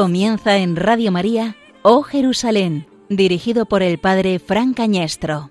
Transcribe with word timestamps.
Comienza 0.00 0.56
en 0.56 0.76
Radio 0.76 1.12
María, 1.12 1.56
Oh 1.82 2.02
Jerusalén, 2.02 2.86
dirigido 3.10 3.66
por 3.66 3.82
el 3.82 3.98
Padre 3.98 4.38
Fran 4.38 4.72
Cañestro. 4.72 5.50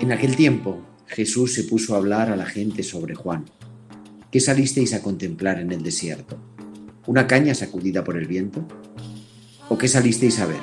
En 0.00 0.12
aquel 0.12 0.34
tiempo 0.34 0.93
Jesús 1.14 1.54
se 1.54 1.62
puso 1.62 1.94
a 1.94 1.98
hablar 1.98 2.28
a 2.32 2.34
la 2.34 2.44
gente 2.44 2.82
sobre 2.82 3.14
Juan. 3.14 3.44
¿Qué 4.32 4.40
salisteis 4.40 4.94
a 4.94 5.00
contemplar 5.00 5.60
en 5.60 5.70
el 5.70 5.80
desierto? 5.80 6.36
¿Una 7.06 7.28
caña 7.28 7.54
sacudida 7.54 8.02
por 8.02 8.16
el 8.16 8.26
viento? 8.26 8.66
¿O 9.68 9.78
qué 9.78 9.86
salisteis 9.86 10.40
a 10.40 10.46
ver? 10.46 10.58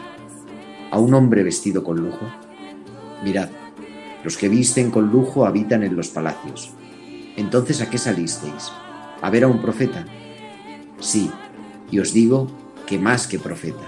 ¿A 0.91 1.00
un 1.00 1.14
hombre 1.14 1.44
vestido 1.44 1.86
con 1.86 2.02
lujo? 2.02 2.30
Mirad, 3.24 3.48
los 4.26 4.35
que 4.35 4.49
visten 4.49 4.91
con 4.91 5.10
lujo 5.10 5.46
habitan 5.46 5.84
en 5.84 5.96
los 5.96 6.10
palacios. 6.10 6.72
Entonces, 7.38 7.79
¿a 7.79 7.90
qué 7.90 7.98
salisteis? 7.98 8.74
¿A 9.22 9.29
ver 9.29 9.46
a 9.46 9.48
un 9.48 9.62
profeta? 9.62 10.05
Sí, 10.99 11.32
y 11.90 11.99
os 11.99 12.12
digo 12.12 12.52
que 12.85 12.99
más 12.99 13.26
que 13.26 13.40
profeta. 13.40 13.88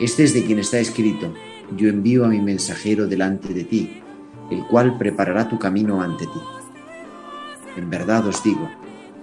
Este 0.00 0.24
es 0.24 0.34
de 0.34 0.44
quien 0.44 0.58
está 0.58 0.80
escrito, 0.80 1.32
yo 1.76 1.88
envío 1.88 2.24
a 2.24 2.28
mi 2.28 2.40
mensajero 2.40 3.06
delante 3.06 3.54
de 3.54 3.62
ti 3.62 4.02
el 4.50 4.66
cual 4.66 4.98
preparará 4.98 5.48
tu 5.48 5.58
camino 5.58 6.02
ante 6.02 6.26
ti. 6.26 6.40
En 7.76 7.90
verdad 7.90 8.26
os 8.26 8.42
digo 8.42 8.68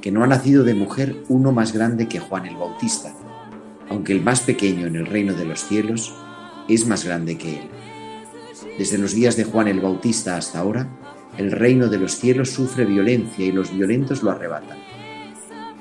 que 0.01 0.11
no 0.11 0.23
ha 0.23 0.27
nacido 0.27 0.63
de 0.63 0.73
mujer 0.73 1.23
uno 1.29 1.51
más 1.51 1.73
grande 1.73 2.07
que 2.07 2.19
Juan 2.19 2.45
el 2.45 2.55
Bautista, 2.55 3.13
aunque 3.89 4.13
el 4.13 4.21
más 4.21 4.41
pequeño 4.41 4.87
en 4.87 4.95
el 4.95 5.05
reino 5.05 5.33
de 5.33 5.45
los 5.45 5.61
cielos 5.61 6.13
es 6.67 6.87
más 6.87 7.05
grande 7.05 7.37
que 7.37 7.57
él. 7.57 7.69
Desde 8.77 8.97
los 8.97 9.13
días 9.13 9.35
de 9.35 9.45
Juan 9.45 9.67
el 9.67 9.79
Bautista 9.79 10.37
hasta 10.37 10.59
ahora, 10.59 10.87
el 11.37 11.51
reino 11.51 11.87
de 11.87 11.97
los 11.97 12.15
cielos 12.15 12.51
sufre 12.51 12.85
violencia 12.85 13.45
y 13.45 13.51
los 13.51 13.75
violentos 13.75 14.23
lo 14.23 14.31
arrebatan. 14.31 14.77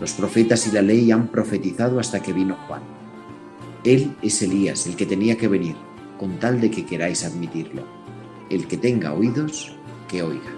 Los 0.01 0.13
profetas 0.13 0.67
y 0.67 0.73
la 0.73 0.83
ley 0.83 1.13
han 1.13 1.29
profetizado 1.29 2.01
hasta 2.01 2.21
que 2.21 2.33
vino 2.33 2.57
Juan. 2.67 2.83
Él 3.85 4.17
es 4.23 4.43
Elías, 4.43 4.87
el 4.87 4.97
que 4.97 5.07
tenía 5.07 5.37
que 5.37 5.49
venir, 5.49 5.77
con 6.19 6.39
tal 6.39 6.61
de 6.61 6.71
que 6.71 6.85
queráis 6.85 7.25
admitirlo. 7.25 8.04
El 8.51 8.67
que 8.69 8.77
tenga 8.77 9.13
oídos, 9.13 9.75
que 10.09 10.23
oiga. 10.23 10.51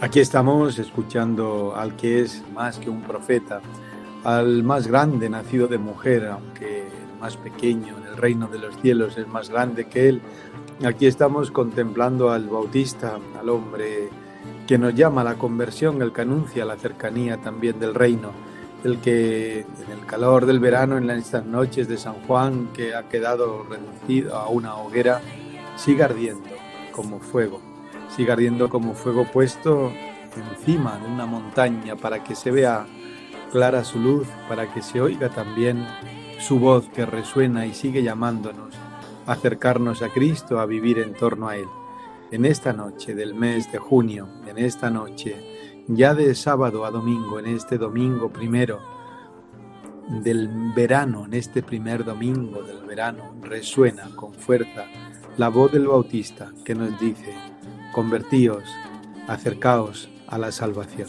Aquí 0.00 0.20
estamos 0.20 0.78
escuchando 0.78 1.74
al 1.76 1.94
que 1.96 2.22
es 2.22 2.42
más 2.54 2.78
que 2.78 2.88
un 2.88 3.02
profeta, 3.02 3.60
al 4.24 4.62
más 4.62 4.86
grande 4.86 5.28
nacido 5.28 5.66
de 5.66 5.76
mujer, 5.76 6.26
aunque 6.26 6.82
el 6.86 7.20
más 7.20 7.36
pequeño 7.36 7.98
en 7.98 8.06
el 8.06 8.16
reino 8.16 8.46
de 8.46 8.58
los 8.58 8.80
cielos 8.80 9.18
es 9.18 9.26
más 9.26 9.50
grande 9.50 9.86
que 9.86 10.08
él. 10.08 10.22
Aquí 10.86 11.06
estamos 11.06 11.50
contemplando 11.50 12.30
al 12.30 12.48
Bautista, 12.48 13.18
al 13.38 13.48
hombre 13.48 14.08
que 14.68 14.76
nos 14.76 14.94
llama 14.94 15.22
a 15.22 15.24
la 15.24 15.36
conversión, 15.36 16.02
el 16.02 16.12
que 16.12 16.20
anuncia 16.20 16.66
la 16.66 16.76
cercanía 16.76 17.38
también 17.38 17.80
del 17.80 17.94
reino, 17.94 18.32
el 18.84 19.00
que 19.00 19.60
en 19.60 19.90
el 19.90 20.04
calor 20.04 20.44
del 20.44 20.60
verano, 20.60 20.98
en 20.98 21.08
estas 21.08 21.46
noches 21.46 21.88
de 21.88 21.96
San 21.96 22.16
Juan, 22.26 22.68
que 22.74 22.94
ha 22.94 23.08
quedado 23.08 23.64
reducido 23.64 24.36
a 24.36 24.48
una 24.48 24.76
hoguera, 24.76 25.22
sigue 25.76 26.02
ardiendo 26.02 26.50
como 26.92 27.18
fuego, 27.18 27.62
sigue 28.14 28.30
ardiendo 28.30 28.68
como 28.68 28.92
fuego 28.92 29.24
puesto 29.32 29.90
encima 30.36 30.98
de 30.98 31.06
una 31.06 31.24
montaña 31.24 31.96
para 31.96 32.22
que 32.22 32.34
se 32.34 32.50
vea 32.50 32.86
clara 33.50 33.84
su 33.84 33.98
luz, 33.98 34.28
para 34.50 34.70
que 34.74 34.82
se 34.82 35.00
oiga 35.00 35.30
también 35.30 35.86
su 36.38 36.58
voz 36.60 36.90
que 36.90 37.06
resuena 37.06 37.64
y 37.64 37.72
sigue 37.72 38.02
llamándonos 38.02 38.74
a 39.26 39.32
acercarnos 39.32 40.02
a 40.02 40.10
Cristo, 40.10 40.60
a 40.60 40.66
vivir 40.66 40.98
en 40.98 41.14
torno 41.14 41.48
a 41.48 41.56
Él 41.56 41.68
en 42.30 42.44
esta 42.44 42.72
noche 42.72 43.14
del 43.14 43.34
mes 43.34 43.70
de 43.72 43.78
junio, 43.78 44.28
en 44.46 44.58
esta 44.58 44.90
noche, 44.90 45.84
ya 45.88 46.14
de 46.14 46.34
sábado 46.34 46.84
a 46.84 46.90
domingo, 46.90 47.38
en 47.38 47.46
este 47.46 47.78
domingo 47.78 48.30
primero 48.30 48.80
del 50.22 50.48
verano, 50.74 51.24
en 51.24 51.34
este 51.34 51.62
primer 51.62 52.04
domingo 52.04 52.62
del 52.62 52.84
verano, 52.84 53.34
resuena 53.42 54.10
con 54.14 54.34
fuerza 54.34 54.86
la 55.36 55.48
voz 55.48 55.72
del 55.72 55.86
Bautista 55.86 56.52
que 56.64 56.74
nos 56.74 56.98
dice, 56.98 57.34
convertíos, 57.92 58.64
acercaos 59.26 60.08
a 60.26 60.38
la 60.38 60.52
salvación. 60.52 61.08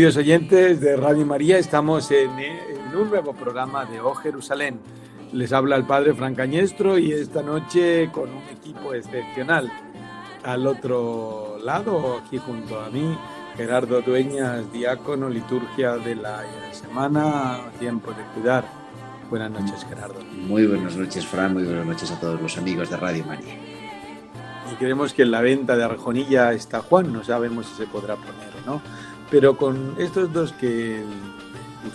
Queridos 0.00 0.16
oyentes 0.16 0.80
de 0.80 0.96
Radio 0.96 1.26
María, 1.26 1.58
estamos 1.58 2.10
en, 2.10 2.30
un 2.98 3.10
nuevo 3.10 3.34
programa 3.34 3.84
de 3.84 4.00
O 4.00 4.14
Jerusalén. 4.14 4.80
Les 5.34 5.52
habla 5.52 5.76
el 5.76 5.84
padre 5.84 6.14
Fran 6.14 6.34
Cañestro 6.34 6.96
y 6.96 7.12
esta 7.12 7.42
noche 7.42 8.08
con 8.10 8.30
un 8.30 8.42
equipo 8.50 8.94
excepcional. 8.94 9.70
Al 10.42 10.66
otro 10.66 11.58
lado, 11.62 12.18
aquí 12.18 12.38
junto 12.38 12.80
a 12.80 12.88
mí, 12.88 13.14
Gerardo 13.58 14.00
Dueñas, 14.00 14.72
diácono, 14.72 15.28
liturgia 15.28 15.98
de 15.98 16.14
la 16.14 16.44
semana, 16.72 17.58
tiempo 17.78 18.12
de 18.12 18.22
cuidar. 18.34 18.64
Buenas 19.28 19.50
noches, 19.50 19.84
Gerardo. 19.86 20.24
Muy 20.24 20.66
buenas 20.66 20.96
noches, 20.96 21.26
Fran, 21.26 21.52
muy 21.52 21.64
buenas 21.64 21.84
noches 21.84 22.10
a 22.10 22.18
todos 22.18 22.40
los 22.40 22.56
amigos 22.56 22.88
de 22.88 22.96
Radio 22.96 23.26
María. 23.26 23.54
Y 24.72 24.76
creemos 24.76 25.12
que 25.12 25.24
en 25.24 25.30
la 25.30 25.42
venta 25.42 25.76
de 25.76 25.84
Arjonilla 25.84 26.54
está 26.54 26.80
Juan, 26.80 27.12
no 27.12 27.22
sabemos 27.22 27.66
si 27.66 27.74
se 27.74 27.86
podrá 27.86 28.16
poner 28.16 28.48
o 28.64 28.66
no 28.66 29.09
pero 29.30 29.56
con 29.56 29.94
estos 29.98 30.32
dos 30.32 30.52
que 30.52 31.04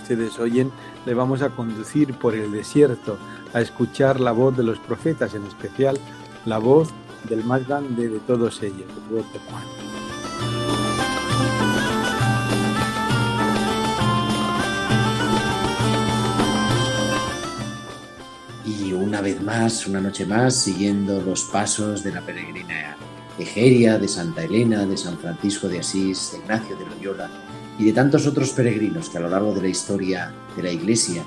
ustedes 0.02 0.40
oyen, 0.40 0.72
le 1.06 1.14
vamos 1.14 1.42
a 1.42 1.50
conducir 1.50 2.14
por 2.14 2.34
el 2.34 2.52
desierto 2.52 3.18
a 3.54 3.62
escuchar 3.62 4.20
la 4.20 4.32
voz 4.32 4.56
de 4.58 4.64
los 4.64 4.80
profetas, 4.80 5.36
en 5.36 5.46
especial 5.46 5.98
la 6.46 6.58
voz 6.58 6.90
del 7.30 7.44
más 7.44 7.68
grande 7.68 8.08
de 8.10 8.20
todos 8.20 8.62
ellos, 8.64 8.88
la 8.88 9.18
voz 9.18 9.34
de 9.34 9.40
Juan. 9.40 9.64
Y 18.66 18.94
una 18.94 19.22
vez 19.22 19.42
más, 19.42 19.86
una 19.88 20.02
noche 20.02 20.26
más, 20.26 20.56
siguiendo 20.56 21.22
los 21.22 21.44
pasos 21.44 22.04
de 22.04 22.12
la 22.12 22.22
peregrina 22.22 22.98
Egeria, 23.38 23.98
de 23.98 24.08
Santa 24.08 24.44
Elena, 24.44 24.86
de 24.86 24.98
San 24.98 25.18
Francisco 25.18 25.68
de 25.68 25.80
Asís, 25.80 26.32
de 26.32 26.40
Ignacio 26.40 26.78
de 26.78 26.86
Loyola 26.86 27.30
y 27.78 27.86
de 27.86 27.94
tantos 27.94 28.26
otros 28.28 28.52
peregrinos 28.52 29.10
que 29.10 29.18
a 29.18 29.22
lo 29.22 29.30
largo 29.30 29.54
de 29.54 29.62
la 29.62 29.68
historia 29.68 30.34
de 30.56 30.64
la 30.64 30.72
Iglesia 30.72 31.24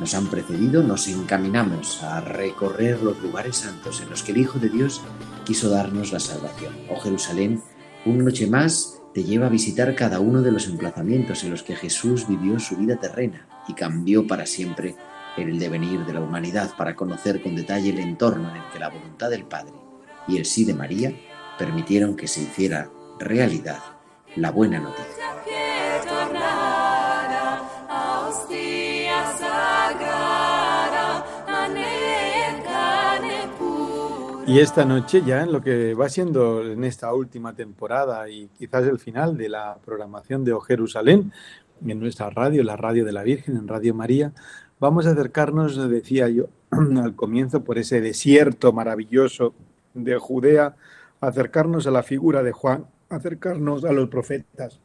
nos 0.00 0.14
han 0.14 0.28
precedido, 0.28 0.82
nos 0.82 1.06
encaminamos 1.08 2.02
a 2.02 2.22
recorrer 2.22 3.02
los 3.02 3.20
lugares 3.20 3.56
santos 3.56 4.00
en 4.00 4.08
los 4.08 4.22
que 4.22 4.32
el 4.32 4.38
Hijo 4.38 4.58
de 4.58 4.70
Dios 4.70 5.02
quiso 5.44 5.68
darnos 5.68 6.12
la 6.12 6.20
salvación. 6.20 6.72
Oh 6.88 6.98
Jerusalén, 6.98 7.62
una 8.06 8.24
noche 8.24 8.46
más 8.46 9.00
te 9.12 9.24
lleva 9.24 9.46
a 9.46 9.50
visitar 9.50 9.94
cada 9.94 10.20
uno 10.20 10.40
de 10.40 10.52
los 10.52 10.66
emplazamientos 10.68 11.44
en 11.44 11.50
los 11.50 11.62
que 11.62 11.76
Jesús 11.76 12.26
vivió 12.26 12.58
su 12.58 12.76
vida 12.76 12.96
terrena 12.96 13.46
y 13.68 13.74
cambió 13.74 14.26
para 14.26 14.46
siempre 14.46 14.96
el 15.36 15.58
devenir 15.58 16.06
de 16.06 16.14
la 16.14 16.20
humanidad 16.20 16.70
para 16.76 16.96
conocer 16.96 17.42
con 17.42 17.54
detalle 17.54 17.90
el 17.90 17.98
entorno 17.98 18.48
en 18.50 18.56
el 18.56 18.72
que 18.72 18.78
la 18.78 18.88
voluntad 18.88 19.28
del 19.28 19.44
Padre 19.44 19.74
y 20.26 20.38
el 20.38 20.46
sí 20.46 20.64
de 20.64 20.74
María 20.74 21.12
permitieron 21.60 22.16
que 22.16 22.26
se 22.26 22.40
hiciera 22.40 22.88
realidad 23.18 23.80
la 24.36 24.50
buena 24.50 24.80
noticia. 24.80 25.26
Y 34.46 34.58
esta 34.58 34.86
noche 34.86 35.22
ya 35.24 35.42
en 35.42 35.52
lo 35.52 35.60
que 35.60 35.92
va 35.92 36.08
siendo 36.08 36.64
en 36.64 36.82
esta 36.82 37.12
última 37.12 37.54
temporada 37.54 38.28
y 38.30 38.48
quizás 38.58 38.84
el 38.86 38.98
final 38.98 39.36
de 39.36 39.50
la 39.50 39.76
programación 39.84 40.44
de 40.44 40.54
O 40.54 40.60
Jerusalén 40.60 41.30
en 41.86 42.00
nuestra 42.00 42.30
radio, 42.30 42.64
la 42.64 42.76
radio 42.76 43.04
de 43.04 43.12
la 43.12 43.22
Virgen, 43.22 43.58
en 43.58 43.68
Radio 43.68 43.94
María, 43.94 44.32
vamos 44.80 45.06
a 45.06 45.10
acercarnos, 45.10 45.76
decía 45.90 46.30
yo 46.30 46.46
al 46.70 47.14
comienzo, 47.14 47.62
por 47.62 47.76
ese 47.76 48.00
desierto 48.00 48.72
maravilloso 48.72 49.52
de 49.92 50.16
Judea 50.16 50.74
acercarnos 51.20 51.86
a 51.86 51.90
la 51.90 52.02
figura 52.02 52.42
de 52.42 52.52
Juan, 52.52 52.86
acercarnos 53.08 53.84
a 53.84 53.92
los 53.92 54.08
profetas. 54.08 54.78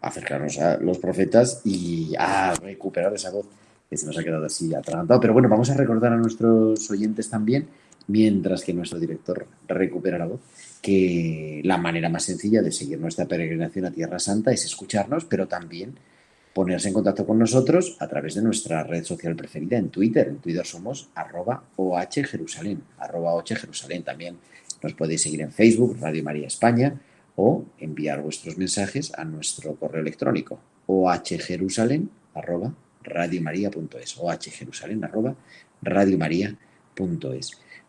Acercarnos 0.00 0.58
a 0.58 0.78
los 0.78 0.98
profetas 0.98 1.62
y 1.64 2.14
a 2.18 2.54
recuperar 2.54 3.12
esa 3.14 3.30
voz 3.30 3.46
que 3.88 3.96
se 3.96 4.06
nos 4.06 4.18
ha 4.18 4.22
quedado 4.22 4.44
así 4.44 4.74
atragantado. 4.74 5.20
Pero 5.20 5.32
bueno, 5.32 5.48
vamos 5.48 5.70
a 5.70 5.74
recordar 5.74 6.12
a 6.12 6.16
nuestros 6.16 6.90
oyentes 6.90 7.30
también, 7.30 7.66
mientras 8.08 8.62
que 8.62 8.72
nuestro 8.72 8.98
director 8.98 9.46
recupera 9.66 10.18
la 10.18 10.26
voz, 10.26 10.40
que 10.80 11.60
la 11.64 11.78
manera 11.78 12.08
más 12.08 12.24
sencilla 12.24 12.62
de 12.62 12.70
seguir 12.70 13.00
nuestra 13.00 13.26
peregrinación 13.26 13.86
a 13.86 13.90
Tierra 13.90 14.18
Santa 14.18 14.52
es 14.52 14.64
escucharnos, 14.64 15.24
pero 15.24 15.48
también 15.48 15.94
ponerse 16.52 16.88
en 16.88 16.94
contacto 16.94 17.26
con 17.26 17.38
nosotros 17.38 17.96
a 18.00 18.08
través 18.08 18.34
de 18.34 18.42
nuestra 18.42 18.82
red 18.82 19.04
social 19.04 19.36
preferida 19.36 19.76
en 19.76 19.90
Twitter. 19.90 20.28
En 20.28 20.38
Twitter 20.38 20.64
somos 20.64 21.10
arroba 21.14 21.62
OH 21.76 22.24
Jerusalén, 22.24 22.82
arroba 22.98 23.34
OH 23.34 23.56
Jerusalén. 23.56 24.02
También 24.02 24.38
nos 24.82 24.94
podéis 24.94 25.22
seguir 25.22 25.40
en 25.40 25.52
Facebook, 25.52 25.96
Radio 26.00 26.22
María 26.22 26.46
España, 26.46 27.00
o 27.36 27.64
enviar 27.78 28.22
vuestros 28.22 28.56
mensajes 28.56 29.12
a 29.14 29.24
nuestro 29.24 29.76
correo 29.76 30.00
electrónico 30.00 30.58
ohjerusalén 30.86 32.10
arroba 32.34 32.74
radiomaria.es 33.02 34.18
ohjerusalén 34.18 35.04
arroba. 35.04 35.36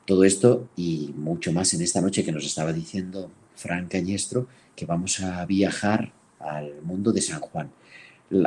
Todo 0.06 0.24
esto 0.24 0.70
y 0.76 1.14
mucho 1.18 1.52
más 1.52 1.74
en 1.74 1.82
esta 1.82 2.02
noche 2.02 2.24
que 2.24 2.32
nos 2.32 2.46
estaba 2.46 2.72
diciendo 2.72 3.32
Fran 3.56 3.88
Cañestro, 3.88 4.48
que 4.76 4.86
vamos 4.86 5.20
a 5.22 5.46
viajar 5.46 6.14
al 6.40 6.82
mundo 6.82 7.12
de 7.12 7.22
San 7.22 7.40
Juan. 7.40 7.72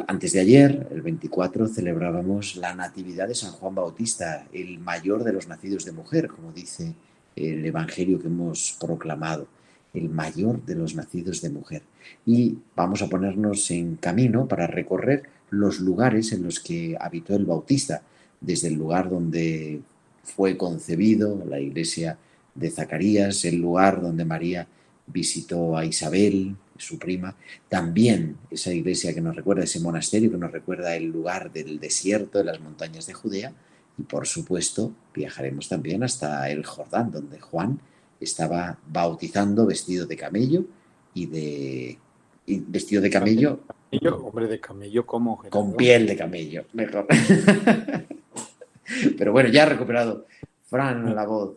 Antes 0.07 0.33
de 0.35 0.41
ayer, 0.41 0.89
el 0.91 1.03
24, 1.03 1.67
celebrábamos 1.69 2.57
la 2.57 2.75
Natividad 2.75 3.29
de 3.29 3.35
San 3.35 3.53
Juan 3.53 3.75
Bautista, 3.75 4.47
el 4.53 4.79
mayor 4.79 5.25
de 5.25 5.33
los 5.33 5.49
nacidos 5.49 5.85
de 5.85 5.93
mujer, 5.93 6.29
como 6.29 6.53
dice 6.53 6.95
el 7.37 7.65
Evangelio 7.65 8.21
que 8.21 8.27
hemos 8.27 8.77
proclamado, 8.81 9.47
el 9.95 10.09
mayor 10.09 10.65
de 10.65 10.75
los 10.75 10.95
nacidos 10.95 11.41
de 11.43 11.51
mujer. 11.51 11.83
Y 12.27 12.59
vamos 12.77 13.03
a 13.03 13.09
ponernos 13.09 13.71
en 13.71 13.97
camino 13.97 14.47
para 14.47 14.67
recorrer 14.67 15.25
los 15.51 15.81
lugares 15.81 16.33
en 16.33 16.45
los 16.45 16.61
que 16.61 16.97
habitó 16.99 17.35
el 17.35 17.45
Bautista, 17.45 18.03
desde 18.41 18.69
el 18.69 18.75
lugar 18.75 19.11
donde 19.11 19.81
fue 20.23 20.57
concebido, 20.57 21.45
la 21.47 21.61
iglesia 21.61 22.19
de 22.55 22.71
Zacarías, 22.71 23.45
el 23.45 23.57
lugar 23.57 24.01
donde 24.01 24.25
María 24.25 24.67
visitó 25.07 25.77
a 25.77 25.85
Isabel, 25.85 26.57
su 26.79 26.99
prima, 26.99 27.37
también 27.69 28.37
esa 28.51 28.73
iglesia 28.73 29.13
que 29.15 29.21
nos 29.21 29.37
recuerda, 29.37 29.65
ese 29.65 29.81
monasterio 29.81 30.31
que 30.31 30.39
nos 30.39 30.51
recuerda 30.51 30.97
el 30.97 31.07
lugar 31.07 31.53
del 31.53 31.79
desierto 31.79 32.39
de 32.39 32.45
las 32.45 32.61
montañas 32.61 33.07
de 33.07 33.13
Judea, 33.13 33.53
y 34.01 34.03
por 34.03 34.27
supuesto 34.27 34.93
viajaremos 35.15 35.69
también 35.69 36.03
hasta 36.03 36.51
el 36.51 36.65
Jordán, 36.65 37.11
donde 37.11 37.39
Juan 37.39 37.79
estaba 38.19 38.79
bautizando 38.87 39.67
vestido 39.67 40.07
de 40.07 40.17
camello 40.17 40.65
y 41.13 41.27
de 41.27 41.99
vestido 42.47 43.03
de 43.03 43.11
camello. 43.11 43.61
hombre 44.23 44.47
de 44.47 44.59
camello, 44.59 45.05
¿cómo? 45.05 45.43
Con 45.51 45.77
piel 45.77 46.07
de 46.07 46.17
camello, 46.17 46.65
mejor. 46.73 47.07
Pero 49.19 49.33
bueno, 49.33 49.51
ya 49.51 49.65
ha 49.65 49.67
recuperado 49.67 50.27
Fran 50.65 51.15
la 51.15 51.27
voz. 51.27 51.57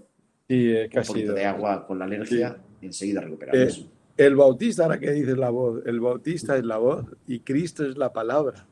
Sí, 0.50 0.74
un 0.74 1.04
poquito 1.04 1.34
de 1.34 1.45
agua 1.45 1.88
con 1.88 1.98
la 1.98 2.06
alergia, 2.06 2.57
enseguida 2.81 3.22
recuperamos. 3.22 3.78
Eh, 3.78 3.88
el 4.18 4.36
bautista, 4.36 4.84
ahora 4.84 5.00
que 5.00 5.12
dices 5.12 5.38
la 5.38 5.50
voz, 5.50 5.81
el 5.86 6.01
bautista 6.01 6.57
es 6.57 6.66
la 6.66 6.78
voz 6.78 7.06
y 7.25 7.40
Cristo 7.40 7.86
es 7.86 7.98
la 7.98 8.12
palabra, 8.12 8.66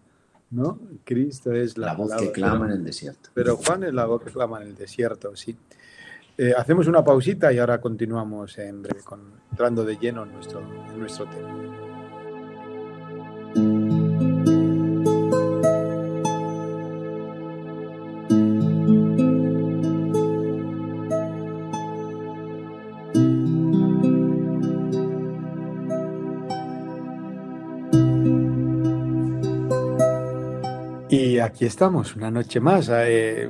¿no? 0.51 0.79
Cristo 1.03 1.53
es 1.53 1.77
la, 1.77 1.87
la 1.87 1.93
voz 1.95 2.13
que 2.15 2.31
clama 2.31 2.65
en 2.67 2.73
el 2.73 2.83
desierto. 2.83 3.29
Pero 3.33 3.57
Juan 3.57 3.83
es 3.83 3.93
la 3.93 4.05
voz 4.05 4.23
que 4.23 4.31
clama 4.31 4.61
en 4.61 4.67
el 4.67 4.75
desierto, 4.75 5.35
sí. 5.35 5.57
Eh, 6.37 6.53
hacemos 6.57 6.87
una 6.87 7.03
pausita 7.03 7.51
y 7.51 7.59
ahora 7.59 7.79
continuamos 7.81 8.57
en 8.57 8.81
breve, 8.81 9.03
con, 9.03 9.21
entrando 9.51 9.83
de 9.83 9.97
lleno 9.97 10.23
en 10.23 10.33
nuestro, 10.33 10.61
en 10.91 10.99
nuestro 10.99 11.25
tema. 11.25 11.90
Aquí 31.51 31.65
estamos, 31.65 32.15
una 32.15 32.31
noche 32.31 32.59
más, 32.59 32.89
eh, 32.93 33.47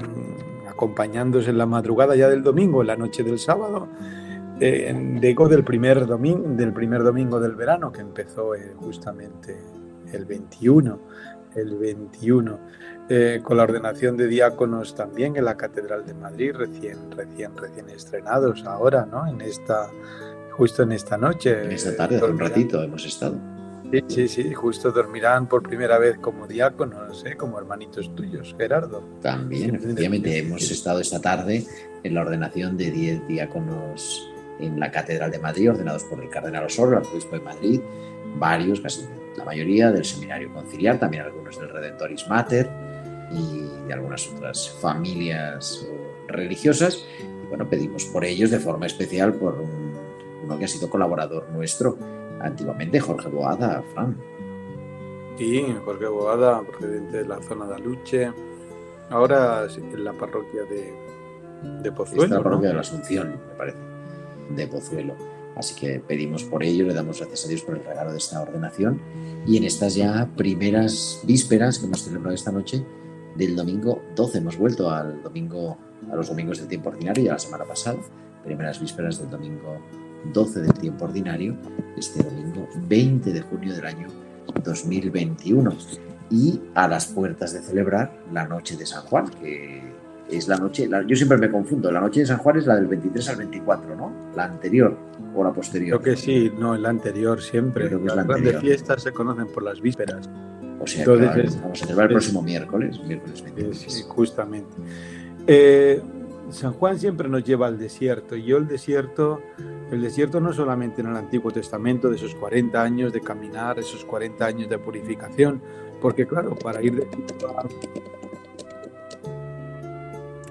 acompañándose 0.67 1.51
en 1.51 1.57
la 1.59 1.67
madrugada 1.67 2.15
ya 2.15 2.27
del 2.27 2.41
domingo, 2.41 2.81
en 2.81 2.87
la 2.87 2.97
noche 2.97 3.23
del 3.23 3.37
sábado, 3.37 3.87
eh, 4.59 4.93
de 5.19 5.35
del 5.49 5.63
primer, 5.63 6.07
domingo, 6.07 6.43
del 6.49 6.73
primer 6.73 7.03
domingo 7.03 7.39
del 7.39 7.55
verano, 7.55 7.91
que 7.91 8.01
empezó 8.01 8.55
eh, 8.55 8.73
justamente 8.77 9.55
el 10.11 10.25
21, 10.25 10.99
el 11.55 11.77
21, 11.77 12.59
eh, 13.09 13.41
con 13.43 13.57
la 13.57 13.63
ordenación 13.63 14.17
de 14.17 14.27
diáconos 14.27 14.95
también 14.95 15.35
en 15.35 15.45
la 15.45 15.55
Catedral 15.55 16.05
de 16.05 16.15
Madrid, 16.15 16.53
recién, 16.55 17.11
recién, 17.11 17.55
recién 17.55 17.89
estrenados 17.89 18.65
ahora, 18.65 19.05
¿no? 19.05 19.27
En 19.27 19.41
esta, 19.41 19.89
justo 20.51 20.83
en 20.83 20.93
esta 20.93 21.17
noche. 21.17 21.63
En 21.63 21.71
esta 21.71 21.95
tarde, 21.95 22.23
un 22.23 22.39
ratito 22.39 22.81
hemos 22.81 23.05
estado. 23.05 23.50
Sí, 23.91 24.03
sí, 24.07 24.27
sí, 24.29 24.53
justo 24.53 24.91
dormirán 24.91 25.47
por 25.47 25.63
primera 25.63 25.97
vez 25.97 26.17
como 26.17 26.47
diáconos, 26.47 27.25
¿eh? 27.25 27.35
como 27.35 27.59
hermanitos 27.59 28.15
tuyos, 28.15 28.55
Gerardo. 28.57 29.03
También, 29.21 29.75
efectivamente, 29.75 30.37
hemos 30.37 30.71
estado 30.71 31.01
esta 31.01 31.19
tarde 31.19 31.65
en 32.01 32.15
la 32.15 32.21
ordenación 32.21 32.77
de 32.77 32.89
10 32.89 33.27
diáconos 33.27 34.31
en 34.59 34.79
la 34.79 34.91
Catedral 34.91 35.29
de 35.29 35.39
Madrid, 35.39 35.71
ordenados 35.71 36.05
por 36.05 36.23
el 36.23 36.29
Cardenal 36.29 36.65
Osorio, 36.65 36.99
el 36.99 37.05
obispo 37.05 37.35
de 37.35 37.41
Madrid, 37.41 37.81
varios, 38.37 38.79
casi 38.79 39.05
la 39.35 39.43
mayoría 39.43 39.91
del 39.91 40.05
Seminario 40.05 40.53
Conciliar, 40.53 40.97
también 40.97 41.23
algunos 41.23 41.59
del 41.59 41.69
Redentoris 41.69 42.27
Mater 42.29 42.69
y 43.33 43.87
de 43.87 43.93
algunas 43.93 44.25
otras 44.29 44.69
familias 44.81 45.85
religiosas. 46.29 47.03
Y 47.19 47.47
bueno, 47.49 47.69
pedimos 47.69 48.05
por 48.05 48.23
ellos 48.23 48.51
de 48.51 48.59
forma 48.59 48.85
especial 48.85 49.33
por 49.33 49.59
uno 50.43 50.57
que 50.57 50.65
ha 50.65 50.67
sido 50.69 50.89
colaborador 50.89 51.49
nuestro 51.49 51.97
antiguamente 52.43 52.99
Jorge 52.99 53.29
Boada, 53.29 53.83
Fran. 53.93 54.17
Sí, 55.37 55.65
Jorge 55.85 56.07
Boada, 56.07 56.61
presidente 56.61 57.17
de 57.17 57.25
la 57.25 57.41
zona 57.41 57.67
de 57.67 57.75
Aluche, 57.75 58.31
ahora 59.09 59.67
en 59.75 60.03
la 60.03 60.13
parroquia 60.13 60.63
de, 60.63 60.93
de 61.81 61.91
Pozuelo. 61.91 62.23
Está 62.23 62.35
la 62.35 62.43
parroquia 62.43 62.69
de 62.69 62.75
la 62.75 62.81
Asunción, 62.81 63.29
me 63.29 63.55
parece, 63.57 63.77
de 64.55 64.67
Pozuelo. 64.67 65.15
Así 65.55 65.75
que 65.75 65.99
pedimos 65.99 66.43
por 66.43 66.63
ello, 66.63 66.85
le 66.85 66.93
damos 66.93 67.19
gracias 67.19 67.45
a 67.45 67.49
Dios 67.49 67.61
por 67.63 67.77
el 67.77 67.83
regalo 67.83 68.11
de 68.11 68.17
esta 68.17 68.41
ordenación. 68.41 69.01
Y 69.45 69.57
en 69.57 69.63
estas 69.63 69.95
ya 69.95 70.29
primeras 70.35 71.21
vísperas 71.23 71.79
que 71.79 71.87
hemos 71.87 72.03
celebrado 72.03 72.33
esta 72.33 72.51
noche, 72.51 72.85
del 73.35 73.55
domingo 73.55 74.01
12, 74.15 74.37
hemos 74.39 74.57
vuelto 74.57 74.89
al 74.89 75.21
domingo, 75.23 75.77
a 76.11 76.15
los 76.15 76.29
domingos 76.29 76.59
del 76.59 76.67
tiempo 76.67 76.89
ordinario, 76.89 77.23
ya 77.23 77.33
la 77.33 77.39
semana 77.39 77.65
pasada, 77.65 77.97
primeras 78.43 78.79
vísperas 78.79 79.19
del 79.19 79.29
domingo 79.29 79.77
12 80.33 80.61
del 80.61 80.73
tiempo 80.73 81.05
ordinario, 81.05 81.55
este 81.97 82.23
domingo 82.23 82.67
20 82.87 83.31
de 83.31 83.41
junio 83.41 83.73
del 83.73 83.85
año 83.85 84.07
2021. 84.63 85.73
Y 86.29 86.61
a 86.75 86.87
las 86.87 87.07
puertas 87.07 87.53
de 87.53 87.59
celebrar 87.59 88.17
la 88.31 88.47
noche 88.47 88.77
de 88.77 88.85
San 88.85 89.03
Juan, 89.03 89.29
que 89.29 89.81
es 90.29 90.47
la 90.47 90.57
noche, 90.57 90.89
yo 91.05 91.15
siempre 91.15 91.37
me 91.37 91.51
confundo, 91.51 91.91
la 91.91 91.99
noche 91.99 92.21
de 92.21 92.25
San 92.25 92.37
Juan 92.37 92.57
es 92.57 92.65
la 92.65 92.75
del 92.75 92.87
23 92.87 93.29
al 93.29 93.35
24, 93.35 93.95
¿no? 93.95 94.13
La 94.35 94.45
anterior 94.45 94.97
o 95.35 95.43
la 95.43 95.51
posterior. 95.51 96.01
Creo 96.01 96.15
que 96.15 96.21
sí, 96.21 96.51
no, 96.57 96.77
la 96.77 96.89
anterior 96.89 97.41
siempre. 97.41 97.87
Creo 97.87 98.01
que 98.01 98.15
las 98.15 98.25
grandes 98.25 98.59
fiestas 98.59 99.03
se 99.03 99.11
conocen 99.11 99.47
por 99.47 99.63
las 99.63 99.81
vísperas. 99.81 100.29
O 100.79 100.87
sea, 100.87 101.05
vamos 101.05 101.81
a 101.81 101.85
celebrar 101.85 102.07
el 102.07 102.15
próximo 102.15 102.41
miércoles, 102.41 102.99
miércoles 103.05 103.43
23. 103.43 103.77
Sí, 103.77 104.03
justamente. 104.07 104.75
Eh, 105.45 106.01
San 106.49 106.73
Juan 106.73 106.97
siempre 106.97 107.29
nos 107.29 107.43
lleva 107.43 107.67
al 107.67 107.77
desierto 107.77 108.35
y 108.35 108.43
yo 108.43 108.57
el 108.57 108.67
desierto, 108.67 109.41
el 109.91 110.01
desierto 110.01 110.39
no 110.39 110.53
solamente 110.53 111.01
en 111.01 111.07
el 111.07 111.17
Antiguo 111.17 111.51
Testamento, 111.51 112.09
de 112.09 112.15
esos 112.15 112.33
40 112.35 112.81
años 112.81 113.13
de 113.13 113.21
caminar, 113.21 113.77
esos 113.77 114.05
40 114.05 114.45
años 114.45 114.69
de 114.69 114.79
purificación, 114.79 115.61
porque 116.01 116.25
claro, 116.25 116.55
para 116.55 116.81
ir 116.81 116.95
de 116.95 117.07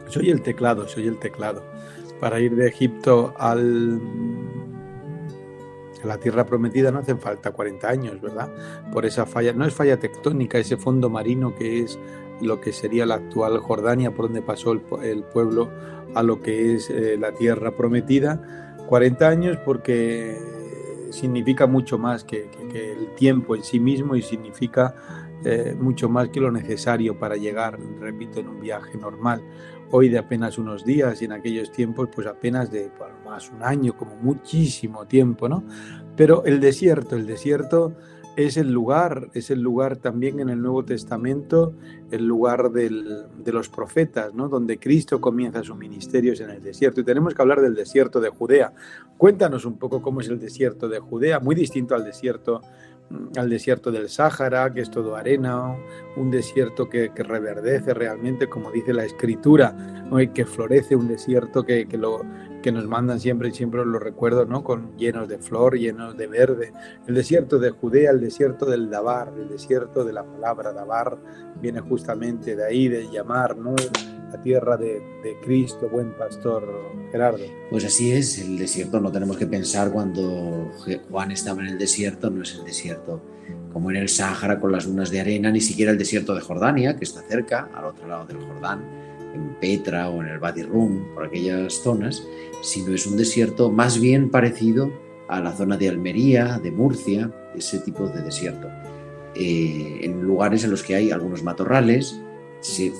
soy 0.08 0.30
el 0.30 0.42
teclado, 0.42 0.88
soy 0.88 1.06
el 1.06 1.18
teclado. 1.18 1.62
Para 2.20 2.40
ir 2.40 2.54
de 2.54 2.68
Egipto 2.68 3.32
al 3.38 4.00
a 6.02 6.06
la 6.06 6.18
tierra 6.18 6.46
prometida 6.46 6.90
no 6.90 6.98
hacen 6.98 7.18
falta 7.18 7.52
40 7.52 7.88
años, 7.88 8.20
¿verdad? 8.20 8.50
Por 8.92 9.04
esa 9.04 9.26
falla, 9.26 9.52
no 9.52 9.66
es 9.66 9.74
falla 9.74 9.98
tectónica, 9.98 10.58
ese 10.58 10.76
fondo 10.76 11.10
marino 11.10 11.54
que 11.54 11.80
es 11.80 11.98
lo 12.40 12.60
que 12.60 12.72
sería 12.72 13.04
la 13.04 13.16
actual 13.16 13.58
Jordania, 13.58 14.14
por 14.14 14.26
donde 14.26 14.42
pasó 14.42 14.72
el, 14.72 15.22
pueblo 15.24 15.70
a 16.14 16.22
lo 16.22 16.40
que 16.40 16.74
es 16.74 16.88
eh, 16.90 17.16
la 17.18 17.32
tierra 17.32 17.76
prometida. 17.76 18.69
40 18.90 19.28
años 19.28 19.56
porque 19.64 20.36
significa 21.12 21.68
mucho 21.68 21.96
más 21.96 22.24
que, 22.24 22.50
el 22.74 23.14
tiempo 23.14 23.54
en 23.54 23.62
sí 23.62 23.78
mismo 23.78 24.16
y 24.16 24.22
significa 24.22 24.96
eh, 25.44 25.76
mucho 25.78 26.08
más 26.08 26.30
que 26.30 26.40
lo 26.40 26.50
necesario 26.50 27.16
para 27.16 27.36
llegar, 27.36 27.78
repito, 28.00 28.40
en 28.40 28.48
un 28.48 28.60
viaje 28.60 28.98
normal. 28.98 29.44
Hoy 29.92 30.08
de 30.08 30.18
apenas 30.18 30.58
unos 30.58 30.84
días 30.84 31.22
y 31.22 31.26
en 31.26 31.32
aquellos 31.32 31.70
tiempos 31.70 32.08
pues 32.12 32.26
apenas 32.26 32.72
de 32.72 32.90
más 33.24 33.48
un 33.50 33.62
año, 33.62 33.96
como 33.96 34.16
muchísimo 34.16 35.06
tiempo, 35.06 35.48
¿no? 35.48 35.62
Pero 36.16 36.44
el 36.44 36.58
desierto, 36.58 37.14
el 37.14 37.28
desierto 37.28 37.94
es 38.36 38.56
el 38.56 38.72
lugar, 38.72 39.28
es 39.34 39.50
el 39.50 39.60
lugar 39.60 39.96
también 39.96 40.40
en 40.40 40.48
el 40.48 40.60
Nuevo 40.60 40.84
Testamento, 40.84 41.74
el 42.10 42.26
lugar 42.26 42.70
del, 42.70 43.26
de 43.38 43.52
los 43.52 43.68
profetas, 43.68 44.34
¿no? 44.34 44.48
donde 44.48 44.78
Cristo 44.78 45.20
comienza 45.20 45.62
su 45.62 45.74
ministerio 45.74 46.32
es 46.32 46.40
en 46.40 46.50
el 46.50 46.62
desierto. 46.62 47.00
Y 47.00 47.04
tenemos 47.04 47.34
que 47.34 47.42
hablar 47.42 47.60
del 47.60 47.74
desierto 47.74 48.20
de 48.20 48.30
Judea. 48.30 48.72
Cuéntanos 49.18 49.64
un 49.64 49.78
poco 49.78 50.00
cómo 50.00 50.20
es 50.20 50.28
el 50.28 50.38
desierto 50.38 50.88
de 50.88 51.00
Judea, 51.00 51.40
muy 51.40 51.54
distinto 51.54 51.94
al 51.94 52.04
desierto 52.04 52.62
al 53.36 53.50
desierto 53.50 53.90
del 53.90 54.08
Sáhara, 54.08 54.72
que 54.72 54.82
es 54.82 54.90
todo 54.90 55.16
arena, 55.16 55.76
un 56.16 56.30
desierto 56.30 56.88
que, 56.88 57.10
reverdece 57.16 57.92
realmente, 57.92 58.48
como 58.48 58.70
dice 58.70 58.92
la 58.92 59.04
escritura, 59.04 59.74
que 60.32 60.44
florece, 60.44 60.94
un 60.94 61.08
desierto 61.08 61.64
que, 61.64 61.86
que, 61.86 61.98
lo, 61.98 62.22
que 62.62 62.72
nos 62.72 62.86
mandan 62.86 63.20
siempre 63.20 63.48
y 63.48 63.52
siempre 63.52 63.84
lo 63.84 63.98
recuerdo, 63.98 64.44
¿no? 64.44 64.62
con 64.64 64.96
llenos 64.96 65.28
de 65.28 65.38
flor, 65.38 65.78
llenos 65.78 66.16
de 66.16 66.26
verde. 66.26 66.72
El 67.06 67.14
desierto 67.14 67.58
de 67.58 67.70
Judea, 67.70 68.10
el 68.10 68.20
desierto 68.20 68.66
del 68.66 68.90
Dabar, 68.90 69.32
el 69.36 69.48
desierto 69.48 70.04
de 70.04 70.12
la 70.12 70.24
palabra 70.24 70.72
Dabar, 70.72 71.18
viene 71.60 71.80
justamente 71.80 72.56
de 72.56 72.64
ahí, 72.64 72.88
de 72.88 73.10
llamar, 73.10 73.56
¿no? 73.56 73.74
la 74.32 74.40
tierra 74.42 74.76
de, 74.76 75.02
Cristo, 75.42 75.88
buen 75.88 76.12
pastor 76.16 76.64
Gerardo. 77.10 77.44
Pues 77.70 77.84
así 77.84 78.12
es, 78.12 78.38
el 78.38 78.58
desierto 78.58 79.00
no 79.00 79.10
tenemos 79.10 79.36
que 79.36 79.46
pensar 79.46 79.90
cuando 79.90 80.70
Juan 81.10 81.30
estaba 81.32 81.62
en 81.62 81.68
el 81.68 81.78
desierto, 81.78 82.30
no 82.30 82.42
es 82.42 82.54
el 82.54 82.64
desierto 82.64 83.20
como 83.72 83.90
en 83.90 83.96
el 83.96 84.08
Sáhara 84.08 84.58
con 84.58 84.72
las 84.72 84.86
dunas 84.86 85.10
de 85.10 85.20
arena, 85.20 85.50
ni 85.50 85.60
siquiera 85.60 85.92
el 85.92 85.98
desierto 85.98 86.34
de 86.34 86.40
Jordania, 86.40 86.96
que 86.96 87.04
está 87.04 87.22
cerca, 87.22 87.68
al 87.74 87.84
otro 87.84 88.06
lado 88.08 88.26
del 88.26 88.38
Jordán, 88.38 88.84
en 89.34 89.54
Petra 89.60 90.08
o 90.10 90.22
en 90.22 90.28
el 90.28 90.38
Badi 90.38 90.62
Rum, 90.62 91.04
por 91.14 91.24
aquellas 91.24 91.74
zonas, 91.74 92.26
sino 92.62 92.94
es 92.94 93.06
un 93.06 93.16
desierto 93.16 93.70
más 93.70 94.00
bien 94.00 94.30
parecido 94.30 94.92
a 95.28 95.40
la 95.40 95.52
zona 95.52 95.76
de 95.76 95.88
Almería, 95.88 96.58
de 96.62 96.70
Murcia, 96.70 97.30
ese 97.54 97.78
tipo 97.78 98.08
de 98.08 98.22
desierto. 98.22 98.68
Eh, 99.34 100.00
en 100.02 100.22
lugares 100.22 100.64
en 100.64 100.70
los 100.70 100.82
que 100.82 100.94
hay 100.96 101.10
algunos 101.10 101.42
matorrales, 101.42 102.20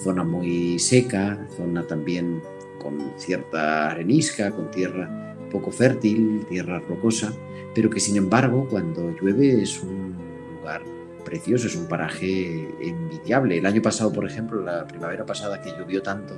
zona 0.03 0.25
muy 0.25 0.79
seca, 0.79 1.47
zona 1.57 1.87
también 1.87 2.41
con 2.81 2.99
cierta 3.17 3.91
arenisca, 3.91 4.51
con 4.53 4.71
tierra 4.71 5.37
poco 5.51 5.71
fértil, 5.71 6.47
tierra 6.49 6.81
rocosa, 6.89 7.35
pero 7.75 7.91
que 7.91 8.01
sin 8.01 8.17
embargo 8.17 8.67
cuando 8.71 9.11
llueve 9.21 9.63
es 9.63 9.83
un 9.83 10.15
lugar 10.57 10.83
precioso, 11.31 11.69
es 11.69 11.77
un 11.77 11.87
paraje 11.87 12.69
envidiable. 12.81 13.59
El 13.59 13.67
año 13.67 13.81
pasado, 13.81 14.13
por 14.13 14.27
ejemplo, 14.27 14.61
la 14.61 14.85
primavera 14.85 15.25
pasada 15.25 15.63
que 15.63 15.71
llovió 15.71 16.03
tanto 16.03 16.35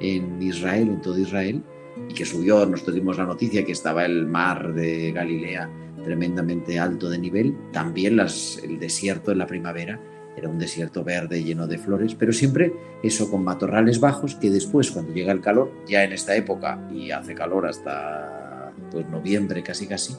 en 0.00 0.42
Israel, 0.42 0.88
en 0.88 1.00
todo 1.00 1.16
Israel, 1.16 1.62
y 2.08 2.12
que 2.12 2.24
subió, 2.24 2.66
nos 2.66 2.84
tuvimos 2.84 3.18
la 3.18 3.24
noticia 3.24 3.64
que 3.64 3.70
estaba 3.70 4.04
el 4.04 4.26
mar 4.26 4.74
de 4.74 5.12
Galilea 5.12 5.70
tremendamente 6.02 6.80
alto 6.80 7.08
de 7.08 7.18
nivel, 7.18 7.56
también 7.70 8.18
el 8.18 8.78
desierto 8.80 9.30
en 9.30 9.38
la 9.38 9.46
primavera 9.46 10.00
era 10.36 10.48
un 10.48 10.58
desierto 10.58 11.04
verde 11.04 11.44
lleno 11.44 11.68
de 11.68 11.78
flores, 11.78 12.16
pero 12.16 12.32
siempre 12.32 12.72
eso 13.04 13.30
con 13.30 13.44
matorrales 13.44 14.00
bajos 14.00 14.34
que 14.34 14.50
después 14.50 14.90
cuando 14.90 15.12
llega 15.12 15.30
el 15.30 15.40
calor, 15.40 15.70
ya 15.86 16.02
en 16.02 16.12
esta 16.12 16.34
época 16.34 16.88
y 16.90 17.12
hace 17.12 17.36
calor 17.36 17.68
hasta 17.68 18.72
pues 18.90 19.06
noviembre 19.08 19.62
casi 19.62 19.86
casi, 19.86 20.14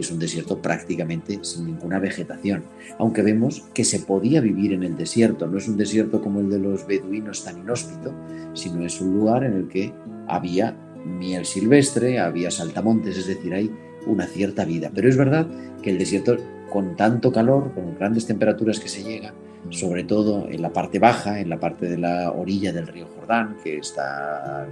es 0.00 0.10
un 0.10 0.18
desierto 0.18 0.60
prácticamente 0.60 1.38
sin 1.42 1.66
ninguna 1.66 1.98
vegetación, 1.98 2.64
aunque 2.98 3.22
vemos 3.22 3.64
que 3.74 3.84
se 3.84 4.00
podía 4.00 4.40
vivir 4.40 4.72
en 4.72 4.82
el 4.82 4.96
desierto, 4.96 5.46
no 5.46 5.58
es 5.58 5.68
un 5.68 5.76
desierto 5.76 6.20
como 6.20 6.40
el 6.40 6.50
de 6.50 6.58
los 6.58 6.86
beduinos 6.86 7.44
tan 7.44 7.58
inhóspito, 7.58 8.12
sino 8.54 8.84
es 8.84 9.00
un 9.00 9.14
lugar 9.14 9.44
en 9.44 9.54
el 9.54 9.68
que 9.68 9.92
había 10.26 10.76
miel 11.04 11.44
silvestre, 11.44 12.18
había 12.18 12.50
saltamontes, 12.50 13.16
es 13.16 13.26
decir, 13.26 13.54
hay 13.54 13.70
una 14.06 14.26
cierta 14.26 14.64
vida, 14.64 14.90
pero 14.94 15.08
es 15.08 15.16
verdad 15.16 15.46
que 15.82 15.90
el 15.90 15.98
desierto 15.98 16.36
con 16.70 16.96
tanto 16.96 17.32
calor, 17.32 17.72
con 17.74 17.94
grandes 17.96 18.26
temperaturas 18.26 18.78
que 18.78 18.88
se 18.88 19.02
llega, 19.02 19.32
sobre 19.70 20.04
todo 20.04 20.48
en 20.48 20.62
la 20.62 20.72
parte 20.72 20.98
baja, 20.98 21.40
en 21.40 21.50
la 21.50 21.58
parte 21.58 21.88
de 21.88 21.98
la 21.98 22.30
orilla 22.32 22.72
del 22.72 22.86
río 22.86 23.06
Jordán, 23.14 23.56
que 23.62 23.78
está 23.78 24.62
a 24.62 24.66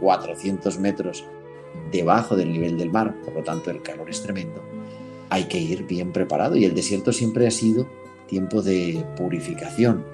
400 0.00 0.78
metros 0.78 1.24
debajo 1.90 2.36
del 2.36 2.52
nivel 2.52 2.76
del 2.76 2.90
mar, 2.90 3.14
por 3.24 3.34
lo 3.34 3.42
tanto 3.42 3.70
el 3.70 3.82
calor 3.82 4.08
es 4.10 4.22
tremendo, 4.22 4.62
hay 5.32 5.44
que 5.44 5.58
ir 5.58 5.86
bien 5.86 6.12
preparado 6.12 6.56
y 6.56 6.66
el 6.66 6.74
desierto 6.74 7.10
siempre 7.10 7.46
ha 7.46 7.50
sido 7.50 7.86
tiempo 8.26 8.60
de 8.60 9.02
purificación. 9.16 10.04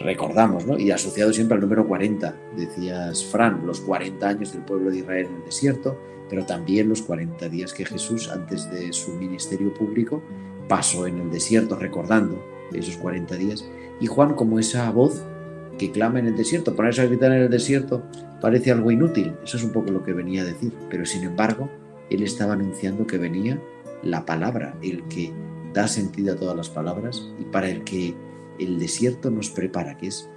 Recordamos, 0.00 0.66
¿no? 0.66 0.76
Y 0.76 0.90
asociado 0.90 1.32
siempre 1.32 1.54
al 1.54 1.60
número 1.60 1.86
40, 1.86 2.34
decías 2.56 3.24
Fran, 3.24 3.64
los 3.64 3.80
40 3.80 4.26
años 4.26 4.52
del 4.52 4.62
pueblo 4.62 4.90
de 4.90 4.98
Israel 4.98 5.28
en 5.30 5.36
el 5.36 5.44
desierto, 5.44 5.96
pero 6.28 6.44
también 6.44 6.88
los 6.88 7.02
40 7.02 7.48
días 7.50 7.72
que 7.72 7.84
Jesús, 7.84 8.28
antes 8.28 8.68
de 8.68 8.92
su 8.92 9.12
ministerio 9.12 9.72
público, 9.72 10.24
pasó 10.66 11.06
en 11.06 11.20
el 11.20 11.30
desierto, 11.30 11.76
recordando 11.76 12.44
esos 12.72 12.96
40 12.96 13.36
días. 13.36 13.64
Y 14.00 14.06
Juan 14.06 14.34
como 14.34 14.58
esa 14.58 14.90
voz 14.90 15.22
que 15.78 15.92
clama 15.92 16.18
en 16.18 16.26
el 16.26 16.36
desierto, 16.36 16.74
ponerse 16.74 17.02
a 17.02 17.06
gritar 17.06 17.30
en 17.30 17.42
el 17.42 17.50
desierto 17.50 18.02
parece 18.40 18.72
algo 18.72 18.90
inútil, 18.90 19.36
eso 19.44 19.56
es 19.56 19.62
un 19.62 19.70
poco 19.70 19.92
lo 19.92 20.02
que 20.02 20.12
venía 20.12 20.42
a 20.42 20.46
decir, 20.46 20.72
pero 20.90 21.06
sin 21.06 21.22
embargo, 21.22 21.70
él 22.10 22.24
estaba 22.24 22.54
anunciando 22.54 23.06
que 23.06 23.18
venía 23.18 23.60
la 24.04 24.24
palabra, 24.24 24.78
el 24.82 25.06
que 25.08 25.32
da 25.72 25.88
sentido 25.88 26.34
a 26.34 26.36
todas 26.36 26.56
las 26.56 26.68
palabras 26.68 27.30
y 27.38 27.44
para 27.44 27.68
el 27.68 27.84
que 27.84 28.14
el 28.58 28.78
desierto 28.78 29.30
nos 29.30 29.50
prepara, 29.50 29.96
que 29.96 30.08
es 30.08 30.28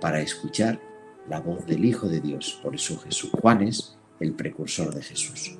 para 0.00 0.20
escuchar 0.20 0.80
la 1.28 1.40
voz 1.40 1.66
del 1.66 1.84
Hijo 1.84 2.08
de 2.08 2.20
Dios. 2.20 2.58
Por 2.62 2.74
eso 2.74 2.98
Jesús 2.98 3.30
Juan 3.40 3.62
es 3.62 3.98
el 4.20 4.32
precursor 4.32 4.94
de 4.94 5.02
Jesús 5.02 5.58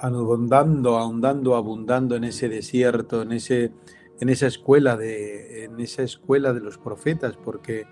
ahondando, 0.00 0.98
ahondando, 0.98 1.56
abundando 1.56 2.16
en 2.16 2.24
ese 2.24 2.48
desierto, 2.48 3.22
en, 3.22 3.32
ese, 3.32 3.72
en, 4.20 4.28
esa 4.28 4.46
escuela 4.46 4.96
de, 4.96 5.64
en 5.64 5.80
esa 5.80 6.02
escuela 6.02 6.52
de 6.52 6.60
los 6.60 6.78
profetas, 6.78 7.36
porque 7.36 7.86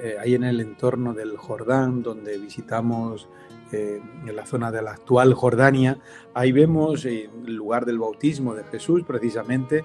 eh, 0.00 0.16
ahí 0.20 0.34
en 0.34 0.44
el 0.44 0.60
entorno 0.60 1.14
del 1.14 1.36
Jordán, 1.36 2.02
donde 2.02 2.38
visitamos 2.38 3.28
eh, 3.72 4.00
en 4.26 4.36
la 4.36 4.46
zona 4.46 4.70
de 4.70 4.82
la 4.82 4.92
actual 4.92 5.34
Jordania, 5.34 5.98
ahí 6.34 6.52
vemos 6.52 7.04
el 7.04 7.30
lugar 7.46 7.84
del 7.86 7.98
bautismo 7.98 8.54
de 8.54 8.64
Jesús, 8.64 9.02
precisamente, 9.06 9.84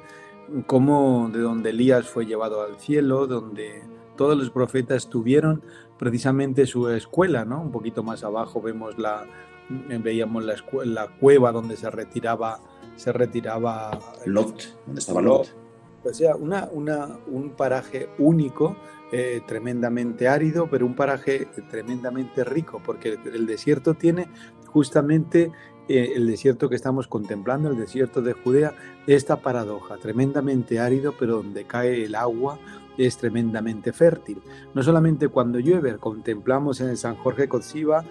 como 0.68 1.30
de 1.30 1.40
donde 1.40 1.70
Elías 1.70 2.08
fue 2.08 2.26
llevado 2.26 2.62
al 2.62 2.78
cielo, 2.78 3.28
donde 3.28 3.84
todos 4.16 4.38
los 4.38 4.50
profetas 4.50 5.10
tuvieron 5.10 5.64
precisamente 5.98 6.66
su 6.66 6.90
escuela, 6.90 7.46
¿no? 7.46 7.62
Un 7.62 7.72
poquito 7.72 8.04
más 8.04 8.24
abajo 8.24 8.62
vemos 8.62 8.98
la, 8.98 9.26
veíamos 9.70 10.44
la, 10.44 10.56
la 10.86 11.08
cueva 11.20 11.52
donde 11.52 11.78
se 11.78 11.90
retiraba, 11.90 12.60
se 12.96 13.12
retiraba 13.12 14.00
Lot, 14.26 14.78
donde 14.86 15.00
estaba 15.00 15.22
Lot. 15.22 15.61
O 16.04 16.14
sea, 16.14 16.36
una, 16.36 16.68
una, 16.72 17.20
un 17.28 17.52
paraje 17.52 18.10
único, 18.18 18.76
eh, 19.12 19.42
tremendamente 19.46 20.28
árido, 20.28 20.70
pero 20.70 20.86
un 20.86 20.96
paraje 20.96 21.48
tremendamente 21.70 22.44
rico, 22.44 22.82
porque 22.84 23.20
el 23.26 23.46
desierto 23.46 23.94
tiene 23.94 24.30
justamente 24.68 25.52
eh, 25.88 26.14
el 26.16 26.28
desierto 26.28 26.70
que 26.70 26.76
estamos 26.76 27.08
contemplando, 27.08 27.70
el 27.70 27.78
desierto 27.78 28.22
de 28.22 28.34
Judea, 28.34 28.74
esta 29.08 29.42
paradoja, 29.42 29.98
tremendamente 29.98 30.80
árido, 30.80 31.14
pero 31.20 31.38
donde 31.38 31.66
cae 31.66 32.06
el 32.06 32.16
agua 32.16 32.60
es 32.98 33.18
tremendamente 33.18 33.92
fértil. 33.92 34.42
No 34.74 34.84
solamente 34.84 35.28
cuando 35.28 35.60
llueve, 35.60 35.98
contemplamos 35.98 36.80
en 36.82 36.90
el 36.90 36.98
San 36.98 37.16
Jorge 37.16 37.50
Cociba 37.50 38.06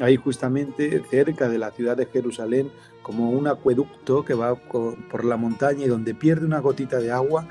ahí 0.00 0.16
justamente 0.16 1.02
cerca 1.10 1.48
de 1.48 1.58
la 1.58 1.70
ciudad 1.70 1.96
de 1.96 2.06
Jerusalén, 2.06 2.70
como 3.02 3.30
un 3.30 3.46
acueducto 3.46 4.24
que 4.24 4.34
va 4.34 4.54
por 4.54 5.24
la 5.24 5.36
montaña 5.36 5.84
y 5.84 5.88
donde 5.88 6.14
pierde 6.14 6.46
una 6.46 6.60
gotita 6.60 6.98
de 6.98 7.10
agua, 7.10 7.46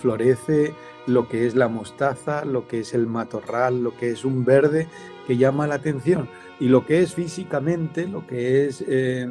florece 0.00 0.74
lo 1.06 1.28
que 1.28 1.46
es 1.46 1.54
la 1.54 1.68
mostaza, 1.68 2.44
lo 2.44 2.66
que 2.66 2.80
es 2.80 2.94
el 2.94 3.06
matorral, 3.06 3.82
lo 3.82 3.96
que 3.96 4.10
es 4.10 4.24
un 4.24 4.44
verde 4.44 4.88
que 5.26 5.36
llama 5.36 5.66
la 5.66 5.76
atención. 5.76 6.28
Y 6.60 6.68
lo 6.68 6.86
que 6.86 7.02
es 7.02 7.14
físicamente, 7.14 8.06
lo 8.06 8.26
que 8.26 8.66
es, 8.66 8.84
eh, 8.86 9.28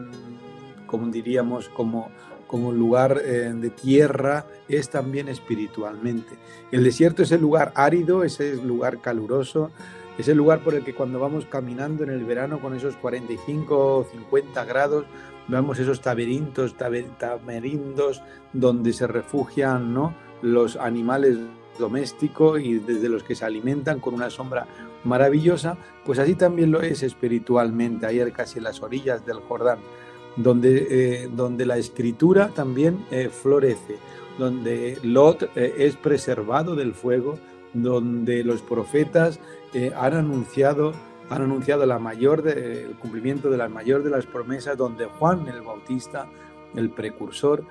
como 0.86 1.08
diríamos, 1.08 1.70
como, 1.70 2.10
como 2.48 2.72
lugar 2.72 3.22
eh, 3.24 3.54
de 3.56 3.70
tierra, 3.70 4.46
es 4.68 4.90
también 4.90 5.30
espiritualmente. 5.30 6.36
El 6.72 6.84
desierto 6.84 7.24
es 7.24 7.32
el 7.32 7.42
lugar 7.42 7.72
árido, 7.76 8.24
ese 8.24 8.52
es 8.52 8.60
el 8.60 8.68
lugar 8.68 9.02
caluroso, 9.02 9.72
es 10.18 10.28
el 10.28 10.38
lugar 10.38 10.60
por 10.60 10.76
el 10.76 10.84
que 10.84 10.94
cuando 10.94 11.20
vamos 11.20 11.46
caminando 11.46 12.04
en 12.04 12.12
el 12.12 12.24
verano 12.24 12.60
con 12.60 12.76
esos 12.76 12.96
45 12.98 13.98
o 13.98 14.04
50 14.04 14.64
grados, 14.66 15.06
vemos 15.48 15.80
esos 15.80 16.02
taberintos, 16.02 16.76
tamerindos 17.18 18.22
donde 18.54 18.94
se 18.94 19.08
refugian 19.08 19.94
¿no? 19.94 20.14
los 20.42 20.76
animales 20.76 21.40
domésticos 21.80 22.62
y 22.62 22.80
desde 22.80 23.10
los 23.10 23.24
que 23.24 23.36
se 23.36 23.46
alimentan 23.46 24.00
con 24.00 24.14
una 24.14 24.30
sombra 24.30 24.68
maravillosa, 25.04 25.78
pues 26.06 26.20
así 26.20 26.36
también 26.36 26.72
lo 26.72 26.82
es 26.82 27.04
espiritualmente, 27.04 28.06
ayer 28.06 28.32
casi 28.32 28.60
en 28.60 28.66
las 28.66 28.82
orillas 28.82 29.26
del 29.26 29.40
Jordán, 29.40 29.80
donde, 30.36 30.88
eh, 30.90 31.30
donde 31.32 31.66
la 31.66 31.78
escritura 31.78 32.50
también 32.50 33.06
eh, 33.12 33.30
florece. 33.30 33.98
donde 34.38 34.98
Lot 35.04 35.44
eh, 35.56 35.76
es 35.78 35.96
preservado 35.96 36.76
del 36.76 36.94
fuego, 36.94 37.38
donde 37.74 38.44
los 38.44 38.64
profetas 38.64 39.40
eh, 39.74 39.92
han 39.96 40.14
anunciado 40.14 40.94
han 41.30 41.42
anunciado 41.42 41.86
la 41.86 42.00
mayor 42.00 42.48
el 42.48 42.96
cumplimiento 42.98 43.50
de 43.50 43.58
la 43.58 43.70
mayor 43.70 44.04
de 44.04 44.10
las 44.10 44.26
promesas, 44.26 44.78
donde 44.78 45.06
Juan 45.06 45.48
el 45.48 45.62
Bautista, 45.62 46.28
el 46.76 46.92
precursor, 46.92 47.64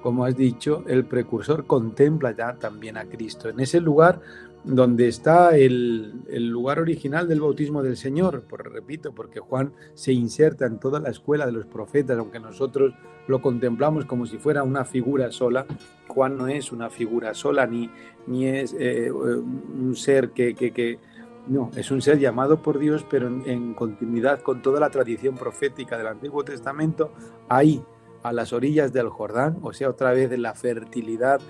como 0.00 0.24
has 0.24 0.36
dicho, 0.36 0.84
el 0.86 1.04
precursor 1.04 1.66
contempla 1.66 2.32
ya 2.32 2.54
también 2.54 2.96
a 2.96 3.04
Cristo. 3.04 3.48
En 3.48 3.60
ese 3.60 3.80
lugar 3.80 4.20
donde 4.64 5.08
está 5.08 5.56
el, 5.56 6.22
lugar 6.48 6.78
original 6.80 7.26
del 7.28 7.40
bautismo 7.40 7.82
del 7.82 7.96
Señor, 7.96 8.42
por, 8.42 8.70
repito, 8.70 9.12
porque 9.12 9.40
Juan 9.40 9.72
se 9.94 10.12
inserta 10.12 10.66
en 10.66 10.78
toda 10.78 11.00
la 11.00 11.10
escuela 11.10 11.46
de 11.46 11.52
los 11.52 11.66
profetas, 11.66 12.18
aunque 12.18 12.40
nosotros 12.40 12.92
lo 13.26 13.40
contemplamos 13.40 14.04
como 14.04 14.26
si 14.26 14.38
fuera 14.38 14.62
una 14.62 14.84
figura 14.84 15.30
sola, 15.30 15.66
Juan 16.08 16.36
no 16.36 16.48
es 16.48 16.72
una 16.72 16.90
figura 16.90 17.32
sola, 17.34 17.66
ni, 17.66 17.90
ni 18.26 18.46
es 18.46 18.74
eh, 18.78 19.10
un 19.10 19.94
ser 19.96 20.30
que, 20.30 20.54
que, 20.54 20.98
no, 21.46 21.70
es 21.76 21.90
un 21.90 22.02
ser 22.02 22.18
llamado 22.18 22.62
por 22.62 22.78
Dios, 22.78 23.04
pero 23.08 23.26
en, 23.26 23.42
en, 23.46 23.74
continuidad 23.74 24.40
con 24.42 24.62
toda 24.62 24.80
la 24.80 24.90
tradición 24.90 25.36
profética 25.36 25.96
del 25.98 26.06
Antiguo 26.06 26.44
Testamento, 26.44 27.12
ahí, 27.48 27.82
a 28.22 28.32
las 28.32 28.52
orillas 28.52 28.92
del 28.92 29.08
Jordán, 29.08 29.58
o 29.62 29.72
sea, 29.72 29.88
otra 29.88 30.12
vez 30.12 30.30
de 30.30 30.38
la 30.38 30.54
fertilidad, 30.54 31.40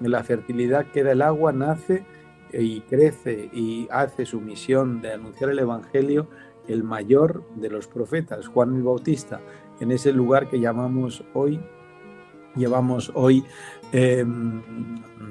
de 0.00 0.08
la 0.08 0.24
fertilidad 0.24 0.90
que 0.90 1.02
da 1.02 1.12
el 1.12 1.22
agua, 1.22 1.52
nace 1.52 2.04
y 2.52 2.80
crece 2.82 3.50
y 3.52 3.88
hace 3.90 4.26
su 4.26 4.40
misión 4.40 5.00
de 5.00 5.12
anunciar 5.12 5.50
el 5.50 5.58
Evangelio, 5.58 6.28
el 6.68 6.82
mayor 6.82 7.44
de 7.56 7.68
los 7.68 7.86
profetas, 7.86 8.48
Juan 8.48 8.74
el 8.74 8.82
Bautista, 8.82 9.40
en 9.80 9.90
ese 9.90 10.12
lugar 10.12 10.48
que 10.48 10.60
llamamos 10.60 11.24
hoy, 11.34 11.60
llevamos 12.56 13.12
hoy, 13.14 13.44
em, 13.92 14.62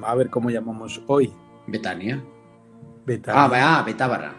a 0.04 0.14
ver 0.16 0.30
cómo 0.30 0.50
llamamos 0.50 1.02
hoy. 1.08 1.34
Betania. 1.68 2.24
Betania. 3.06 3.44
Ah, 3.44 3.84
Betábara. 3.84 4.36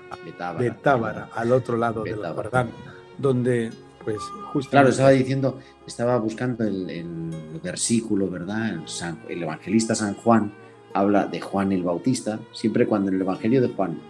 Betábara. 0.59 1.29
al 1.35 1.53
otro 1.53 1.77
lado 1.77 2.03
del 2.03 2.17
Jordán, 2.17 2.71
donde 3.19 3.71
pues 4.05 4.19
justamente... 4.53 4.71
Claro, 4.71 4.89
estaba 4.89 5.11
diciendo, 5.11 5.59
estaba 5.87 6.19
buscando 6.19 6.65
el, 6.65 7.31
versículo, 7.63 8.29
¿verdad? 8.29 8.81
el 9.29 9.43
evangelista 9.43 9.95
San 9.95 10.15
Juan 10.15 10.53
habla 10.95 11.27
de 11.27 11.41
Juan 11.41 11.73
el 11.73 11.83
Bautista, 11.83 12.39
siempre 12.53 12.87
cuando 12.87 13.09
en 13.09 13.17
el 13.17 13.23
Evangelio 13.23 13.61
de 13.61 13.69
Juan, 13.69 14.01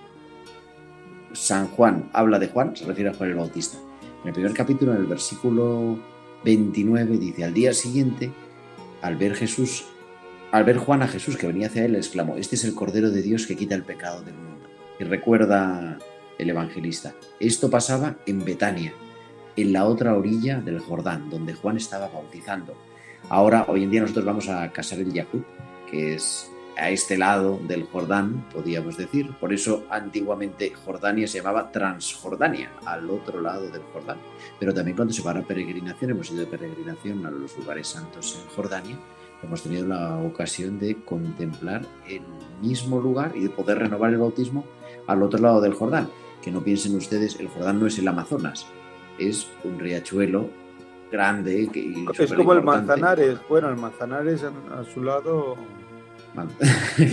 San 1.33 1.69
Juan 1.69 2.11
habla 2.13 2.39
de 2.39 2.49
Juan, 2.49 2.77
se 2.77 2.85
refiere 2.85 3.11
a 3.11 3.15
Juan 3.15 3.31
el 3.31 3.37
Bautista. 3.37 3.79
En 4.23 4.29
el 4.29 4.35
primer 4.35 4.53
capítulo, 4.53 4.93
en 4.93 4.99
el 4.99 5.07
versículo 5.07 5.99
29, 6.45 7.19
dice, 7.19 7.45
al 7.45 7.55
día 7.55 7.73
siguiente, 7.73 8.31
al 9.03 9.17
ver 9.17 9.35
Jesús, 9.35 9.87
al 10.53 10.65
ver 10.65 10.77
Juan 10.77 11.03
a 11.03 11.09
Jesús 11.09 11.37
que 11.37 11.47
venía 11.47 11.67
hacia 11.67 11.85
él, 11.85 11.97
exclamó, 11.97 12.37
este 12.37 12.55
es 12.55 12.65
el 12.65 12.75
Cordero 12.75 13.11
de 13.11 13.23
Dios 13.23 13.47
que 13.47 13.57
quita 13.57 13.75
el 13.75 13.83
pecado 13.83 14.23
del 14.23 14.35
mundo. 14.35 14.44
Y 14.99 15.05
recuerda 15.05 15.99
el 16.39 16.51
evangelista, 16.51 17.15
esto 17.41 17.71
pasaba 17.71 18.17
en 18.27 18.45
Betania, 18.45 18.93
en 19.57 19.73
la 19.73 19.85
otra 19.85 20.15
orilla 20.15 20.61
del 20.61 20.81
Jordán, 20.81 21.31
donde 21.31 21.55
Juan 21.55 21.77
estaba 21.77 22.09
bautizando. 22.09 22.75
Ahora, 23.29 23.65
hoy 23.69 23.85
en 23.85 23.91
día 23.91 24.01
nosotros 24.03 24.25
vamos 24.25 24.49
a 24.49 24.71
casar 24.73 24.99
el 24.99 25.13
Yahud, 25.13 25.43
que 25.91 26.15
es 26.15 26.51
a 26.77 26.91
este 26.91 27.17
lado 27.17 27.61
del 27.67 27.85
Jordán, 27.85 28.49
podríamos 28.53 28.97
decir. 28.97 29.33
Por 29.41 29.53
eso 29.53 29.85
antiguamente 29.91 30.73
Jordania 30.85 31.27
se 31.27 31.39
llamaba 31.39 31.71
Transjordania, 31.71 32.71
al 32.85 33.09
otro 33.11 33.41
lado 33.41 33.69
del 33.71 33.83
Jordán. 33.93 34.19
Pero 34.59 34.75
también 34.75 34.97
cuando 34.97 35.15
se 35.15 35.23
va 35.23 35.33
a 35.33 35.43
peregrinación, 35.43 36.11
hemos 36.11 36.31
ido 36.31 36.41
de 36.41 36.47
peregrinación 36.47 37.25
a 37.27 37.31
los 37.31 37.57
lugares 37.57 37.89
santos 37.89 38.41
en 38.43 38.55
Jordania, 38.55 38.99
hemos 39.43 39.63
tenido 39.63 39.87
la 39.87 40.19
ocasión 40.19 40.79
de 40.79 40.97
contemplar 41.05 41.83
el 42.09 42.23
mismo 42.61 43.01
lugar 43.01 43.33
y 43.35 43.41
de 43.41 43.51
poder 43.51 43.79
renovar 43.79 44.13
el 44.13 44.19
bautismo 44.19 44.65
al 45.07 45.23
otro 45.23 45.41
lado 45.41 45.61
del 45.61 45.75
Jordán. 45.75 46.09
Que 46.43 46.51
no 46.51 46.63
piensen 46.63 46.95
ustedes, 46.97 47.41
el 47.41 47.49
Jordán 47.49 47.81
no 47.81 47.87
es 47.87 47.99
el 47.99 48.07
Amazonas, 48.07 48.67
es 49.19 49.49
un 49.65 49.79
riachuelo 49.79 50.51
grande. 51.11 51.69
Que, 51.73 52.05
es 52.19 52.33
como 52.35 52.53
el 52.53 52.63
Manzanares. 52.63 53.39
Bueno, 53.49 53.71
el 53.71 53.77
Manzanares 53.77 54.43
a 54.43 54.85
su 54.85 55.03
lado 55.03 55.57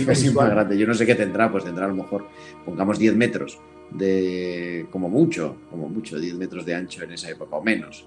casi 0.06 0.30
más 0.34 0.50
grande. 0.50 0.76
Yo 0.78 0.86
no 0.86 0.94
sé 0.94 1.06
qué 1.06 1.14
tendrá, 1.14 1.50
pues 1.50 1.64
tendrá 1.64 1.86
a 1.86 1.88
lo 1.88 1.94
mejor, 1.94 2.26
pongamos 2.64 2.98
10 2.98 3.16
metros 3.16 3.58
de, 3.90 4.86
como 4.90 5.08
mucho, 5.08 5.56
como 5.70 5.88
mucho, 5.88 6.18
10 6.18 6.34
metros 6.34 6.64
de 6.64 6.74
ancho 6.74 7.04
en 7.04 7.12
esa 7.12 7.30
época, 7.30 7.56
o 7.56 7.62
menos, 7.62 8.06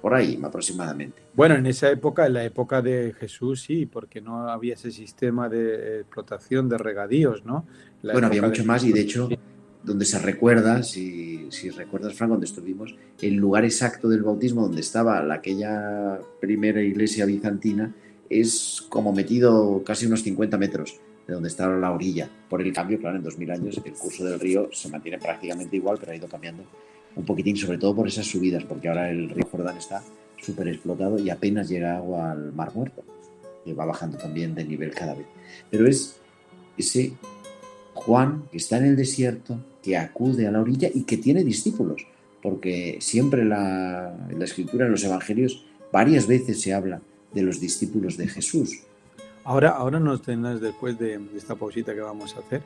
por 0.00 0.14
ahí 0.14 0.38
aproximadamente. 0.42 1.22
Bueno, 1.34 1.56
en 1.56 1.66
esa 1.66 1.90
época, 1.90 2.26
en 2.26 2.34
la 2.34 2.44
época 2.44 2.82
de 2.82 3.14
Jesús, 3.18 3.62
sí, 3.62 3.86
porque 3.86 4.20
no 4.20 4.48
había 4.48 4.74
ese 4.74 4.90
sistema 4.90 5.48
de 5.48 6.00
explotación 6.00 6.68
de 6.68 6.78
regadíos, 6.78 7.44
¿no? 7.44 7.66
bueno, 8.02 8.28
había 8.28 8.42
mucho 8.42 8.64
más 8.64 8.84
y 8.84 8.92
de 8.92 9.00
hecho, 9.00 9.28
donde 9.82 10.04
se 10.04 10.18
recuerda, 10.18 10.82
si, 10.82 11.48
si 11.50 11.70
recuerdas, 11.70 12.14
Frank, 12.14 12.30
donde 12.30 12.46
estuvimos, 12.46 12.94
el 13.20 13.34
lugar 13.34 13.64
exacto 13.64 14.08
del 14.08 14.22
bautismo, 14.22 14.62
donde 14.62 14.80
estaba 14.80 15.22
la, 15.22 15.34
aquella 15.34 16.20
primera 16.40 16.80
iglesia 16.80 17.26
bizantina, 17.26 17.94
es 18.30 18.84
como 18.88 19.12
metido 19.12 19.82
casi 19.84 20.06
unos 20.06 20.22
50 20.22 20.58
metros 20.58 21.00
de 21.26 21.34
donde 21.34 21.48
está 21.48 21.68
la 21.68 21.92
orilla. 21.92 22.28
Por 22.48 22.62
el 22.62 22.72
cambio, 22.72 22.98
claro, 22.98 23.16
en 23.16 23.22
2000 23.22 23.50
años 23.50 23.80
el 23.84 23.92
curso 23.92 24.24
del 24.24 24.38
río 24.38 24.68
se 24.72 24.88
mantiene 24.88 25.18
prácticamente 25.18 25.76
igual, 25.76 25.98
pero 25.98 26.12
ha 26.12 26.16
ido 26.16 26.28
cambiando 26.28 26.64
un 27.18 27.24
poquitín, 27.24 27.56
sobre 27.56 27.78
todo 27.78 27.94
por 27.94 28.06
esas 28.06 28.26
subidas, 28.26 28.64
porque 28.64 28.88
ahora 28.88 29.10
el 29.10 29.28
río 29.28 29.46
Jordán 29.50 29.76
está 29.76 30.02
súper 30.40 30.68
explotado 30.68 31.18
y 31.18 31.28
apenas 31.30 31.68
llega 31.68 31.96
agua 31.96 32.30
al 32.30 32.52
Mar 32.52 32.72
Muerto, 32.74 33.02
que 33.64 33.74
va 33.74 33.84
bajando 33.84 34.16
también 34.16 34.54
de 34.54 34.64
nivel 34.64 34.92
cada 34.92 35.14
vez. 35.14 35.26
Pero 35.68 35.86
es 35.86 36.16
ese 36.76 37.12
Juan 37.92 38.44
que 38.52 38.58
está 38.58 38.78
en 38.78 38.84
el 38.84 38.96
desierto, 38.96 39.58
que 39.82 39.96
acude 39.96 40.46
a 40.46 40.52
la 40.52 40.60
orilla 40.60 40.88
y 40.94 41.02
que 41.02 41.16
tiene 41.16 41.42
discípulos, 41.42 42.06
porque 42.40 42.98
siempre 43.00 43.44
la, 43.44 44.14
en 44.30 44.38
la 44.38 44.44
escritura, 44.44 44.86
en 44.86 44.92
los 44.92 45.02
evangelios, 45.02 45.66
varias 45.92 46.28
veces 46.28 46.60
se 46.60 46.72
habla 46.72 47.02
de 47.34 47.42
los 47.42 47.60
discípulos 47.60 48.16
de 48.16 48.28
Jesús. 48.28 48.78
Ahora, 49.42 49.70
ahora 49.70 49.98
nos 49.98 50.22
tendrás, 50.22 50.60
después 50.60 50.98
de 50.98 51.18
esta 51.36 51.56
pausita 51.56 51.94
que 51.94 52.00
vamos 52.00 52.36
a 52.36 52.40
hacer, 52.40 52.62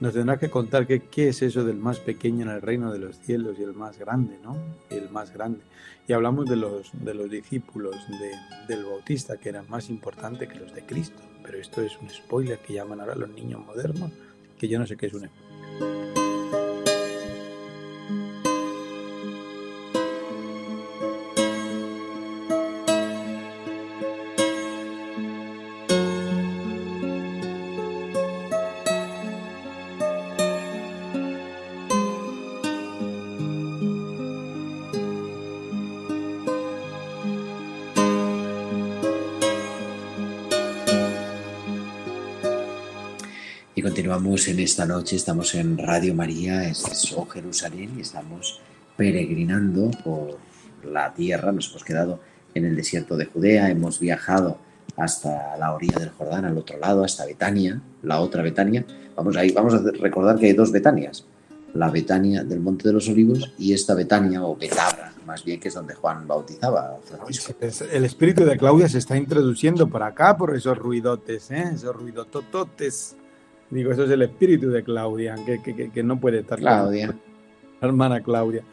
nos 0.00 0.14
tendrás 0.14 0.38
que 0.38 0.48
contar 0.48 0.86
qué 0.86 1.28
es 1.28 1.42
eso 1.42 1.62
del 1.62 1.76
más 1.76 1.98
pequeño 1.98 2.42
en 2.42 2.50
el 2.50 2.62
reino 2.62 2.90
de 2.90 2.98
los 2.98 3.18
cielos 3.18 3.56
y 3.58 3.62
el 3.62 3.74
más 3.74 3.98
grande, 3.98 4.38
¿no? 4.42 4.56
El 4.88 5.10
más 5.10 5.32
grande. 5.32 5.60
Y 6.08 6.14
hablamos 6.14 6.48
de 6.48 6.56
los, 6.56 6.90
de 6.92 7.14
los 7.14 7.30
discípulos 7.30 7.94
del 8.66 8.84
Bautista, 8.84 9.36
que 9.36 9.50
eran 9.50 9.68
más 9.68 9.90
importantes 9.90 10.48
que 10.48 10.58
los 10.58 10.74
de 10.74 10.84
Cristo. 10.86 11.20
Pero 11.44 11.58
esto 11.58 11.82
es 11.82 11.98
un 12.00 12.08
spoiler 12.08 12.58
que 12.58 12.74
llaman 12.74 13.00
ahora 13.00 13.14
los 13.14 13.28
niños 13.28 13.64
modernos, 13.64 14.10
que 14.58 14.68
yo 14.68 14.78
no 14.78 14.86
sé 14.86 14.96
qué 14.96 15.06
es 15.06 15.12
un 15.12 15.28
spoiler. 15.28 15.99
Continuamos 44.20 44.48
en 44.48 44.60
esta 44.60 44.84
noche, 44.84 45.16
estamos 45.16 45.54
en 45.54 45.78
Radio 45.78 46.14
María, 46.14 46.68
es 46.68 47.14
Oh 47.16 47.24
Jerusalén 47.24 47.94
y 47.96 48.02
estamos 48.02 48.60
peregrinando 48.94 49.90
por 50.04 50.36
la 50.84 51.14
tierra, 51.14 51.52
nos 51.52 51.70
hemos 51.70 51.82
quedado 51.82 52.20
en 52.52 52.66
el 52.66 52.76
desierto 52.76 53.16
de 53.16 53.24
Judea, 53.24 53.70
hemos 53.70 53.98
viajado 53.98 54.58
hasta 54.98 55.56
la 55.56 55.72
orilla 55.72 56.00
del 56.00 56.10
Jordán, 56.10 56.44
al 56.44 56.58
otro 56.58 56.78
lado, 56.78 57.02
hasta 57.02 57.24
Betania, 57.24 57.80
la 58.02 58.20
otra 58.20 58.42
Betania. 58.42 58.84
Vamos, 59.16 59.38
ahí, 59.38 59.52
vamos 59.52 59.72
a 59.72 59.80
recordar 59.98 60.38
que 60.38 60.48
hay 60.48 60.52
dos 60.52 60.70
Betanias, 60.70 61.24
la 61.72 61.88
Betania 61.88 62.44
del 62.44 62.60
Monte 62.60 62.88
de 62.88 62.92
los 62.92 63.08
Olivos 63.08 63.54
y 63.56 63.72
esta 63.72 63.94
Betania 63.94 64.44
o 64.44 64.54
Betabra, 64.54 65.14
más 65.24 65.42
bien 65.46 65.58
que 65.58 65.68
es 65.68 65.74
donde 65.74 65.94
Juan 65.94 66.28
bautizaba 66.28 66.90
a. 66.90 66.98
El 67.90 68.04
espíritu 68.04 68.44
de 68.44 68.58
Claudia 68.58 68.86
se 68.86 68.98
está 68.98 69.16
introduciendo 69.16 69.88
por 69.88 70.02
acá 70.02 70.36
por 70.36 70.54
esos 70.54 70.76
ruidotes, 70.76 71.50
¿eh? 71.50 71.70
esos 71.74 71.96
ruidotototes. 71.96 73.16
Digo, 73.70 73.92
eso 73.92 74.04
es 74.04 74.10
el 74.10 74.22
espíritu 74.22 74.68
de 74.70 74.82
Claudia, 74.82 75.36
que, 75.44 76.02
no 76.02 76.18
puede 76.18 76.40
estar. 76.40 76.58
Claudia. 76.58 77.16
hermana 77.80 78.20
Claudia. 78.20 78.64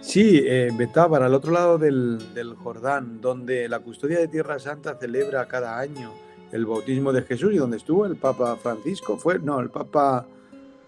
Sí, 0.00 0.40
eh, 0.44 0.70
Betábara, 0.76 1.26
al 1.26 1.34
otro 1.34 1.52
lado 1.52 1.78
del, 1.78 2.18
Jordán, 2.62 3.20
donde 3.20 3.68
la 3.68 3.80
custodia 3.80 4.18
de 4.18 4.28
Tierra 4.28 4.58
Santa 4.58 4.96
celebra 4.98 5.46
cada 5.46 5.78
año 5.78 6.12
el 6.52 6.64
bautismo 6.64 7.12
de 7.12 7.22
Jesús 7.22 7.52
y 7.52 7.56
donde 7.56 7.76
estuvo 7.76 8.06
el 8.06 8.16
Papa 8.16 8.56
Francisco. 8.56 9.16
Fue, 9.16 9.38
no, 9.38 9.60
el 9.60 9.68
Papa 9.68 10.26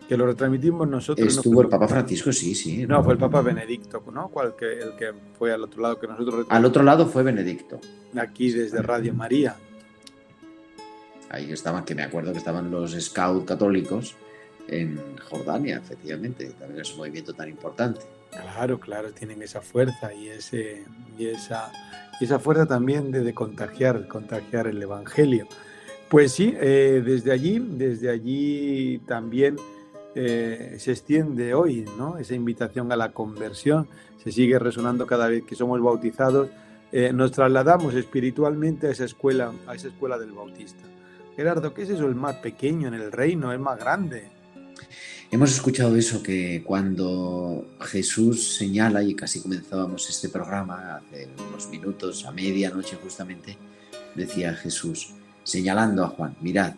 que 0.09 0.17
lo 0.17 0.27
retransmitimos 0.27 0.89
nosotros. 0.89 1.37
Estuvo 1.37 1.61
el 1.61 1.69
Papa 1.69 1.89
Francisco, 1.89 2.33
sí, 2.33 2.55
sí. 2.55 2.87
No, 2.87 3.05
fue 3.05 3.15
el 3.15 3.19
Papa 3.19 3.43
Benedicto, 3.43 4.03
¿no? 4.13 4.29
¿Cuál 4.29 4.55
que, 4.57 4.81
el 4.81 4.97
que 4.97 5.13
fue 5.39 5.53
al 5.53 5.65
otro 5.65 5.83
lado 5.83 5.99
que 5.99 6.07
nosotros. 6.07 6.47
Al 6.49 6.65
otro 6.65 6.83
lado 6.83 7.07
fue 7.07 7.23
Benedicto. 7.23 7.81
Aquí 8.17 8.51
desde 8.51 8.81
Radio 8.81 9.13
María. 9.13 9.57
Ahí 11.31 11.53
estaban, 11.53 11.85
que 11.85 11.95
me 11.95 12.03
acuerdo 12.03 12.33
que 12.33 12.39
estaban 12.39 12.71
los 12.71 12.93
scout 12.99 13.45
católicos 13.47 14.17
en 14.69 15.01
Jordania, 15.19 15.77
efectivamente, 15.77 16.47
también 16.59 16.81
es 16.81 16.93
un 16.93 16.99
movimiento 16.99 17.33
tan 17.33 17.49
importante. 17.49 18.01
Claro, 18.31 18.79
claro, 18.79 19.13
tienen 19.13 19.43
esa 19.43 19.61
fuerza 19.61 20.13
y, 20.13 20.29
ese, 20.29 20.85
y, 21.19 21.27
esa, 21.27 21.73
y 22.21 22.25
esa 22.25 22.39
fuerza 22.39 22.67
también 22.67 23.11
de, 23.11 23.35
contagiar, 23.35 24.07
contagiar 24.07 24.67
el 24.67 24.83
Evangelio. 24.83 25.49
Pues 26.09 26.33
sí, 26.33 26.55
eh, 26.59 27.03
desde 27.05 27.33
allí, 27.33 27.59
desde 27.59 28.11
allí 28.11 28.99
también 29.07 29.57
eh, 30.15 30.77
se 30.79 30.93
extiende 30.93 31.55
hoy, 31.55 31.85
¿no? 31.97 32.19
Esa 32.19 32.35
invitación 32.35 32.91
a 32.93 32.97
la 32.97 33.13
conversión 33.13 33.89
se 34.23 34.33
sigue 34.33 34.59
resonando 34.59 35.07
cada 35.07 35.29
vez 35.29 35.45
que 35.45 35.55
somos 35.55 35.81
bautizados. 35.83 36.49
Eh, 36.93 37.13
nos 37.13 37.33
trasladamos 37.33 37.95
espiritualmente 37.95 38.87
a 38.87 38.91
esa 38.91 39.05
escuela, 39.05 39.53
a 39.67 39.75
esa 39.75 39.89
escuela 39.89 40.19
del 40.19 40.33
bautista. 40.33 40.83
Gerardo, 41.39 41.73
¿qué 41.73 41.83
es 41.83 41.91
eso? 41.91 42.09
El 42.09 42.17
más 42.17 42.35
pequeño 42.39 42.89
en 42.89 42.95
el 42.95 43.13
reino, 43.13 43.53
el 43.53 43.61
más 43.61 43.79
grande. 43.79 44.25
Hemos 45.31 45.53
escuchado 45.53 45.95
eso 45.95 46.21
que 46.21 46.65
cuando 46.65 47.77
Jesús 47.81 48.57
señala, 48.57 49.05
y 49.05 49.15
casi 49.15 49.41
comenzábamos 49.41 50.11
este 50.11 50.31
programa 50.31 50.97
hace 50.97 51.29
unos 51.49 51.69
minutos, 51.69 52.27
a 52.27 52.33
medianoche 52.33 52.99
justamente, 53.01 53.57
decía 54.17 54.53
Jesús, 54.53 55.15
señalando 55.45 56.03
a 56.05 56.09
Juan, 56.09 56.37
mirad, 56.41 56.75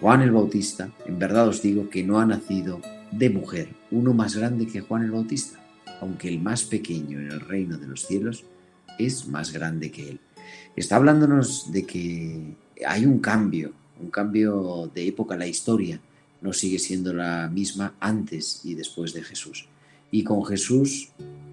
Juan 0.00 0.22
el 0.22 0.30
Bautista, 0.30 0.92
en 1.04 1.18
verdad 1.18 1.48
os 1.48 1.60
digo 1.60 1.90
que 1.90 2.04
no 2.04 2.20
ha 2.20 2.26
nacido 2.26 2.80
de 3.10 3.28
mujer 3.28 3.70
uno 3.90 4.14
más 4.14 4.36
grande 4.36 4.68
que 4.68 4.82
Juan 4.82 5.02
el 5.02 5.10
Bautista, 5.10 5.58
aunque 6.00 6.28
el 6.28 6.40
más 6.40 6.62
pequeño 6.62 7.18
en 7.18 7.32
el 7.32 7.40
reino 7.40 7.76
de 7.76 7.88
los 7.88 8.06
cielos 8.06 8.44
es 9.00 9.26
más 9.26 9.52
grande 9.52 9.90
que 9.90 10.10
él. 10.10 10.20
Está 10.76 10.94
hablándonos 10.94 11.72
de 11.72 11.84
que 11.84 12.54
hay 12.86 13.04
un 13.04 13.18
cambio, 13.18 13.79
un 14.00 14.10
cambio 14.10 14.90
de 14.94 15.06
época 15.06 15.36
la 15.36 15.46
historia, 15.46 16.00
no 16.40 16.52
sigue 16.52 16.78
siendo 16.78 17.12
la 17.12 17.48
misma 17.48 17.94
antes 18.00 18.64
y 18.64 18.74
después 18.74 19.12
de 19.12 19.22
Jesús. 19.22 19.68
Y 20.10 20.24
con 20.24 20.44
Jesús 20.44 21.10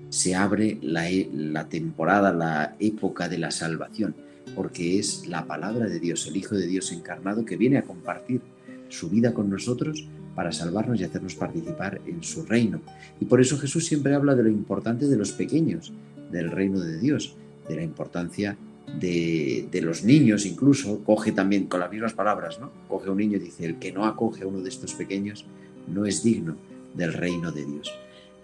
se 0.10 0.36
abre 0.36 0.78
la, 0.82 1.10
e, 1.10 1.30
la, 1.34 1.68
temporada, 1.68 2.32
la 2.32 2.76
época 2.80 3.28
de 3.28 3.38
la 3.38 3.52
salvación, 3.52 4.16
porque 4.56 4.98
es 4.98 5.28
la 5.28 5.46
palabra 5.46 5.88
de 5.88 6.00
Dios, 6.00 6.26
el 6.28 6.38
Hijo 6.38 6.56
de 6.56 6.68
Dios 6.68 6.92
encarnado, 6.92 7.46
que 7.46 7.58
viene 7.58 7.78
a 7.78 7.84
compartir 7.84 8.42
su 8.90 9.10
vida 9.10 9.34
con 9.34 9.50
nosotros 9.50 10.08
para 10.36 10.52
salvarnos 10.52 11.00
y 11.00 11.04
hacernos 11.04 11.36
participar 11.36 12.00
en 12.06 12.24
su 12.24 12.46
reino. 12.46 12.80
Y 13.20 13.26
por 13.26 13.42
eso 13.42 13.58
Jesús 13.58 13.86
siempre 13.86 14.14
habla 14.14 14.36
de 14.36 14.44
lo 14.44 14.50
importante 14.50 15.08
de 15.08 15.18
los 15.18 15.32
pequeños, 15.32 15.92
del 16.32 16.52
reino 16.52 16.80
de 16.80 17.00
Dios, 17.00 17.36
de 17.68 17.76
la 17.76 17.84
importancia 17.84 18.58
de, 18.96 19.82
los 19.82 20.04
niños 20.04 20.46
incluso, 20.46 21.04
coge 21.04 21.32
también 21.32 21.68
con 21.68 21.80
las 21.80 21.92
mismas 21.92 22.14
palabras, 22.14 22.60
¿no? 22.60 22.72
Coge 22.88 23.10
un 23.10 23.18
niño 23.18 23.38
y 23.38 23.42
dice, 23.42 23.66
el 23.66 23.76
que 23.78 23.92
no 23.92 24.06
acoge 24.06 24.44
a 24.44 24.48
uno 24.48 24.62
de 24.62 24.70
estos 24.70 24.94
pequeños 24.94 25.46
no 25.88 26.06
es 26.06 26.24
digno 26.24 26.56
del 26.94 27.14
reino 27.14 27.52
de 27.52 27.66
Dios. 27.66 27.94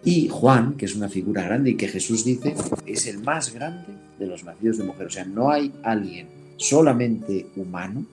Y 0.05 0.27
Juan, 0.27 0.75
que 0.75 0.85
es 0.85 0.95
una 0.95 1.09
figura 1.09 1.43
grande 1.43 1.71
y 1.71 1.75
que 1.75 1.87
Jesús 1.87 2.25
dice, 2.25 2.53
es 2.85 3.07
el 3.07 3.19
más 3.19 3.53
grande 3.53 3.87
de 4.19 4.27
los 4.27 4.43
nacidos 4.43 4.77
de 4.77 4.83
mujer. 4.83 5.07
O 5.07 5.09
sea, 5.09 5.25
no 5.25 5.49
hay 5.49 5.71
alguien 5.81 6.27
solamente 6.57 7.47
humano 7.55 8.05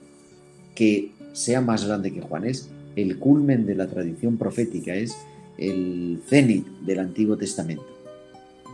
que 0.74 1.10
sea 1.32 1.60
más 1.60 1.84
grande 1.84 2.12
que 2.12 2.20
Juan. 2.20 2.44
Es 2.44 2.70
el 2.94 3.18
culmen 3.18 3.66
de 3.66 3.74
la 3.74 3.88
tradición 3.88 4.38
profética, 4.38 4.94
es 4.94 5.16
el 5.58 6.22
cenit 6.28 6.66
del 6.82 7.00
Antiguo 7.00 7.36
Testamento. 7.36 7.86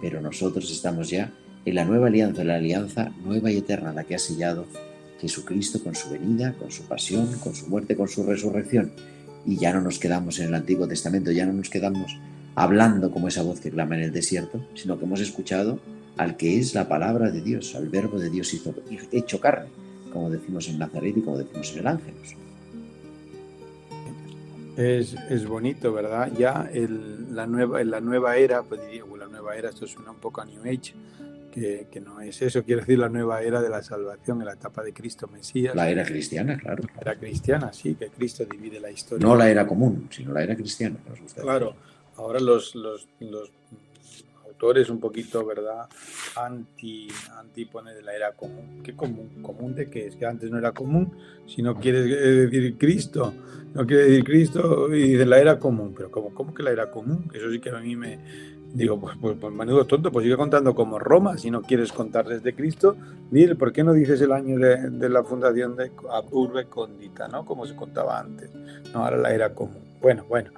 Pero 0.02 0.20
nosotros 0.20 0.70
estamos 0.70 1.08
ya 1.08 1.32
en 1.66 1.74
la 1.74 1.84
nueva 1.84 2.06
alianza, 2.06 2.44
la 2.44 2.54
alianza 2.54 3.12
nueva 3.24 3.50
y 3.50 3.58
eterna, 3.58 3.92
la 3.92 4.04
que 4.04 4.14
ha 4.14 4.18
sellado 4.18 4.66
Jesucristo 5.20 5.82
con 5.82 5.96
su 5.96 6.08
venida, 6.10 6.54
con 6.54 6.70
su 6.70 6.84
pasión, 6.84 7.26
con 7.40 7.54
su 7.54 7.66
muerte, 7.66 7.96
con 7.96 8.08
su 8.08 8.22
resurrección. 8.22 8.92
Y 9.44 9.56
ya 9.56 9.72
no 9.72 9.80
nos 9.80 9.98
quedamos 9.98 10.38
en 10.38 10.46
el 10.46 10.54
Antiguo 10.54 10.86
Testamento, 10.86 11.32
ya 11.32 11.44
no 11.44 11.52
nos 11.52 11.68
quedamos 11.68 12.16
hablando 12.54 13.10
como 13.10 13.28
esa 13.28 13.42
voz 13.42 13.60
que 13.60 13.70
clama 13.70 13.96
en 13.96 14.02
el 14.02 14.12
desierto, 14.12 14.64
sino 14.74 14.96
que 14.96 15.04
hemos 15.04 15.20
escuchado 15.20 15.80
al 16.16 16.36
que 16.36 16.58
es 16.58 16.72
la 16.74 16.88
palabra 16.88 17.30
de 17.30 17.42
Dios, 17.42 17.74
al 17.74 17.88
verbo 17.88 18.18
de 18.18 18.30
Dios 18.30 18.54
hecho 19.12 19.40
carne, 19.40 19.68
como 20.12 20.30
decimos 20.30 20.68
en 20.68 20.78
Nazaret 20.78 21.16
y 21.16 21.20
como 21.20 21.38
decimos 21.38 21.72
en 21.72 21.78
el 21.80 21.86
Ángelus. 21.88 22.36
Es, 24.76 25.46
bonito, 25.46 25.92
¿verdad? 25.92 26.30
Ya 26.38 26.70
la, 27.30 27.46
nueva, 27.46 27.82
la 27.82 28.00
nueva 28.00 28.36
era, 28.36 28.62
pues 28.62 28.80
diría, 28.86 29.02
la 29.18 29.26
nueva 29.26 29.56
era, 29.56 29.70
esto 29.70 29.86
suena 29.86 30.10
un 30.10 30.18
poco 30.18 30.42
a 30.42 30.44
New 30.44 30.60
Age, 30.62 30.94
que, 31.56 32.00
no 32.00 32.20
es 32.20 32.42
eso, 32.42 32.62
quiere 32.64 32.82
decir 32.82 32.98
la 32.98 33.08
nueva 33.08 33.40
era 33.42 33.62
de 33.62 33.70
la 33.70 33.82
salvación, 33.82 34.40
en 34.40 34.46
la 34.46 34.52
etapa 34.52 34.82
de 34.82 34.92
Cristo 34.92 35.26
Mesías. 35.26 35.74
La 35.74 35.88
era 35.88 36.04
cristiana, 36.04 36.58
claro. 36.58 36.84
La 36.96 37.00
era 37.00 37.18
cristiana, 37.18 37.72
sí, 37.72 37.94
que 37.94 38.08
Cristo 38.08 38.44
divide 38.44 38.78
la 38.78 38.90
historia. 38.90 39.26
No 39.26 39.34
la 39.34 39.48
era 39.48 39.66
común, 39.66 40.08
sino 40.10 40.32
la 40.32 40.42
era 40.42 40.54
cristiana. 40.54 40.96
Claro, 41.40 41.74
ahora 42.16 42.40
los, 42.40 42.74
los, 42.74 43.08
los 43.20 43.50
autores 44.46 44.90
un 44.90 45.00
poquito, 45.00 45.46
¿verdad? 45.46 45.88
Anti, 46.36 47.08
anti 47.38 47.64
pone 47.64 47.94
de 47.94 48.02
la 48.02 48.14
era 48.14 48.32
común. 48.32 48.82
¿Qué 48.82 48.94
común? 48.94 49.42
¿Común 49.42 49.74
de 49.74 49.88
qué? 49.88 50.08
Es 50.08 50.16
que 50.16 50.26
antes 50.26 50.50
no 50.50 50.58
era 50.58 50.72
común, 50.72 51.16
si 51.46 51.62
no 51.62 51.80
quiere 51.80 52.02
decir 52.02 52.76
Cristo, 52.76 53.32
no 53.72 53.86
quiere 53.86 54.04
decir 54.04 54.24
Cristo 54.24 54.94
y 54.94 55.12
de 55.12 55.24
la 55.24 55.38
era 55.38 55.58
común. 55.58 55.94
Pero 55.96 56.10
¿cómo, 56.10 56.34
cómo 56.34 56.52
que 56.52 56.62
la 56.62 56.70
era 56.70 56.90
común? 56.90 57.30
Eso 57.32 57.50
sí 57.50 57.60
que 57.60 57.70
a 57.70 57.80
mí 57.80 57.96
me, 57.96 58.18
Digo, 58.76 59.00
pues, 59.00 59.16
pues, 59.18 59.38
pues 59.40 59.54
menudo 59.54 59.86
tonto, 59.86 60.12
pues 60.12 60.24
sigue 60.24 60.36
contando 60.36 60.74
como 60.74 60.98
Roma, 60.98 61.38
si 61.38 61.50
no 61.50 61.62
quieres 61.62 61.92
contar 61.92 62.26
desde 62.26 62.54
Cristo, 62.54 62.94
dile, 63.30 63.54
¿por 63.54 63.72
qué 63.72 63.82
no 63.82 63.94
dices 63.94 64.20
el 64.20 64.32
año 64.32 64.58
de, 64.58 65.08
la 65.08 65.24
fundación 65.24 65.76
de 65.76 65.90
Urbe 66.30 66.66
Condita, 66.66 67.26
¿no? 67.26 67.46
Como 67.46 67.64
se 67.64 67.74
contaba 67.74 68.20
antes. 68.20 68.50
No, 68.92 69.02
ahora 69.02 69.16
la 69.16 69.32
era 69.32 69.54
común. 69.54 69.80
Bueno, 70.02 70.26
bueno, 70.28 70.50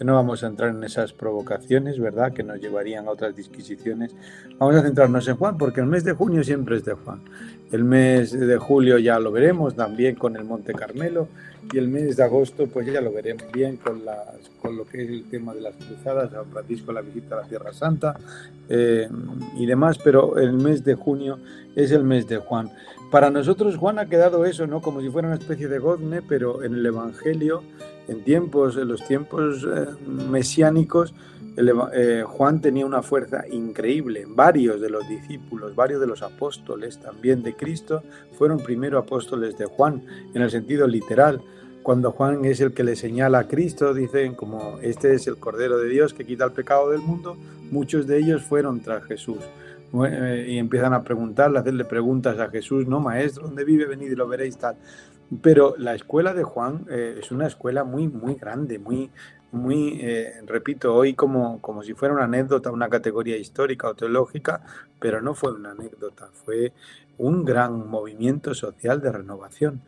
no 0.00 0.14
vamos 0.14 0.44
a 0.44 0.46
entrar 0.46 0.70
en 0.70 0.84
esas 0.84 1.12
provocaciones, 1.12 1.98
¿verdad? 1.98 2.32
Que 2.32 2.44
nos 2.44 2.60
llevarían 2.60 3.08
a 3.08 3.10
otras 3.10 3.34
disquisiciones. 3.34 4.14
Vamos 4.56 4.76
a 4.76 4.82
centrarnos 4.82 5.26
en 5.26 5.34
Juan, 5.34 5.58
porque 5.58 5.80
el 5.80 5.86
mes 5.86 6.04
de 6.04 6.12
junio 6.12 6.44
siempre 6.44 6.76
es 6.76 6.84
de 6.84 6.92
Juan. 6.92 7.22
El 7.72 7.82
mes 7.82 8.38
de 8.38 8.56
julio 8.56 8.98
ya 8.98 9.18
lo 9.18 9.32
veremos 9.32 9.74
también 9.74 10.14
con 10.14 10.36
el 10.36 10.44
Monte 10.44 10.74
Carmelo 10.74 11.26
y 11.72 11.78
el 11.78 11.88
mes 11.88 12.16
de 12.16 12.22
agosto 12.22 12.66
pues 12.66 12.86
ya 12.86 13.00
lo 13.00 13.12
veremos 13.12 13.44
bien 13.52 13.76
con, 13.76 14.04
las, 14.04 14.50
con 14.60 14.76
lo 14.76 14.86
que 14.86 15.02
es 15.02 15.10
el 15.10 15.24
tema 15.24 15.54
de 15.54 15.60
las 15.60 15.74
cruzadas, 15.74 16.30
San 16.30 16.46
Francisco, 16.46 16.92
la 16.92 17.00
visita 17.00 17.36
a 17.36 17.42
la 17.42 17.48
Tierra 17.48 17.72
Santa 17.72 18.16
eh, 18.68 19.08
y 19.56 19.66
demás, 19.66 19.98
pero 19.98 20.38
el 20.38 20.52
mes 20.52 20.84
de 20.84 20.94
junio 20.94 21.38
es 21.74 21.90
el 21.90 22.04
mes 22.04 22.28
de 22.28 22.38
Juan. 22.38 22.70
Para 23.10 23.30
nosotros 23.30 23.76
Juan 23.76 23.98
ha 23.98 24.06
quedado 24.06 24.44
eso, 24.44 24.66
¿no? 24.66 24.80
Como 24.80 25.00
si 25.00 25.08
fuera 25.08 25.28
una 25.28 25.36
especie 25.36 25.68
de 25.68 25.78
Godne, 25.78 26.22
pero 26.22 26.62
en 26.64 26.74
el 26.74 26.86
Evangelio, 26.86 27.62
en 28.08 28.24
tiempos, 28.24 28.76
en 28.76 28.88
los 28.88 29.06
tiempos 29.06 29.64
eh, 29.64 29.86
mesiánicos, 30.06 31.14
eh, 31.56 32.24
Juan 32.26 32.60
tenía 32.60 32.86
una 32.86 33.02
fuerza 33.02 33.44
increíble. 33.50 34.24
Varios 34.28 34.80
de 34.80 34.90
los 34.90 35.08
discípulos, 35.08 35.74
varios 35.74 36.00
de 36.00 36.06
los 36.06 36.22
apóstoles 36.22 36.98
también 36.98 37.42
de 37.42 37.54
Cristo 37.54 38.02
fueron 38.36 38.58
primero 38.58 38.98
apóstoles 38.98 39.56
de 39.56 39.66
Juan, 39.66 40.02
en 40.34 40.42
el 40.42 40.50
sentido 40.50 40.86
literal. 40.86 41.40
Cuando 41.82 42.12
Juan 42.12 42.44
es 42.44 42.60
el 42.60 42.72
que 42.72 42.82
le 42.82 42.96
señala 42.96 43.40
a 43.40 43.48
Cristo, 43.48 43.92
dicen 43.92 44.34
como 44.34 44.78
este 44.80 45.14
es 45.14 45.26
el 45.26 45.36
Cordero 45.36 45.78
de 45.78 45.88
Dios 45.88 46.14
que 46.14 46.24
quita 46.24 46.46
el 46.46 46.52
pecado 46.52 46.90
del 46.90 47.00
mundo, 47.00 47.36
muchos 47.70 48.06
de 48.06 48.18
ellos 48.18 48.42
fueron 48.42 48.80
tras 48.80 49.04
Jesús. 49.04 49.38
Eh, 50.06 50.46
y 50.48 50.58
empiezan 50.58 50.92
a 50.92 51.04
preguntarle, 51.04 51.58
a 51.58 51.60
hacerle 51.60 51.84
preguntas 51.84 52.38
a 52.40 52.48
Jesús, 52.48 52.88
no, 52.88 53.00
maestro, 53.00 53.44
¿dónde 53.44 53.64
vive? 53.64 53.86
Venid 53.86 54.10
y 54.10 54.16
lo 54.16 54.26
veréis 54.26 54.56
tal. 54.56 54.76
Pero 55.40 55.74
la 55.78 55.94
escuela 55.94 56.34
de 56.34 56.42
Juan 56.42 56.84
eh, 56.90 57.18
es 57.20 57.30
una 57.30 57.46
escuela 57.46 57.84
muy, 57.84 58.08
muy 58.08 58.34
grande, 58.34 58.78
muy, 58.78 59.10
muy, 59.54 59.98
eh, 60.00 60.34
repito, 60.46 60.94
hoy 60.94 61.14
como, 61.14 61.60
como 61.60 61.82
si 61.82 61.94
fuera 61.94 62.14
una 62.14 62.24
anécdota, 62.24 62.70
una 62.70 62.88
categoría 62.88 63.36
histórica 63.36 63.88
o 63.88 63.94
teológica, 63.94 64.62
pero 65.00 65.22
no 65.22 65.34
fue 65.34 65.52
una 65.52 65.70
anécdota, 65.70 66.28
fue 66.44 66.72
un 67.18 67.44
gran 67.44 67.88
movimiento 67.88 68.54
social 68.54 69.00
de 69.00 69.12
renovación. 69.12 69.80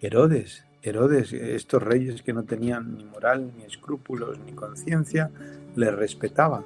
Herodes, 0.00 0.64
Herodes, 0.82 1.32
estos 1.32 1.82
reyes 1.82 2.22
que 2.22 2.34
no 2.34 2.44
tenían 2.44 2.96
ni 2.96 3.04
moral, 3.04 3.52
ni 3.56 3.64
escrúpulos, 3.64 4.38
ni 4.44 4.52
conciencia, 4.52 5.30
le 5.76 5.90
respetaban. 5.90 6.64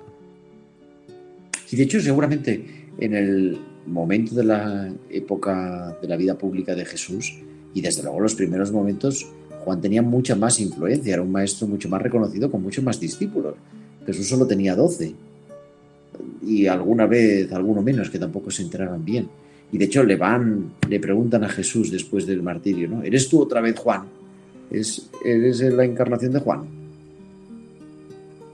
Y 1.70 1.76
de 1.76 1.82
hecho, 1.84 2.00
seguramente 2.00 2.88
en 2.98 3.14
el 3.14 3.58
momento 3.86 4.34
de 4.34 4.44
la 4.44 4.92
época 5.10 5.96
de 6.02 6.08
la 6.08 6.16
vida 6.16 6.36
pública 6.36 6.74
de 6.74 6.84
Jesús, 6.84 7.38
y 7.74 7.80
desde 7.80 8.02
luego 8.02 8.20
los 8.20 8.34
primeros 8.34 8.72
momentos, 8.72 9.30
Juan 9.68 9.82
tenía 9.82 10.00
mucha 10.00 10.34
más 10.34 10.58
influencia, 10.60 11.12
era 11.12 11.20
un 11.20 11.30
maestro 11.30 11.66
mucho 11.66 11.90
más 11.90 12.00
reconocido 12.00 12.50
con 12.50 12.62
muchos 12.62 12.82
más 12.82 12.98
discípulos. 12.98 13.54
Jesús 14.06 14.26
solo 14.26 14.46
tenía 14.46 14.74
doce 14.74 15.14
y 16.42 16.66
alguna 16.66 17.04
vez 17.04 17.52
alguno 17.52 17.82
menos 17.82 18.08
que 18.08 18.18
tampoco 18.18 18.50
se 18.50 18.62
enteraban 18.62 19.04
bien. 19.04 19.28
Y 19.70 19.76
de 19.76 19.84
hecho 19.84 20.02
le 20.04 20.16
van, 20.16 20.72
le 20.88 20.98
preguntan 20.98 21.44
a 21.44 21.50
Jesús 21.50 21.92
después 21.92 22.26
del 22.26 22.42
martirio, 22.42 22.88
¿no? 22.88 23.02
¿Eres 23.02 23.28
tú 23.28 23.42
otra 23.42 23.60
vez 23.60 23.78
Juan? 23.78 24.04
¿Es, 24.70 25.10
¿Eres 25.22 25.60
la 25.60 25.84
encarnación 25.84 26.32
de 26.32 26.40
Juan? 26.40 26.64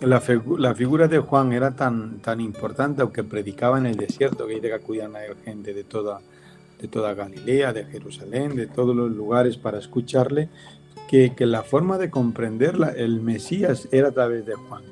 La, 0.01 0.21
figura 0.21 1.07
de 1.07 1.21
Juan 1.21 1.53
era 1.53 1.77
tan, 1.77 2.19
tan 2.19 2.41
importante, 2.41 3.03
aunque 3.03 3.23
predicaba 3.23 3.79
en 3.79 3.87
el 3.87 3.95
desierto, 3.95 4.49
que 4.49 4.55
dice 4.55 4.67
que 4.67 4.75
acudían 4.75 5.15
a 5.15 5.21
gente 5.45 5.73
de 5.75 5.85
toda, 5.85 6.21
de 6.81 6.89
toda 6.89 7.15
Galilea, 7.15 7.73
de 7.73 7.85
Jerusalén, 7.85 8.57
de 8.57 8.67
todos 8.67 8.97
los 8.97 9.13
lugares 9.13 9.57
para 9.57 9.79
escucharle, 9.79 10.49
que, 11.09 11.35
que 11.35 11.47
la 11.47 11.63
forma 11.63 11.99
de 11.99 12.11
comprenderla, 12.11 12.89
el 12.89 13.21
Mesías 13.21 13.89
era 13.93 14.09
a 14.09 14.13
través 14.13 14.47
de 14.47 14.55
Juan. 14.55 14.83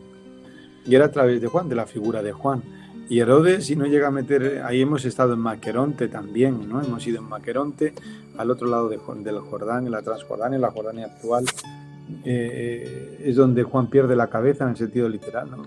Y 0.86 0.94
era 0.94 1.06
a 1.06 1.10
través 1.10 1.40
de 1.40 1.46
Juan, 1.48 1.68
de 1.68 1.76
la 1.76 1.86
figura 1.86 2.22
de 2.22 2.32
Juan. 2.32 2.62
Y 3.08 3.20
Herodes, 3.20 3.66
si 3.66 3.76
no 3.76 3.86
llega 3.86 4.08
a 4.08 4.10
meter, 4.10 4.62
ahí 4.64 4.80
hemos 4.80 5.04
estado 5.04 5.34
en 5.34 5.40
Maqueronte 5.40 6.08
también, 6.08 6.68
¿no? 6.68 6.82
Hemos 6.82 7.06
ido 7.06 7.18
en 7.18 7.28
Maqueronte, 7.28 7.92
al 8.38 8.50
otro 8.50 8.68
lado 8.68 8.88
de, 8.88 8.98
del 9.22 9.38
Jordán, 9.40 9.86
en 9.86 9.92
la 9.92 10.02
Transjordania, 10.02 10.56
en 10.56 10.62
la 10.62 10.70
Jordania 10.70 11.06
actual, 11.06 11.44
eh, 12.24 13.20
es 13.24 13.36
donde 13.36 13.62
Juan 13.62 13.88
pierde 13.88 14.16
la 14.16 14.28
cabeza 14.28 14.64
en 14.64 14.70
el 14.70 14.76
sentido 14.76 15.08
literal, 15.08 15.50
¿no? 15.50 15.62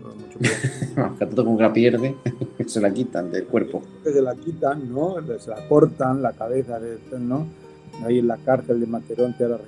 Tanto 1.18 1.44
como 1.46 1.58
que 1.58 1.64
la 1.64 1.74
pierde, 1.74 2.16
se 2.66 2.82
la 2.82 2.92
quitan 2.92 3.32
del 3.32 3.46
cuerpo. 3.46 3.84
Se 4.04 4.22
la 4.22 4.36
quitan, 4.36 4.92
¿no? 4.92 5.16
Se 5.40 5.50
la 5.50 5.68
cortan 5.68 6.22
la 6.22 6.34
cabeza, 6.34 6.80
¿no? 7.20 7.46
Ahí 8.04 8.20
en 8.20 8.28
la 8.28 8.38
cárcel 8.38 8.80
de 8.80 8.88
Maqueronte 8.88 9.44
ahora 9.44 9.60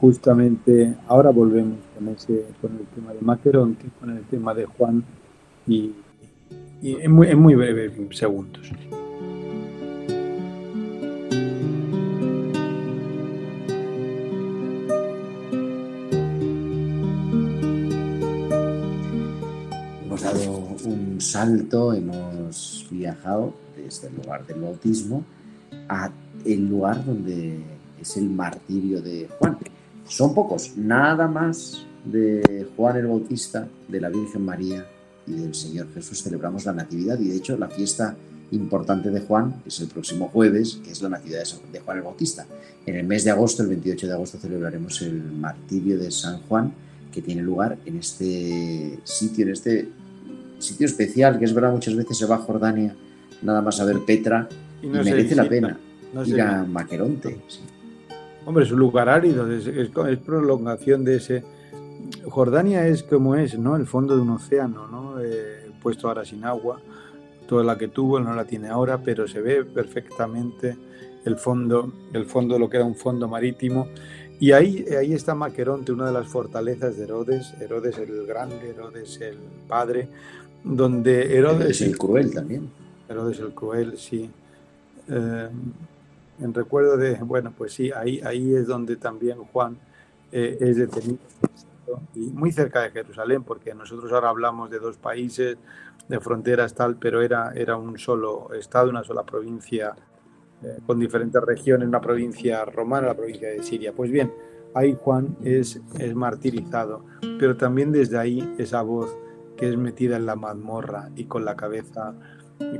justamente 0.00 0.94
ahora 1.08 1.30
volvemos 1.30 1.78
con, 1.94 2.08
ese, 2.08 2.46
con 2.60 2.72
el 2.72 2.86
tema 2.86 3.12
de 3.12 3.20
Maqueronte, 3.20 3.86
con 4.00 4.16
el 4.16 4.24
tema 4.24 4.54
de 4.54 4.64
Juan 4.64 5.04
y, 5.66 5.92
en, 6.82 7.12
muy, 7.12 7.28
en 7.28 7.38
muy 7.38 7.54
breves 7.54 7.92
segundos. 8.16 8.70
Hemos 20.02 20.22
dado 20.22 20.76
un 20.86 21.20
salto, 21.20 21.92
hemos 21.92 22.86
viajado 22.90 23.52
desde 23.76 24.08
el 24.08 24.16
lugar 24.16 24.46
del 24.46 24.60
bautismo 24.62 25.24
a 25.88 26.10
el 26.44 26.68
lugar 26.68 27.04
donde 27.04 27.60
es 28.00 28.16
el 28.16 28.30
martirio 28.30 29.00
de 29.02 29.28
Juan 29.38 29.58
son 30.06 30.34
pocos, 30.34 30.76
nada 30.76 31.28
más 31.28 31.86
de 32.04 32.66
Juan 32.76 32.96
el 32.96 33.06
Bautista, 33.06 33.68
de 33.88 34.00
la 34.00 34.08
Virgen 34.08 34.44
María 34.44 34.86
y 35.26 35.34
del 35.34 35.54
Señor 35.54 35.86
Jesús 35.94 36.22
celebramos 36.22 36.64
la 36.64 36.72
Natividad 36.72 37.18
y 37.20 37.28
de 37.28 37.36
hecho 37.36 37.56
la 37.56 37.68
fiesta 37.68 38.16
importante 38.50 39.10
de 39.10 39.20
Juan 39.20 39.62
es 39.64 39.78
el 39.80 39.88
próximo 39.88 40.28
jueves, 40.28 40.80
que 40.82 40.90
es 40.90 41.02
la 41.02 41.10
Natividad 41.10 41.44
de 41.72 41.80
Juan 41.80 41.98
el 41.98 42.02
Bautista. 42.02 42.46
En 42.86 42.96
el 42.96 43.06
mes 43.06 43.24
de 43.24 43.30
agosto, 43.30 43.62
el 43.62 43.68
28 43.68 44.06
de 44.08 44.12
agosto, 44.12 44.38
celebraremos 44.38 45.00
el 45.02 45.22
martirio 45.22 45.98
de 45.98 46.10
San 46.10 46.40
Juan, 46.42 46.72
que 47.12 47.22
tiene 47.22 47.42
lugar 47.42 47.78
en 47.84 47.98
este 47.98 48.98
sitio, 49.04 49.44
en 49.44 49.52
este 49.52 49.88
sitio 50.58 50.86
especial, 50.86 51.38
que 51.38 51.44
es 51.44 51.54
verdad, 51.54 51.72
muchas 51.72 51.94
veces 51.94 52.18
se 52.18 52.26
va 52.26 52.36
a 52.36 52.38
Jordania 52.38 52.94
nada 53.42 53.62
más 53.62 53.80
a 53.80 53.84
ver 53.84 54.00
Petra 54.00 54.48
y, 54.82 54.86
merece 54.86 55.34
la 55.34 55.48
pena 55.48 55.78
ir 56.26 56.40
a 56.40 56.64
Maqueronte. 56.64 57.38
Hombre, 58.44 58.64
es 58.64 58.72
un 58.72 58.78
lugar 58.78 59.08
árido, 59.08 59.50
es, 59.50 60.18
prolongación 60.18 61.04
de 61.04 61.16
ese. 61.16 61.44
Jordania 62.28 62.86
es 62.86 63.02
como 63.02 63.36
es, 63.36 63.58
¿no? 63.58 63.76
El 63.76 63.86
fondo 63.86 64.16
de 64.16 64.22
un 64.22 64.30
océano, 64.30 64.88
¿no? 64.88 65.20
Eh, 65.20 65.70
puesto 65.82 66.08
ahora 66.08 66.24
sin 66.24 66.44
agua. 66.44 66.80
Toda 67.46 67.64
la 67.64 67.76
que 67.76 67.88
tuvo 67.88 68.20
no 68.20 68.34
la 68.34 68.44
tiene 68.44 68.68
ahora, 68.68 68.98
pero 68.98 69.26
se 69.26 69.40
ve 69.40 69.64
perfectamente 69.64 70.76
el 71.24 71.36
fondo, 71.36 71.92
el 72.12 72.24
fondo 72.24 72.58
lo 72.58 72.70
que 72.70 72.76
era 72.78 72.86
un 72.86 72.94
fondo 72.94 73.28
marítimo. 73.28 73.88
Y 74.38 74.52
ahí, 74.52 74.86
ahí 74.98 75.12
está 75.12 75.34
Maqueronte, 75.34 75.92
una 75.92 76.06
de 76.06 76.12
las 76.12 76.26
fortalezas 76.26 76.96
de 76.96 77.04
Herodes, 77.04 77.54
Herodes 77.60 77.98
el 77.98 78.26
grande, 78.26 78.70
Herodes 78.70 79.20
el 79.20 79.36
padre, 79.68 80.08
donde 80.64 81.36
Herodes... 81.36 81.82
el 81.82 81.98
cruel 81.98 82.32
también. 82.32 82.70
Herodes 83.08 83.38
el 83.40 83.52
cruel, 83.52 83.98
sí. 83.98 84.30
Eh, 85.10 85.50
en 86.40 86.54
recuerdo 86.54 86.96
de, 86.96 87.16
bueno, 87.16 87.52
pues 87.56 87.74
sí, 87.74 87.90
ahí, 87.92 88.20
ahí 88.24 88.54
es 88.54 88.66
donde 88.66 88.96
también 88.96 89.38
Juan 89.38 89.76
eh, 90.32 90.56
es 90.60 90.76
detenido 90.76 91.18
y 92.14 92.20
muy 92.30 92.52
cerca 92.52 92.82
de 92.82 92.90
Jerusalén, 92.90 93.42
porque 93.42 93.74
nosotros 93.74 94.12
ahora 94.12 94.28
hablamos 94.28 94.70
de 94.70 94.78
dos 94.78 94.96
países, 94.96 95.58
de 96.08 96.20
fronteras 96.20 96.74
tal, 96.74 96.96
pero 96.96 97.22
era, 97.22 97.52
era 97.54 97.76
un 97.76 97.98
solo 97.98 98.52
estado, 98.54 98.90
una 98.90 99.04
sola 99.04 99.24
provincia 99.24 99.94
eh, 100.62 100.78
con 100.86 100.98
diferentes 100.98 101.42
regiones, 101.42 101.88
una 101.88 102.00
provincia 102.00 102.64
romana, 102.64 103.08
la 103.08 103.14
provincia 103.14 103.48
de 103.48 103.62
Siria. 103.62 103.92
Pues 103.92 104.10
bien, 104.10 104.32
ahí 104.74 104.96
Juan 105.02 105.36
es, 105.42 105.80
es 105.98 106.14
martirizado, 106.14 107.04
pero 107.38 107.56
también 107.56 107.92
desde 107.92 108.18
ahí 108.18 108.54
esa 108.58 108.82
voz 108.82 109.16
que 109.56 109.68
es 109.68 109.76
metida 109.76 110.16
en 110.16 110.26
la 110.26 110.36
mazmorra 110.36 111.10
y 111.16 111.24
con 111.24 111.44
la 111.44 111.56
cabeza 111.56 112.14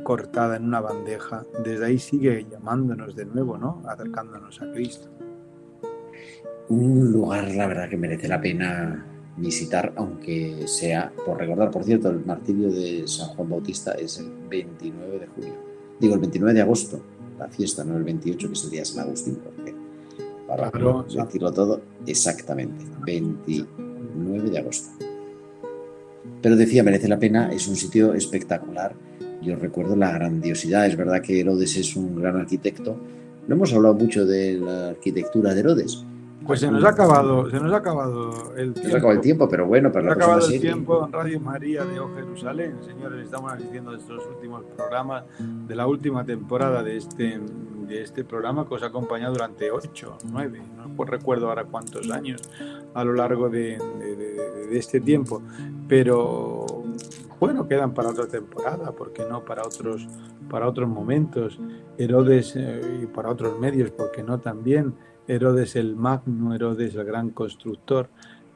cortada 0.03 0.57
en 0.57 0.65
una 0.65 0.81
bandeja, 0.81 1.45
desde 1.65 1.87
ahí 1.87 1.99
sigue 1.99 2.47
llamándonos 2.51 3.15
de 3.15 3.27
nuevo, 3.27 3.59
¿no? 3.59 3.83
Acercándonos 3.87 4.61
a 4.63 4.73
Cristo. 4.73 5.09
Un 6.69 7.13
lugar, 7.13 7.51
la 7.55 7.67
verdad, 7.67 7.89
que 7.89 7.97
merece 7.97 8.29
la 8.29 8.41
pena 8.41 9.07
visitar, 9.37 9.93
aunque 9.97 10.67
sea, 10.67 11.13
por 11.25 11.39
recordar, 11.39 11.71
por 11.71 11.85
cierto, 11.85 12.11
el 12.11 12.25
martirio 12.25 12.71
de 12.71 13.07
San 13.07 13.29
Juan 13.29 13.49
Bautista 13.49 13.93
es 13.93 14.19
el 14.19 14.31
29 14.49 15.19
de 15.19 15.27
julio. 15.27 15.55
Digo, 15.99 16.15
el 16.15 16.21
29 16.21 16.55
de 16.55 16.61
agosto, 16.63 17.01
la 17.39 17.49
fiesta, 17.49 17.85
no 17.85 17.97
el 17.97 18.05
28, 18.05 18.47
que 18.49 18.53
es 18.53 18.65
el 18.65 18.71
día 18.71 18.81
de 18.81 18.87
San 18.87 19.05
Agustín, 19.05 19.39
porque 19.43 19.75
para 20.47 20.71
decirlo 20.71 21.53
todo, 21.53 21.81
exactamente, 22.07 22.85
29 23.05 24.51
de 24.51 24.59
agosto. 24.59 24.91
Pero 26.43 26.57
decía, 26.57 26.83
merece 26.83 27.09
la 27.09 27.19
pena, 27.19 27.53
es 27.53 27.69
un 27.69 27.77
sitio 27.77 28.15
espectacular 28.15 28.95
yo 29.43 29.57
recuerdo 29.57 29.97
la 29.97 30.13
grandiosidad. 30.13 30.87
Es 30.87 30.97
verdad 30.97 31.21
que 31.23 31.41
Herodes 31.41 31.77
es 31.77 31.97
un 31.97 32.17
gran 32.17 32.37
arquitecto. 32.37 32.97
No 33.47 33.55
hemos 33.55 33.73
hablado 33.73 33.95
mucho 33.95 34.27
de 34.27 34.55
la 34.55 34.89
arquitectura 34.91 35.55
de 35.55 35.61
Herodes. 35.61 36.05
Pues 36.47 36.61
se 36.61 36.71
nos 36.71 36.83
ha 36.85 36.89
acabado, 36.89 37.51
se 37.51 37.61
nos 37.61 37.73
ha 37.73 37.77
acabado 37.77 38.55
el 38.57 38.73
tiempo. 38.73 38.89
Se 38.89 38.95
ha 38.95 38.99
acabado 38.99 39.17
el 39.19 39.21
tiempo, 39.21 39.49
pero 39.49 39.67
bueno, 39.67 39.93
para 39.93 40.07
la 40.07 40.15
Se 40.15 40.21
ha 40.21 40.25
acabado 40.25 40.49
el 40.49 40.61
tiempo 40.61 41.07
en 41.07 41.13
Radio 41.13 41.41
María 41.41 41.85
de 41.85 42.01
O 42.01 42.15
Jerusalén. 42.15 42.77
Señores, 42.85 43.25
estamos 43.25 43.53
asistiendo 43.53 43.91
a 43.91 43.97
estos 43.97 44.27
últimos 44.27 44.65
programas 44.77 45.25
de 45.39 45.77
la 45.77 45.87
última 45.87 46.25
temporada 46.25 46.83
de 46.83 46.97
este, 46.97 47.39
de 47.89 48.03
este 48.03 48.25
programa 48.25 48.67
que 48.67 48.75
os 48.75 48.83
ha 48.83 48.87
acompañado 48.87 49.35
durante 49.35 49.71
ocho, 49.71 50.17
nueve, 50.33 50.61
no 50.77 51.05
recuerdo 51.05 51.49
ahora 51.49 51.65
cuántos 51.65 52.11
años 52.11 52.43
a 52.95 53.05
lo 53.05 53.13
largo 53.13 53.49
de, 53.49 53.79
de 54.71 54.79
este 54.79 55.01
tiempo. 55.01 55.43
Pero 55.89 56.80
bueno, 57.41 57.67
quedan 57.67 57.95
para 57.95 58.11
otra 58.11 58.29
temporada, 58.29 58.93
porque 58.93 59.25
no 59.25 59.45
para 59.47 59.63
otros, 59.63 60.07
para 60.51 60.69
otros 60.69 60.89
momentos. 60.89 61.59
Herodes 61.97 62.55
eh, 62.55 63.01
y 63.03 63.07
para 63.07 63.31
otros 63.31 63.59
medios, 63.59 63.91
porque 63.91 64.23
no 64.23 64.41
también. 64.41 64.95
Herodes 65.27 65.75
el 65.77 65.97
magno, 65.97 66.55
Herodes 66.55 66.95
el 66.95 67.05
gran 67.05 67.31
constructor. 67.31 68.11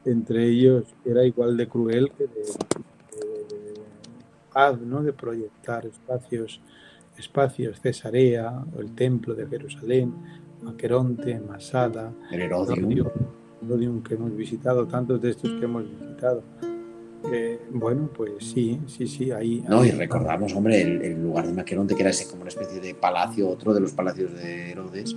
Entre 0.05 0.45
ellos 0.45 0.83
era 1.03 1.25
igual 1.25 1.57
de 1.57 1.67
cruel 1.67 2.11
que 2.11 2.27
de, 2.27 2.43
de, 4.53 4.85
¿no? 4.85 5.01
de 5.01 5.13
proyectar 5.13 5.87
espacios, 5.87 6.61
espacios, 7.17 7.81
Cesarea, 7.81 8.63
el 8.77 8.93
templo 8.93 9.33
de 9.33 9.47
Jerusalén, 9.47 10.13
Maqueronte, 10.61 11.39
Masada, 11.39 12.13
el 12.31 12.41
Herodium. 12.41 13.09
Herodium 13.63 14.03
que 14.03 14.13
hemos 14.13 14.35
visitado, 14.35 14.85
tantos 14.85 15.19
de 15.21 15.31
estos 15.31 15.49
que 15.53 15.65
hemos 15.65 15.89
visitado 15.89 16.43
bueno, 17.71 18.09
pues 18.15 18.31
sí, 18.39 18.79
sí, 18.87 19.07
sí, 19.07 19.31
ahí. 19.31 19.63
No, 19.67 19.85
y 19.85 19.91
recordamos, 19.91 20.53
hombre, 20.53 20.81
el, 20.81 21.21
lugar 21.21 21.47
de 21.47 21.53
Maqueronte, 21.53 21.95
que 21.95 22.01
era 22.01 22.09
ese 22.09 22.27
como 22.27 22.41
una 22.41 22.49
especie 22.49 22.79
de 22.79 22.95
palacio, 22.95 23.49
otro 23.49 23.73
de 23.73 23.81
los 23.81 23.91
palacios 23.91 24.33
de 24.33 24.71
Herodes, 24.71 25.15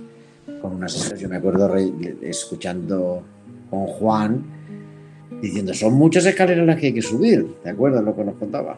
con 0.61 0.73
unas 0.73 0.95
escaleras. 0.95 1.21
Yo 1.21 1.29
me 1.29 1.37
acuerdo 1.37 1.75
escuchando 2.21 3.23
con 3.69 3.85
Juan 3.85 4.43
diciendo: 5.41 5.73
son 5.73 5.93
muchas 5.93 6.25
escaleras 6.25 6.65
las 6.65 6.79
que 6.79 6.87
hay 6.87 6.93
que 6.93 7.01
subir. 7.01 7.55
¿Te 7.63 7.69
acuerdas 7.69 8.03
lo 8.03 8.15
que 8.15 8.23
nos 8.23 8.35
contaba? 8.35 8.77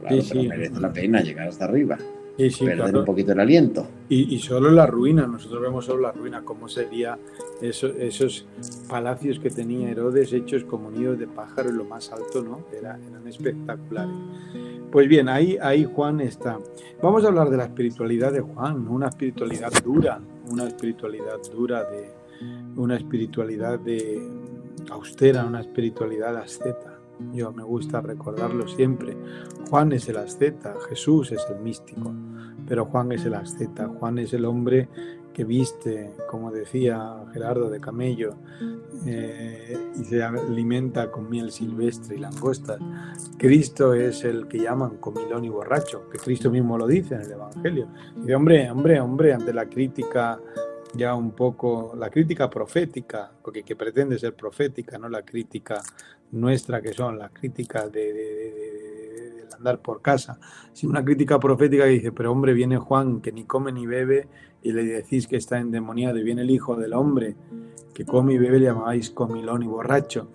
Claro, 0.00 0.22
pero 0.28 0.42
merece 0.44 0.80
la 0.80 0.92
pena 0.92 1.20
llegar 1.20 1.48
hasta 1.48 1.66
arriba 1.66 1.98
perder 2.48 2.96
un 2.96 3.04
poquito 3.04 3.32
el 3.32 3.40
aliento. 3.40 3.86
Y, 4.08 4.38
solo 4.38 4.70
la 4.70 4.86
ruina, 4.86 5.26
nosotros 5.26 5.60
vemos 5.60 5.84
solo 5.84 6.02
la 6.02 6.12
ruina, 6.12 6.42
cómo 6.44 6.68
sería 6.68 7.18
esos 7.60 8.46
palacios 8.88 9.38
que 9.38 9.50
tenía 9.50 9.90
Herodes 9.90 10.32
hechos 10.32 10.64
como 10.64 10.90
nidos 10.90 11.18
de 11.18 11.26
pájaro 11.26 11.70
en 11.70 11.78
lo 11.78 11.84
más 11.84 12.10
alto, 12.10 12.42
¿no? 12.42 12.64
eran 12.76 13.26
espectaculares. 13.26 14.14
Pues 14.90 15.08
bien, 15.08 15.28
ahí, 15.28 15.56
ahí 15.62 15.84
Juan 15.84 16.20
está. 16.20 16.58
Vamos 17.00 17.24
a 17.24 17.28
hablar 17.28 17.48
de 17.48 17.56
la 17.56 17.64
espiritualidad 17.64 18.32
de 18.32 18.40
Juan, 18.40 18.88
una 18.88 19.08
espiritualidad 19.08 19.72
dura, 19.84 20.20
una 20.50 20.66
espiritualidad 20.66 21.38
dura 21.52 21.84
de 21.84 22.10
una 22.76 22.96
espiritualidad 22.96 23.78
de 23.78 24.20
austera, 24.90 25.44
una 25.44 25.60
espiritualidad 25.60 26.36
asceta. 26.36 26.89
Yo 27.32 27.52
me 27.52 27.62
gusta 27.62 28.00
recordarlo 28.00 28.66
siempre. 28.68 29.16
Juan 29.68 29.92
es 29.92 30.08
el 30.08 30.16
asceta, 30.16 30.74
Jesús 30.88 31.32
es 31.32 31.46
el 31.50 31.60
místico, 31.60 32.12
pero 32.66 32.86
Juan 32.86 33.12
es 33.12 33.24
el 33.24 33.34
asceta. 33.34 33.88
Juan 33.88 34.18
es 34.18 34.32
el 34.32 34.44
hombre 34.44 34.88
que 35.32 35.44
viste, 35.44 36.12
como 36.28 36.50
decía 36.50 37.24
Gerardo, 37.32 37.70
de 37.70 37.80
camello 37.80 38.34
eh, 39.06 39.92
y 39.98 40.04
se 40.04 40.22
alimenta 40.22 41.10
con 41.10 41.30
miel 41.30 41.50
silvestre 41.52 42.16
y 42.16 42.18
langosta. 42.18 42.78
Cristo 43.38 43.94
es 43.94 44.24
el 44.24 44.48
que 44.48 44.58
llaman 44.58 44.96
comilón 44.96 45.44
y 45.44 45.48
borracho, 45.48 46.08
que 46.10 46.18
Cristo 46.18 46.50
mismo 46.50 46.76
lo 46.76 46.86
dice 46.86 47.14
en 47.14 47.22
el 47.22 47.32
Evangelio. 47.32 47.88
Dice, 48.16 48.34
hombre, 48.34 48.70
hombre, 48.70 49.00
hombre, 49.00 49.32
ante 49.32 49.52
la 49.52 49.66
crítica 49.66 50.40
ya 50.94 51.14
un 51.14 51.30
poco, 51.32 51.94
la 51.96 52.10
crítica 52.10 52.50
profética, 52.50 53.30
porque 53.42 53.62
que 53.62 53.76
pretende 53.76 54.18
ser 54.18 54.34
profética, 54.34 54.98
no 54.98 55.08
la 55.08 55.22
crítica 55.22 55.80
nuestra 56.32 56.80
que 56.80 56.92
son, 56.92 57.18
la 57.18 57.28
crítica 57.28 57.88
de, 57.88 59.46
andar 59.56 59.80
por 59.80 60.00
casa, 60.00 60.38
sino 60.72 60.90
una 60.90 61.04
crítica 61.04 61.38
profética 61.38 61.84
que 61.84 61.90
dice, 61.90 62.12
pero 62.12 62.32
hombre, 62.32 62.54
viene 62.54 62.78
Juan 62.78 63.20
que 63.20 63.30
ni 63.30 63.44
come 63.44 63.72
ni 63.72 63.86
bebe 63.86 64.28
y 64.62 64.72
le 64.72 64.84
decís 64.84 65.26
que 65.26 65.36
está 65.36 65.58
endemoniado 65.58 66.18
y 66.18 66.22
viene 66.22 66.42
el 66.42 66.50
Hijo 66.50 66.76
del 66.76 66.94
Hombre 66.94 67.36
que 67.94 68.04
come 68.04 68.34
y 68.34 68.38
bebe 68.38 68.58
le 68.58 68.66
llamáis 68.66 69.10
comilón 69.10 69.62
y 69.62 69.66
borracho. 69.66 70.30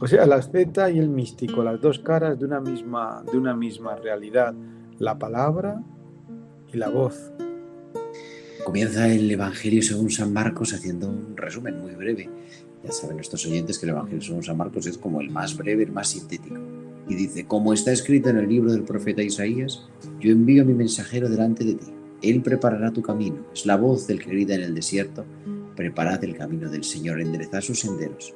O 0.00 0.06
sea, 0.06 0.26
la 0.26 0.36
asceta 0.36 0.90
y 0.90 0.98
el 0.98 1.08
místico, 1.08 1.62
las 1.62 1.80
dos 1.80 2.00
caras 2.00 2.38
de 2.38 2.44
una 2.44 2.60
misma, 2.60 3.22
de 3.30 3.38
una 3.38 3.54
misma 3.54 3.94
realidad, 3.96 4.54
la 4.98 5.18
palabra 5.18 5.80
y 6.72 6.76
la 6.76 6.88
voz. 6.88 7.32
Comienza 8.64 9.06
el 9.06 9.30
Evangelio 9.30 9.82
según 9.82 10.10
San 10.10 10.32
Marcos 10.32 10.72
haciendo 10.72 11.08
un 11.08 11.36
resumen 11.36 11.80
muy 11.80 11.94
breve. 11.94 12.30
Ya 12.84 12.92
saben 12.92 13.16
nuestros 13.16 13.46
oyentes 13.46 13.78
que 13.78 13.86
el 13.86 13.90
Evangelio 13.90 14.20
según 14.20 14.42
San 14.42 14.58
Marcos 14.58 14.86
es 14.86 14.98
como 14.98 15.20
el 15.20 15.30
más 15.30 15.56
breve, 15.56 15.84
el 15.84 15.92
más 15.92 16.08
sintético. 16.08 16.56
Y 17.08 17.14
dice, 17.14 17.46
como 17.46 17.72
está 17.72 17.92
escrito 17.92 18.28
en 18.28 18.36
el 18.36 18.48
libro 18.48 18.72
del 18.72 18.82
profeta 18.82 19.22
Isaías, 19.22 19.86
yo 20.20 20.32
envío 20.32 20.62
a 20.62 20.66
mi 20.66 20.74
mensajero 20.74 21.28
delante 21.28 21.64
de 21.64 21.74
ti. 21.74 21.86
Él 22.22 22.42
preparará 22.42 22.92
tu 22.92 23.02
camino. 23.02 23.36
Es 23.52 23.64
la 23.66 23.76
voz 23.76 24.06
del 24.06 24.20
que 24.20 24.30
grita 24.30 24.54
en 24.54 24.62
el 24.62 24.74
desierto, 24.74 25.24
preparad 25.76 26.22
el 26.24 26.36
camino 26.36 26.70
del 26.70 26.84
Señor, 26.84 27.20
enderezad 27.20 27.60
sus 27.60 27.80
senderos. 27.80 28.34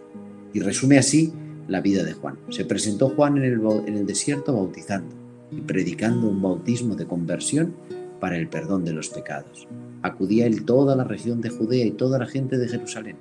Y 0.52 0.61
resume 0.61 0.98
así 0.98 1.32
la 1.66 1.80
vida 1.80 2.04
de 2.04 2.14
Juan. 2.14 2.38
Se 2.48 2.64
presentó 2.64 3.11
Juan 3.11 3.37
en 3.37 3.44
el, 3.44 3.61
en 3.87 3.96
el 3.96 4.06
desierto 4.06 4.54
bautizando 4.54 5.14
y 5.50 5.61
predicando 5.61 6.28
un 6.28 6.40
bautismo 6.40 6.94
de 6.94 7.06
conversión 7.06 7.74
para 8.20 8.37
el 8.37 8.48
perdón 8.48 8.84
de 8.84 8.92
los 8.92 9.08
pecados 9.08 9.68
acudía 10.02 10.46
él 10.46 10.64
toda 10.64 10.96
la 10.96 11.04
región 11.04 11.40
de 11.40 11.50
Judea 11.50 11.84
y 11.87 11.90
toda 11.92 12.18
la 12.18 12.26
gente 12.26 12.58
de 12.58 12.68
Jerusalén. 12.68 13.16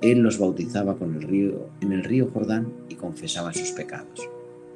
Él 0.00 0.20
los 0.20 0.38
bautizaba 0.38 0.96
con 0.96 1.16
el 1.16 1.22
río, 1.22 1.70
en 1.80 1.92
el 1.92 2.04
río 2.04 2.30
Jordán 2.32 2.72
y 2.88 2.94
confesaba 2.94 3.52
sus 3.52 3.72
pecados. 3.72 4.28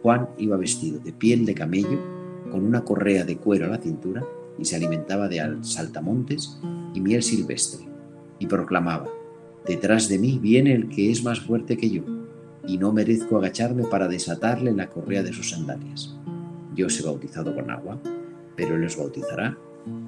Juan 0.03 0.29
iba 0.39 0.57
vestido 0.57 0.99
de 0.99 1.13
piel 1.13 1.47
de 1.47 1.55
camello, 1.55 2.01
con 2.51 2.65
una 2.65 2.85
correa 2.85 3.25
de 3.25 3.37
cuero 3.37 3.67
a 3.67 3.69
la 3.69 3.79
cintura, 3.79 4.25
y 4.59 4.65
se 4.65 4.77
alimentaba 4.77 5.29
de 5.29 5.41
saltamontes 5.63 6.59
y 6.93 7.01
miel 7.01 7.23
silvestre, 7.23 7.87
y 8.39 8.47
proclamaba, 8.47 9.09
Detrás 9.67 10.09
de 10.09 10.19
mí 10.19 10.41
viene 10.43 10.75
el 10.75 10.89
que 10.89 11.13
es 11.13 11.23
más 11.23 11.41
fuerte 11.41 11.77
que 11.77 11.89
yo, 11.89 12.03
y 12.67 12.79
no 12.79 12.93
merezco 12.93 13.39
agacharme 13.39 13.85
para 13.85 14.09
desatarle 14.09 14.73
la 14.73 14.91
correa 14.91 15.23
de 15.23 15.33
sus 15.33 15.51
sandalias. 15.51 16.17
Yo 16.75 16.87
os 16.87 16.99
he 16.99 17.05
bautizado 17.05 17.55
con 17.55 17.71
agua, 17.71 18.01
pero 18.57 18.75
él 18.75 18.85
os 18.85 18.97
bautizará 18.97 19.57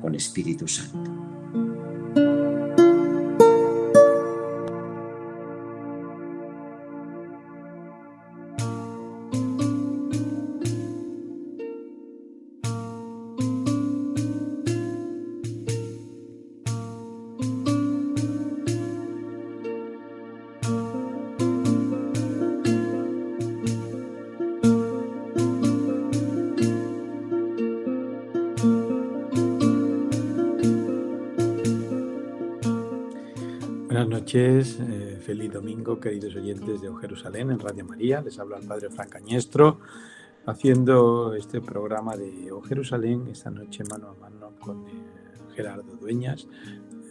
con 0.00 0.14
Espíritu 0.14 0.66
Santo. 0.66 1.23
Eh, 34.36 35.20
feliz 35.24 35.52
domingo, 35.52 36.00
queridos 36.00 36.34
oyentes 36.34 36.80
de 36.80 36.88
O 36.88 36.96
Jerusalén 36.96 37.52
en 37.52 37.60
Radio 37.60 37.84
María. 37.84 38.20
Les 38.20 38.36
habla 38.40 38.58
el 38.58 38.66
Padre 38.66 38.90
Fran 38.90 39.08
Cañestro, 39.08 39.78
haciendo 40.44 41.34
este 41.34 41.60
programa 41.60 42.16
de 42.16 42.50
O 42.50 42.60
Jerusalén 42.60 43.28
esta 43.30 43.52
noche 43.52 43.84
mano 43.84 44.08
a 44.08 44.14
mano 44.14 44.50
con 44.58 44.88
eh, 44.88 44.90
Gerardo 45.54 45.94
Dueñas, 46.00 46.48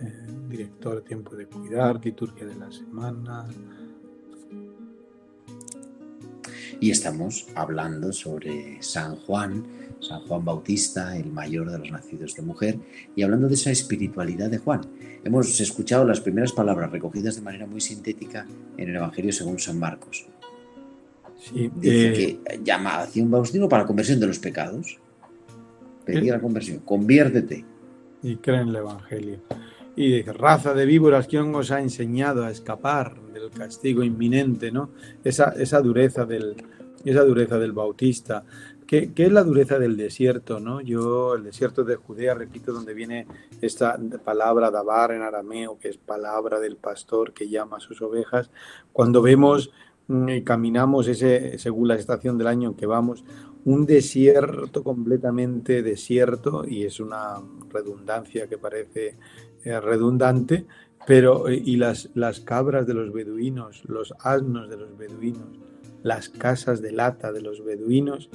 eh, 0.02 0.28
director 0.50 1.02
Tiempo 1.04 1.34
de 1.38 1.46
Cuidar, 1.46 2.04
Liturgia 2.04 2.46
de 2.46 2.56
la 2.56 2.70
Semana. 2.70 3.48
Y 6.82 6.92
estamos 6.92 7.48
hablando 7.56 8.12
sobre 8.12 8.84
San 8.84 9.16
Juan, 9.16 9.66
San 10.02 10.28
Juan 10.28 10.44
Bautista, 10.44 11.16
el 11.16 11.32
mayor 11.32 11.72
de 11.72 11.80
los 11.80 11.90
nacidos 11.90 12.36
de 12.36 12.42
mujer, 12.42 12.80
y 13.16 13.24
hablando 13.24 13.48
de 13.48 13.54
esa 13.54 13.72
espiritualidad 13.72 14.50
de 14.50 14.58
Juan. 14.58 14.82
Hemos 15.24 15.60
escuchado 15.60 16.06
las 16.06 16.20
primeras 16.20 16.52
palabras 16.52 16.92
recogidas 16.92 17.36
de 17.36 17.42
manera 17.42 17.66
muy 17.66 17.80
sintética 17.80 18.46
en 18.78 18.90
el 18.90 18.96
Evangelio 18.96 19.32
según 19.32 19.58
San 19.58 19.80
Marcos. 19.80 20.26
Sí, 21.40 21.72
Dice 21.76 22.08
eh, 22.08 22.40
que 22.46 22.60
llama 22.64 23.02
hacia 23.02 23.24
un 23.24 23.32
bautismo 23.32 23.70
para 23.70 23.84
la 23.84 23.88
conversión 23.88 24.20
de 24.20 24.28
los 24.28 24.40
pecados. 24.40 25.00
Pedir 26.06 26.32
la 26.32 26.42
conversión, 26.42 26.80
conviértete. 26.80 27.64
Y 28.22 28.36
cree 28.38 28.62
en 28.62 28.70
el 28.70 28.76
Evangelio. 28.78 29.40
Y 29.96 30.24
de 30.24 30.34
raza 30.34 30.74
de 30.74 30.86
víboras, 30.86 31.28
¿quién 31.28 31.54
os 31.56 31.72
ha 31.72 31.80
enseñado 31.80 32.44
a 32.44 32.52
escapar 32.52 33.22
del 33.34 33.50
castigo 33.52 34.04
inminente? 34.04 34.72
¿no? 34.72 34.90
Esa, 35.24 35.54
esa, 35.58 35.82
dureza 35.82 36.26
del, 36.26 36.56
esa 37.06 37.24
dureza 37.24 37.58
del 37.60 37.72
bautista. 37.72 38.44
¿Qué, 38.88 39.12
es 39.15 39.32
la 39.32 39.43
dureza 39.43 39.80
del 39.80 39.98
desierto? 39.98 40.60
¿no? 40.60 40.82
Yo, 40.82 41.36
el 41.36 41.43
desierto 41.43 41.84
de 41.84 41.96
Judea, 41.96 42.34
repito, 42.34 42.74
donde 42.74 42.93
viene 42.93 43.28
esta 43.62 44.00
palabra 44.24 44.72
dabar 44.72 45.12
en 45.12 45.22
arameo, 45.22 45.78
que 45.80 45.89
es 45.89 45.98
palabra 45.98 46.60
del 46.60 46.78
pastor 46.78 47.34
que 47.34 47.50
llama 47.50 47.78
a 47.78 47.80
sus 47.80 48.02
ovejas, 48.02 48.52
cuando 48.91 49.22
vemos 49.22 49.72
mm, 50.08 50.39
caminamos 50.43 51.08
ese, 51.08 51.58
según 51.58 51.88
la 51.88 51.96
estación 51.96 52.38
del 52.38 52.48
año 52.48 52.69
en 52.69 52.76
que 52.76 52.86
vamos, 52.86 53.24
un 53.65 53.86
desierto 53.86 54.84
completamente 54.84 55.82
desierto, 55.82 56.65
y 56.67 56.84
es 56.84 57.00
una 57.00 57.41
redundancia 57.72 58.48
que 58.48 58.58
parece 58.58 59.17
eh, 59.63 59.80
redundante, 59.80 60.65
pero 61.06 61.50
y 61.50 61.76
las, 61.76 62.10
las 62.13 62.39
cabras 62.39 62.88
de 62.88 62.93
los 62.93 63.12
beduinos, 63.12 63.84
los 63.86 64.13
asnos 64.19 64.69
de 64.69 64.78
los 64.78 64.98
beduinos, 64.98 65.60
las 66.02 66.30
casas 66.30 66.82
de 66.82 66.91
lata 66.91 67.32
de 67.32 67.41
los 67.41 67.63
beduinos, 67.63 68.30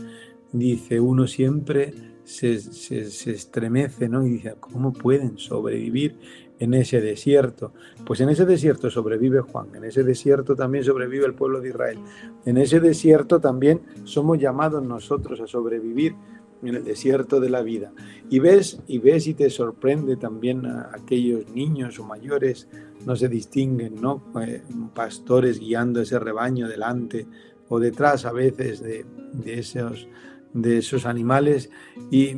dice, 0.53 1.01
uno 1.01 1.27
siempre 1.27 1.95
se, 2.25 2.55
estremece, 2.55 4.09
¿no? 4.09 4.27
Y 4.27 4.31
dice, 4.31 4.57
¿cómo 4.61 4.93
pueden 4.93 5.39
sobrevivir 5.39 6.19
en 6.59 6.75
ese 6.75 7.01
desierto? 7.01 7.73
Pues 8.05 8.21
en 8.21 8.29
ese 8.29 8.45
desierto 8.45 8.91
sobrevive 8.91 9.41
Juan, 9.41 9.75
en 9.75 9.85
ese 9.85 10.03
desierto 10.05 10.55
también 10.55 10.85
sobrevive 10.85 11.25
el 11.25 11.35
pueblo 11.35 11.61
de 11.61 11.71
Israel, 11.71 11.99
en 12.45 12.59
ese 12.59 12.81
desierto 12.81 13.41
también 13.41 13.81
somos 14.05 14.39
llamados 14.39 14.83
nosotros 14.83 15.41
a 15.41 15.47
sobrevivir 15.47 16.15
en 16.63 16.75
el 16.75 16.85
desierto 16.85 17.41
de 17.41 17.51
la 17.51 17.63
vida. 17.63 17.93
Y 18.29 18.41
ves 18.41 18.81
y 18.87 18.99
ves 18.99 19.27
y 19.27 19.35
te 19.35 19.49
sorprende 19.49 20.17
también 20.17 20.67
a 20.67 20.91
aquellos 20.93 21.49
niños 21.51 21.99
o 21.99 22.05
mayores, 22.05 22.69
no 23.07 23.17
se 23.17 23.29
distinguen, 23.29 23.95
¿no? 24.01 24.23
Eh, 24.43 24.63
pastores 24.95 25.61
guiando 25.61 26.01
ese 26.01 26.19
rebaño 26.19 26.69
delante 26.69 27.27
o 27.69 27.79
detrás 27.79 28.25
a 28.25 28.33
veces 28.33 28.83
de, 28.83 29.07
de 29.33 29.59
esos 29.59 30.09
de 30.53 30.79
esos 30.79 31.07
animales 31.07 31.71
y, 32.11 32.37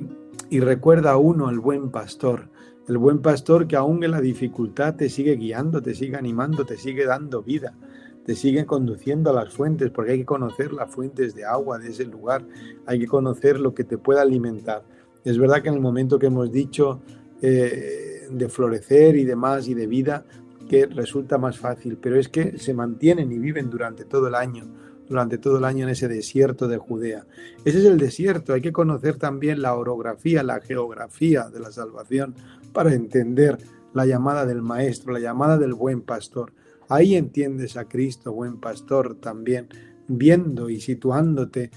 recuerda 0.50 1.12
a 1.12 1.16
uno 1.16 1.48
el 1.50 1.60
buen 1.60 1.90
pastor, 1.90 2.48
el 2.88 2.98
buen 2.98 3.20
pastor 3.20 3.68
que 3.68 3.76
aún 3.76 4.02
en 4.02 4.10
la 4.10 4.20
dificultad 4.20 4.96
te 4.96 5.08
sigue 5.08 5.36
guiando, 5.36 5.80
te 5.80 5.94
sigue 5.94 6.16
animando, 6.16 6.64
te 6.64 6.76
sigue 6.76 7.04
dando 7.04 7.42
vida, 7.42 7.76
te 8.24 8.34
sigue 8.34 8.66
conduciendo 8.66 9.30
a 9.30 9.32
las 9.32 9.54
fuentes, 9.54 9.90
porque 9.90 10.12
hay 10.12 10.18
que 10.18 10.24
conocer 10.24 10.72
las 10.72 10.92
fuentes 10.92 11.34
de 11.34 11.44
agua 11.44 11.78
de 11.78 11.90
ese 11.90 12.04
lugar, 12.04 12.44
hay 12.86 12.98
que 12.98 13.06
conocer 13.06 13.60
lo 13.60 13.74
que 13.74 13.84
te 13.84 13.96
pueda 13.96 14.22
alimentar. 14.22 14.82
Es 15.24 15.38
verdad 15.38 15.62
que 15.62 15.68
en 15.68 15.76
el 15.76 15.80
momento 15.80 16.18
que 16.18 16.26
hemos 16.26 16.50
dicho 16.50 17.02
eh, 17.42 18.26
de 18.30 18.48
florecer 18.48 19.16
y 19.16 19.24
demás 19.24 19.68
y 19.68 19.74
de 19.74 19.86
vida, 19.86 20.24
que 20.68 20.86
resulta 20.86 21.36
más 21.38 21.58
fácil, 21.58 21.98
pero 22.00 22.16
es 22.16 22.28
que 22.28 22.58
se 22.58 22.74
mantienen 22.74 23.32
y 23.32 23.38
viven 23.38 23.70
durante 23.70 24.04
todo 24.04 24.28
el 24.28 24.36
año 24.36 24.64
durante 25.10 25.38
todo 25.38 25.58
el 25.58 25.64
año 25.64 25.82
en 25.82 25.90
ese 25.90 26.06
desierto 26.06 26.68
de 26.68 26.78
Judea. 26.78 27.26
Ese 27.64 27.80
es 27.80 27.84
el 27.84 27.98
desierto, 27.98 28.54
hay 28.54 28.60
que 28.60 28.72
conocer 28.72 29.16
también 29.16 29.60
la 29.60 29.74
orografía, 29.74 30.44
la 30.44 30.60
geografía 30.60 31.50
de 31.50 31.58
la 31.58 31.72
salvación 31.72 32.36
para 32.72 32.94
entender 32.94 33.58
la 33.92 34.06
llamada 34.06 34.46
del 34.46 34.62
Maestro, 34.62 35.12
la 35.12 35.18
llamada 35.18 35.58
del 35.58 35.74
buen 35.74 36.00
pastor. 36.02 36.52
Ahí 36.88 37.16
entiendes 37.16 37.76
a 37.76 37.86
Cristo, 37.86 38.32
buen 38.32 38.60
pastor, 38.60 39.16
también 39.16 39.68
viendo 40.06 40.70
y 40.70 40.80
situándote 40.80 41.72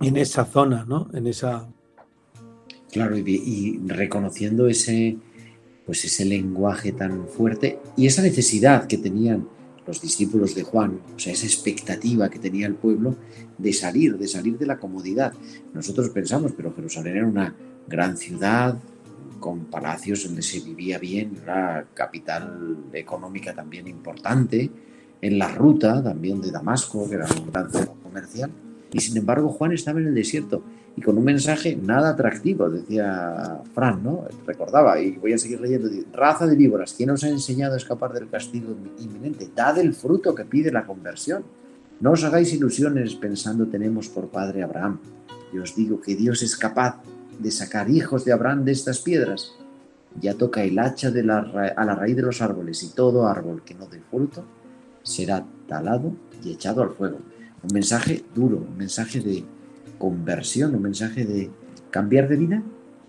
en 0.00 0.16
esa 0.16 0.46
zona, 0.46 0.86
¿no? 0.88 1.08
En 1.12 1.26
esa... 1.26 1.68
Claro, 2.90 3.18
y, 3.18 3.82
reconociendo 3.84 4.66
ese, 4.66 5.18
pues 5.84 6.06
ese 6.06 6.24
lenguaje 6.24 6.92
tan 6.92 7.28
fuerte 7.28 7.80
y 7.98 8.06
esa 8.06 8.22
necesidad 8.22 8.86
que 8.86 8.96
tenían 8.96 9.46
los 9.86 10.00
discípulos 10.00 10.54
de 10.54 10.62
Juan, 10.62 11.00
o 11.14 11.18
sea, 11.18 11.32
esa 11.32 11.46
expectativa 11.46 12.28
que 12.28 12.38
tenía 12.38 12.66
el 12.66 12.74
pueblo 12.74 13.16
de 13.56 13.72
salir, 13.72 14.18
de 14.18 14.26
salir 14.26 14.58
de 14.58 14.66
la 14.66 14.78
comodidad. 14.78 15.32
Nosotros 15.72 16.10
pensamos, 16.10 16.52
pero 16.56 16.74
Jerusalén 16.74 17.16
era 17.16 17.26
una 17.26 17.54
gran 17.86 18.16
ciudad 18.16 18.78
con 19.38 19.66
palacios 19.66 20.24
donde 20.24 20.42
se 20.42 20.60
vivía 20.60 20.98
bien, 20.98 21.38
una 21.42 21.84
capital 21.94 22.78
económica 22.92 23.54
también 23.54 23.86
importante, 23.86 24.70
en 25.20 25.38
la 25.38 25.48
ruta 25.48 26.02
también 26.02 26.40
de 26.40 26.50
Damasco, 26.50 27.08
que 27.08 27.14
era 27.14 27.26
un 27.26 27.50
gran 27.52 27.70
centro 27.70 27.94
comercial, 28.02 28.50
y 28.96 29.00
sin 29.00 29.16
embargo 29.18 29.50
Juan 29.50 29.72
estaba 29.72 30.00
en 30.00 30.06
el 30.06 30.14
desierto 30.14 30.62
y 30.96 31.02
con 31.02 31.18
un 31.18 31.24
mensaje 31.24 31.76
nada 31.76 32.08
atractivo, 32.10 32.70
decía 32.70 33.60
Fran, 33.74 34.02
¿no? 34.02 34.24
Recordaba, 34.46 34.98
y 34.98 35.18
voy 35.18 35.34
a 35.34 35.38
seguir 35.38 35.60
leyendo, 35.60 35.90
raza 36.14 36.46
de 36.46 36.56
víboras, 36.56 36.94
¿quién 36.96 37.10
os 37.10 37.22
ha 37.22 37.28
enseñado 37.28 37.74
a 37.74 37.76
escapar 37.76 38.14
del 38.14 38.30
castigo 38.30 38.74
inminente? 38.98 39.50
Dad 39.54 39.78
el 39.78 39.92
fruto 39.92 40.34
que 40.34 40.46
pide 40.46 40.72
la 40.72 40.86
conversión. 40.86 41.44
No 42.00 42.12
os 42.12 42.24
hagáis 42.24 42.54
ilusiones 42.54 43.14
pensando 43.16 43.66
tenemos 43.66 44.08
por 44.08 44.28
padre 44.28 44.62
Abraham. 44.62 44.98
Yo 45.52 45.62
os 45.62 45.76
digo 45.76 46.00
que 46.00 46.16
Dios 46.16 46.42
es 46.42 46.56
capaz 46.56 47.02
de 47.38 47.50
sacar 47.50 47.90
hijos 47.90 48.24
de 48.24 48.32
Abraham 48.32 48.64
de 48.64 48.72
estas 48.72 49.00
piedras. 49.00 49.52
Ya 50.18 50.32
toca 50.32 50.64
el 50.64 50.78
hacha 50.78 51.10
de 51.10 51.22
la, 51.22 51.40
a 51.76 51.84
la 51.84 51.94
raíz 51.94 52.16
de 52.16 52.22
los 52.22 52.40
árboles 52.40 52.82
y 52.82 52.94
todo 52.94 53.28
árbol 53.28 53.62
que 53.62 53.74
no 53.74 53.86
dé 53.86 54.00
fruto 54.00 54.42
será 55.02 55.44
talado 55.68 56.14
y 56.42 56.52
echado 56.52 56.82
al 56.82 56.90
fuego. 56.90 57.18
Un 57.68 57.74
mensaje 57.74 58.24
duro, 58.34 58.58
un 58.68 58.76
mensaje 58.76 59.20
de, 59.20 59.44
conversión, 59.98 60.74
un 60.74 60.82
mensaje 60.82 61.24
de 61.24 61.50
cambiar 61.90 62.28
de 62.28 62.36
vida, 62.36 62.62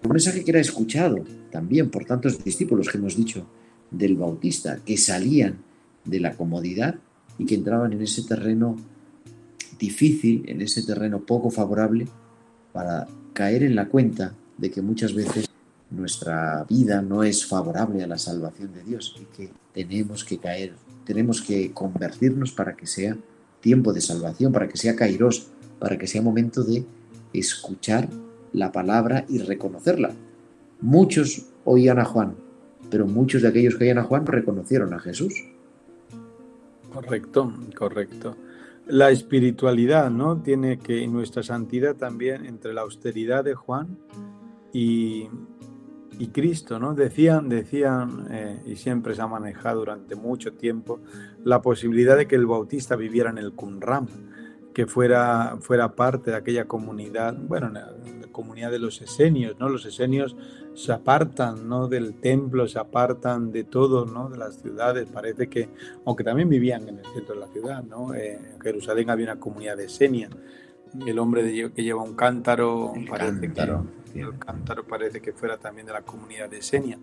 un 0.04 0.12
mensaje 0.12 0.44
que 0.44 0.52
era 0.52 0.60
escuchado 0.60 1.18
también 1.52 1.90
por 1.90 2.06
tantos 2.06 2.44
discípulos 2.44 2.90
que 2.90 2.98
hemos 2.98 3.16
dicho 3.16 3.46
del 3.92 4.16
Bautista, 4.16 4.80
que 4.86 4.98
salían 4.98 5.58
de 6.06 6.20
la 6.20 6.36
comodidad 6.36 6.96
y 7.38 7.46
que 7.46 7.56
entraban 7.56 7.94
en 7.94 8.02
ese 8.02 8.24
terreno 8.24 8.78
difícil, 9.80 10.44
en 10.48 10.62
ese 10.62 10.84
terreno 10.84 11.20
poco 11.20 11.50
favorable, 11.50 12.08
para 12.74 13.08
caer 13.34 13.64
en 13.64 13.76
la 13.76 13.88
cuenta 13.88 14.34
de 14.58 14.72
que 14.72 14.82
muchas 14.82 15.14
veces 15.14 15.50
nuestra 15.90 16.66
vida 16.70 17.02
no 17.02 17.24
es 17.24 17.46
favorable 17.46 18.04
a 18.04 18.08
la 18.08 18.18
salvación 18.18 18.74
de 18.74 18.84
Dios 18.84 19.16
y 19.22 19.26
que 19.36 19.50
tenemos 19.74 20.26
que 20.26 20.38
caer, 20.38 20.74
tenemos 21.06 21.42
que 21.42 21.72
convertirnos 21.72 22.52
para 22.52 22.76
que 22.76 22.88
sea 22.88 23.16
tiempo 23.60 23.94
de 23.94 24.02
salvación, 24.02 24.52
para 24.52 24.68
que 24.68 24.78
sea 24.78 24.96
kairos, 24.96 25.48
para 25.80 25.98
que 25.98 26.08
sea 26.08 26.22
momento 26.22 26.64
de 26.64 26.86
escuchar 27.34 28.10
la 28.54 28.72
palabra 28.72 29.26
y 29.28 29.40
reconocerla. 29.40 30.14
Muchos 30.82 31.46
oían 31.66 32.00
a 32.00 32.06
Juan, 32.06 32.36
pero 32.90 33.08
muchos 33.08 33.42
de 33.42 33.50
aquellos 33.50 33.76
que 33.76 33.86
oían 33.86 33.98
a 33.98 34.04
Juan 34.04 34.26
reconocieron 34.26 34.94
a 34.94 35.00
Jesús. 35.00 35.34
Correcto, 36.94 37.54
correcto. 37.78 38.36
La 38.88 39.12
espiritualidad, 39.12 40.10
¿no? 40.10 40.42
Tiene 40.42 40.80
que, 40.80 41.06
nuestra 41.08 41.44
santidad 41.44 41.96
también, 41.96 42.46
entre 42.46 42.74
la 42.74 42.82
austeridad 42.82 43.44
de 43.44 43.54
Juan 43.54 43.98
y, 44.72 45.28
y 46.20 46.28
Cristo, 46.28 46.80
¿no? 46.80 46.94
Decían, 46.94 47.50
decían, 47.50 48.28
eh, 48.32 48.62
y 48.66 48.76
siempre 48.76 49.14
se 49.14 49.22
ha 49.22 49.28
manejado 49.28 49.80
durante 49.80 50.16
mucho 50.16 50.54
tiempo, 50.54 51.02
la 51.48 51.62
posibilidad 51.62 52.18
de 52.18 52.28
que 52.28 52.36
el 52.36 52.46
bautista 52.46 52.98
viviera 52.98 53.30
en 53.30 53.38
el 53.38 53.54
Qumran, 53.54 54.10
que 54.74 54.86
fuera, 54.86 55.58
fuera 55.62 55.96
parte 55.96 56.32
de 56.32 56.36
aquella 56.36 56.66
comunidad, 56.66 57.38
bueno, 57.38 57.70
la, 57.70 57.94
comunidad 58.34 58.70
de 58.70 58.80
los 58.80 59.02
esenios, 59.02 59.58
¿no? 59.58 59.70
Los 59.70 59.86
esenios 59.86 60.36
se 60.76 60.92
apartan, 60.92 61.68
¿no? 61.70 61.88
Del 61.88 62.16
templo, 62.20 62.68
se 62.68 62.78
apartan 62.78 63.54
de 63.54 63.64
todo, 63.64 64.06
¿no? 64.06 64.30
De 64.30 64.38
las 64.38 64.62
ciudades, 64.62 65.08
parece 65.12 65.48
que, 65.48 65.70
aunque 66.06 66.26
también 66.26 66.50
vivían 66.50 66.88
en 66.90 67.00
el 67.00 67.06
centro 67.06 67.34
de 67.34 67.40
la 67.40 67.48
ciudad, 67.48 67.82
¿no? 67.82 68.14
Eh, 68.14 68.34
en 68.54 68.60
Jerusalén 68.60 69.10
había 69.10 69.32
una 69.32 69.40
comunidad 69.40 69.78
de 69.78 69.86
esenia. 69.86 70.30
El 71.06 71.20
hombre 71.20 71.44
de, 71.44 71.72
que 71.72 71.84
lleva 71.84 72.02
un 72.02 72.16
cántaro, 72.16 72.94
parece 73.10 73.48
cántaro. 73.48 73.86
que 74.14 74.22
el 74.22 74.38
cántaro 74.38 74.86
parece 74.86 75.22
que 75.22 75.34
fuera 75.34 75.58
también 75.58 75.88
de 75.88 75.94
la 75.94 76.02
comunidad 76.02 76.50
de 76.50 76.60
Esenia. 76.60 77.00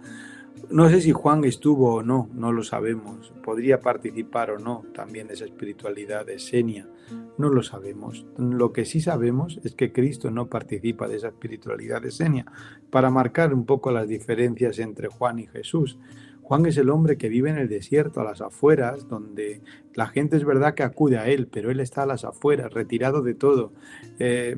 No 0.70 0.88
sé 0.88 1.00
si 1.00 1.12
Juan 1.12 1.44
estuvo 1.44 1.96
o 1.96 2.02
no, 2.02 2.28
no 2.32 2.52
lo 2.52 2.62
sabemos. 2.62 3.32
Podría 3.42 3.80
participar 3.80 4.50
o 4.50 4.58
no 4.58 4.84
también 4.94 5.26
de 5.26 5.34
esa 5.34 5.44
espiritualidad 5.44 6.24
de 6.24 6.38
Senia. 6.38 6.88
No 7.36 7.48
lo 7.48 7.62
sabemos. 7.62 8.24
Lo 8.38 8.72
que 8.72 8.84
sí 8.84 9.00
sabemos 9.00 9.60
es 9.62 9.74
que 9.74 9.92
Cristo 9.92 10.30
no 10.30 10.46
participa 10.46 11.06
de 11.06 11.16
esa 11.16 11.28
espiritualidad 11.28 12.00
de 12.00 12.10
Senia. 12.10 12.46
Para 12.90 13.10
marcar 13.10 13.52
un 13.52 13.66
poco 13.66 13.90
las 13.90 14.08
diferencias 14.08 14.78
entre 14.78 15.08
Juan 15.08 15.38
y 15.38 15.46
Jesús. 15.46 15.98
Juan 16.44 16.66
es 16.66 16.76
el 16.76 16.90
hombre 16.90 17.16
que 17.16 17.30
vive 17.30 17.48
en 17.48 17.56
el 17.56 17.68
desierto, 17.68 18.20
a 18.20 18.24
las 18.24 18.42
afueras, 18.42 19.08
donde 19.08 19.62
la 19.94 20.06
gente 20.06 20.36
es 20.36 20.44
verdad 20.44 20.74
que 20.74 20.82
acude 20.82 21.16
a 21.16 21.26
él, 21.26 21.48
pero 21.50 21.70
él 21.70 21.80
está 21.80 22.02
a 22.02 22.06
las 22.06 22.24
afueras, 22.24 22.72
retirado 22.72 23.22
de 23.22 23.34
todo, 23.34 23.72
eh, 24.18 24.54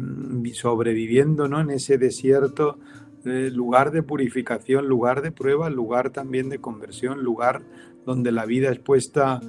sobreviviendo 0.52 1.46
¿no? 1.48 1.60
en 1.60 1.70
ese 1.70 1.96
desierto 1.96 2.78
lugar 3.24 3.90
de 3.90 4.02
purificación, 4.02 4.86
lugar 4.86 5.22
de 5.22 5.32
prueba, 5.32 5.68
lugar 5.70 6.10
también 6.10 6.48
de 6.48 6.60
conversión, 6.60 7.22
lugar 7.22 7.62
donde 8.04 8.30
la 8.30 8.46
vida 8.46 8.70
es 8.70 8.78
puesta 8.78 9.40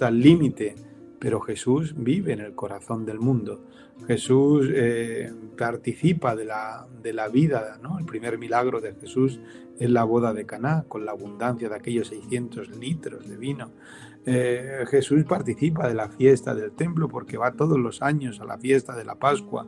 al 0.00 0.20
límite. 0.20 0.74
Pero 1.18 1.40
Jesús 1.40 1.94
vive 1.96 2.32
en 2.32 2.40
el 2.40 2.54
corazón 2.54 3.04
del 3.04 3.20
mundo. 3.20 3.64
Jesús 4.06 4.68
eh, 4.72 5.32
participa 5.56 6.34
de 6.34 6.44
la, 6.44 6.86
de 7.02 7.12
la 7.12 7.28
vida, 7.28 7.78
¿no? 7.82 7.98
El 7.98 8.04
primer 8.04 8.38
milagro 8.38 8.80
de 8.80 8.94
Jesús 8.94 9.40
es 9.78 9.90
la 9.90 10.04
boda 10.04 10.32
de 10.32 10.44
Caná, 10.44 10.84
con 10.88 11.04
la 11.04 11.12
abundancia 11.12 11.68
de 11.68 11.76
aquellos 11.76 12.08
600 12.08 12.76
litros 12.76 13.28
de 13.28 13.36
vino. 13.36 13.70
Eh, 14.24 14.84
Jesús 14.88 15.24
participa 15.24 15.88
de 15.88 15.94
la 15.94 16.08
fiesta 16.08 16.54
del 16.54 16.72
templo 16.72 17.08
porque 17.08 17.36
va 17.36 17.52
todos 17.52 17.78
los 17.78 18.02
años 18.02 18.40
a 18.40 18.44
la 18.44 18.58
fiesta 18.58 18.94
de 18.94 19.04
la 19.04 19.16
Pascua. 19.16 19.66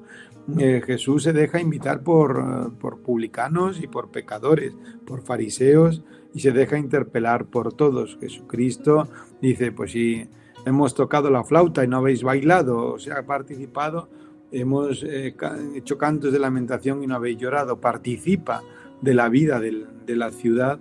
Eh, 0.58 0.82
Jesús 0.84 1.24
se 1.24 1.32
deja 1.32 1.60
invitar 1.60 2.02
por, 2.02 2.76
por 2.78 3.00
publicanos 3.00 3.82
y 3.82 3.88
por 3.88 4.10
pecadores, 4.10 4.76
por 5.06 5.22
fariseos 5.22 6.02
y 6.34 6.40
se 6.40 6.52
deja 6.52 6.78
interpelar 6.78 7.46
por 7.46 7.72
todos. 7.72 8.18
Jesucristo 8.20 9.08
dice, 9.40 9.72
pues 9.72 9.92
si 9.92 10.28
hemos 10.64 10.94
tocado 10.94 11.30
la 11.30 11.44
flauta 11.44 11.84
y 11.84 11.88
no 11.88 11.98
habéis 11.98 12.22
bailado, 12.22 12.92
o 12.92 12.98
sea, 12.98 13.24
participado, 13.24 14.08
hemos 14.52 15.02
eh, 15.02 15.34
hecho 15.74 15.98
cantos 15.98 16.32
de 16.32 16.38
lamentación 16.38 17.02
y 17.02 17.06
no 17.06 17.16
habéis 17.16 17.38
llorado, 17.38 17.80
participa 17.80 18.62
de 19.00 19.14
la 19.14 19.28
vida 19.28 19.60
de 19.60 20.16
la 20.16 20.30
ciudad. 20.30 20.78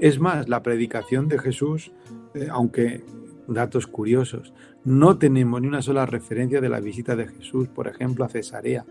Es 0.00 0.18
más, 0.18 0.48
la 0.48 0.62
predicación 0.62 1.28
de 1.28 1.38
Jesús 1.38 1.92
eh, 2.36 2.48
aunque 2.50 3.02
datos 3.46 3.86
curiosos, 3.86 4.52
no 4.84 5.16
tenemos 5.16 5.60
ni 5.62 5.68
una 5.68 5.80
sola 5.80 6.04
referencia 6.04 6.60
de 6.60 6.68
la 6.68 6.80
visita 6.80 7.16
de 7.16 7.28
Jesús, 7.28 7.68
por 7.68 7.88
ejemplo, 7.88 8.24
a 8.24 8.28
Cesarea, 8.28 8.84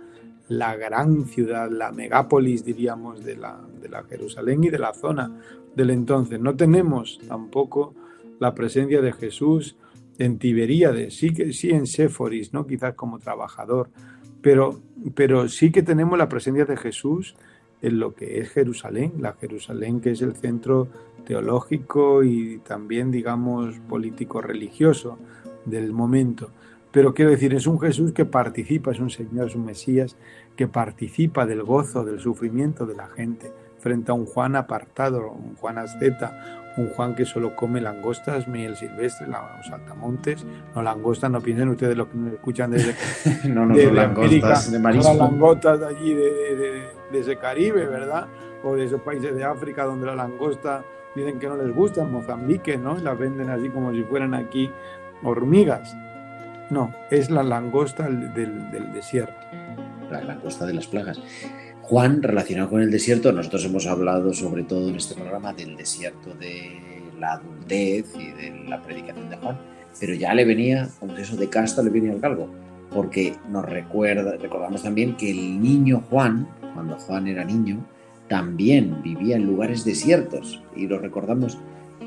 la 0.47 0.75
gran 0.75 1.25
ciudad, 1.25 1.69
la 1.69 1.91
megápolis, 1.91 2.65
diríamos, 2.65 3.23
de 3.23 3.35
la, 3.35 3.61
de 3.79 3.89
la 3.89 4.03
Jerusalén 4.03 4.63
y 4.63 4.69
de 4.69 4.79
la 4.79 4.93
zona 4.93 5.31
del 5.75 5.91
entonces. 5.91 6.39
No 6.39 6.55
tenemos 6.55 7.19
tampoco 7.27 7.93
la 8.39 8.55
presencia 8.55 8.99
de 9.01 9.13
Jesús 9.13 9.75
en 10.17 10.37
Tiberíades, 10.39 11.15
sí, 11.15 11.33
que, 11.33 11.53
sí 11.53 11.69
en 11.69 11.87
Séforis, 11.87 12.53
¿no? 12.53 12.65
quizás 12.65 12.93
como 12.93 13.19
trabajador, 13.19 13.89
pero, 14.41 14.79
pero 15.15 15.49
sí 15.49 15.71
que 15.71 15.83
tenemos 15.83 16.17
la 16.17 16.29
presencia 16.29 16.65
de 16.65 16.77
Jesús 16.77 17.35
en 17.81 17.99
lo 17.99 18.15
que 18.15 18.39
es 18.39 18.49
Jerusalén, 18.49 19.13
la 19.19 19.33
Jerusalén 19.33 19.99
que 19.99 20.11
es 20.11 20.21
el 20.21 20.35
centro 20.35 20.87
teológico 21.25 22.23
y 22.23 22.59
también, 22.59 23.11
digamos, 23.11 23.75
político-religioso 23.89 25.17
del 25.65 25.91
momento. 25.91 26.51
Pero 26.91 27.13
quiero 27.13 27.31
decir, 27.31 27.53
es 27.53 27.67
un 27.67 27.79
Jesús 27.79 28.13
que 28.13 28.23
participa, 28.23 28.91
es 28.91 28.99
un 28.99 29.09
Señor, 29.09 29.47
es 29.47 29.55
un 29.55 29.65
Mesías 29.65 30.15
que 30.55 30.67
participa 30.67 31.45
del 31.45 31.63
gozo, 31.63 32.05
del 32.05 32.19
sufrimiento 32.19 32.85
de 32.85 32.95
la 32.95 33.07
gente, 33.07 33.51
frente 33.79 34.11
a 34.11 34.13
un 34.13 34.25
Juan 34.25 34.55
apartado, 34.55 35.29
un 35.31 35.55
Juan 35.55 35.77
asceta, 35.77 36.64
un 36.77 36.89
Juan 36.89 37.15
que 37.15 37.25
solo 37.25 37.55
come 37.55 37.81
langostas, 37.81 38.47
miel 38.47 38.75
silvestre, 38.75 39.27
los 39.27 39.67
saltamontes, 39.67 40.45
no 40.75 40.81
langostas, 40.81 41.31
no 41.31 41.41
piensen 41.41 41.69
ustedes 41.69 41.95
lo 41.95 42.09
que 42.09 42.17
me 42.17 42.29
escuchan 42.31 42.71
desde 42.71 42.95
no, 43.49 43.65
no, 43.65 43.75
de, 43.75 43.91
langostas 43.91 44.71
de 44.71 44.79
marisco. 44.79 45.13
No 45.13 45.19
langostas 45.19 45.79
de 45.79 45.87
allí 45.87 46.13
de, 46.13 46.55
de, 46.55 46.87
de, 47.11 47.19
ese 47.19 47.37
Caribe, 47.37 47.85
¿verdad? 47.85 48.27
O 48.63 48.75
de 48.75 48.85
esos 48.85 49.01
países 49.01 49.35
de 49.35 49.43
África 49.43 49.85
donde 49.85 50.05
la 50.05 50.15
langosta 50.15 50.83
dicen 51.15 51.39
que 51.39 51.47
no 51.47 51.55
les 51.55 51.73
gusta, 51.73 52.03
Mozambique, 52.03 52.77
¿no? 52.77 52.97
Las 52.97 53.17
venden 53.17 53.49
así 53.49 53.69
como 53.69 53.93
si 53.93 54.03
fueran 54.03 54.33
aquí 54.33 54.69
hormigas. 55.23 55.95
No, 56.69 56.93
es 57.09 57.29
la 57.29 57.43
langosta 57.43 58.03
del, 58.03 58.33
del 58.33 58.93
desierto. 58.93 59.33
La 60.09 60.21
langosta 60.21 60.65
de 60.65 60.73
las 60.73 60.87
plagas. 60.87 61.21
Juan, 61.87 62.23
relacionado 62.23 62.71
con 62.71 62.81
el 62.81 62.89
desierto, 62.89 63.31
nosotros 63.31 63.63
hemos 63.65 63.85
hablado 63.85 64.33
sobre 64.33 64.63
todo 64.63 64.89
en 64.89 64.95
este 64.95 65.13
programa 65.13 65.53
del 65.53 65.77
desierto 65.77 66.33
de 66.33 66.81
la 67.19 67.33
adultez 67.33 68.07
y 68.17 68.31
de 68.31 68.65
la 68.67 68.81
predicación 68.81 69.29
de 69.29 69.37
Juan, 69.37 69.59
pero 69.99 70.15
ya 70.15 70.33
le 70.33 70.45
venía, 70.45 70.89
con 70.99 71.11
eso 71.11 71.35
de 71.35 71.47
casta 71.47 71.83
le 71.83 71.91
venía 71.91 72.11
al 72.11 72.19
calvo, 72.19 72.49
porque 72.91 73.35
nos 73.51 73.65
recuerda, 73.65 74.35
recordamos 74.35 74.81
también 74.81 75.15
que 75.15 75.29
el 75.29 75.61
niño 75.61 76.01
Juan, 76.09 76.47
cuando 76.73 76.97
Juan 76.97 77.27
era 77.27 77.45
niño, 77.45 77.85
también 78.27 79.03
vivía 79.03 79.35
en 79.35 79.45
lugares 79.45 79.85
desiertos 79.85 80.63
y 80.75 80.87
lo 80.87 80.97
recordamos, 80.97 81.59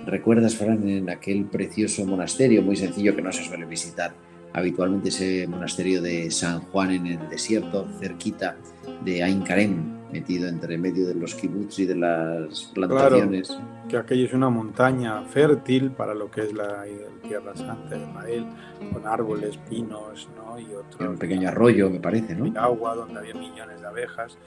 recuerdas 0.07 0.57
Fran, 0.57 0.89
en 0.89 1.09
aquel 1.09 1.45
precioso 1.45 2.05
monasterio 2.05 2.63
muy 2.63 2.75
sencillo 2.75 3.15
que 3.15 3.23
no 3.23 3.31
se 3.31 3.45
suele 3.45 3.65
visitar 3.65 4.13
habitualmente 4.53 5.09
ese 5.09 5.47
monasterio 5.47 6.03
de 6.03 6.31
San 6.31 6.61
Juan 6.61 6.91
en 6.91 7.07
el 7.07 7.29
desierto, 7.29 7.87
cerquita 8.01 8.57
de 9.05 9.23
Ain 9.23 9.43
Karem, 9.43 9.99
metido 10.13 10.49
entre 10.49 10.79
medio 10.79 11.07
de 11.07 11.15
los 11.15 11.35
kibbutz 11.35 11.79
y 11.79 11.87
de 11.87 11.97
las 11.97 12.71
plantaciones. 12.75 13.57
que 13.89 13.97
aquello 13.97 14.27
es 14.27 14.33
una 14.33 14.49
montaña 14.51 15.23
fértil 15.25 15.91
para 15.91 16.15
lo 16.15 16.31
que 16.31 16.43
es 16.43 16.53
la 16.53 16.85
Tierra 17.23 17.55
Santa 17.55 17.97
de 17.97 18.07
Israel, 18.09 18.47
con 18.93 19.07
árboles, 19.07 19.59
pinos, 19.69 20.29
¿no? 20.37 20.59
Y 20.59 20.67
otro. 20.75 21.11
Un 21.11 21.19
pequeño 21.19 21.49
arroyo, 21.49 21.91
me 21.91 22.01
parece, 22.01 22.35
¿no? 22.35 22.59
agua, 22.61 22.95
donde 22.95 23.19
había 23.19 23.35
millones 23.35 23.81
de 23.81 23.87
abejas, 23.87 24.39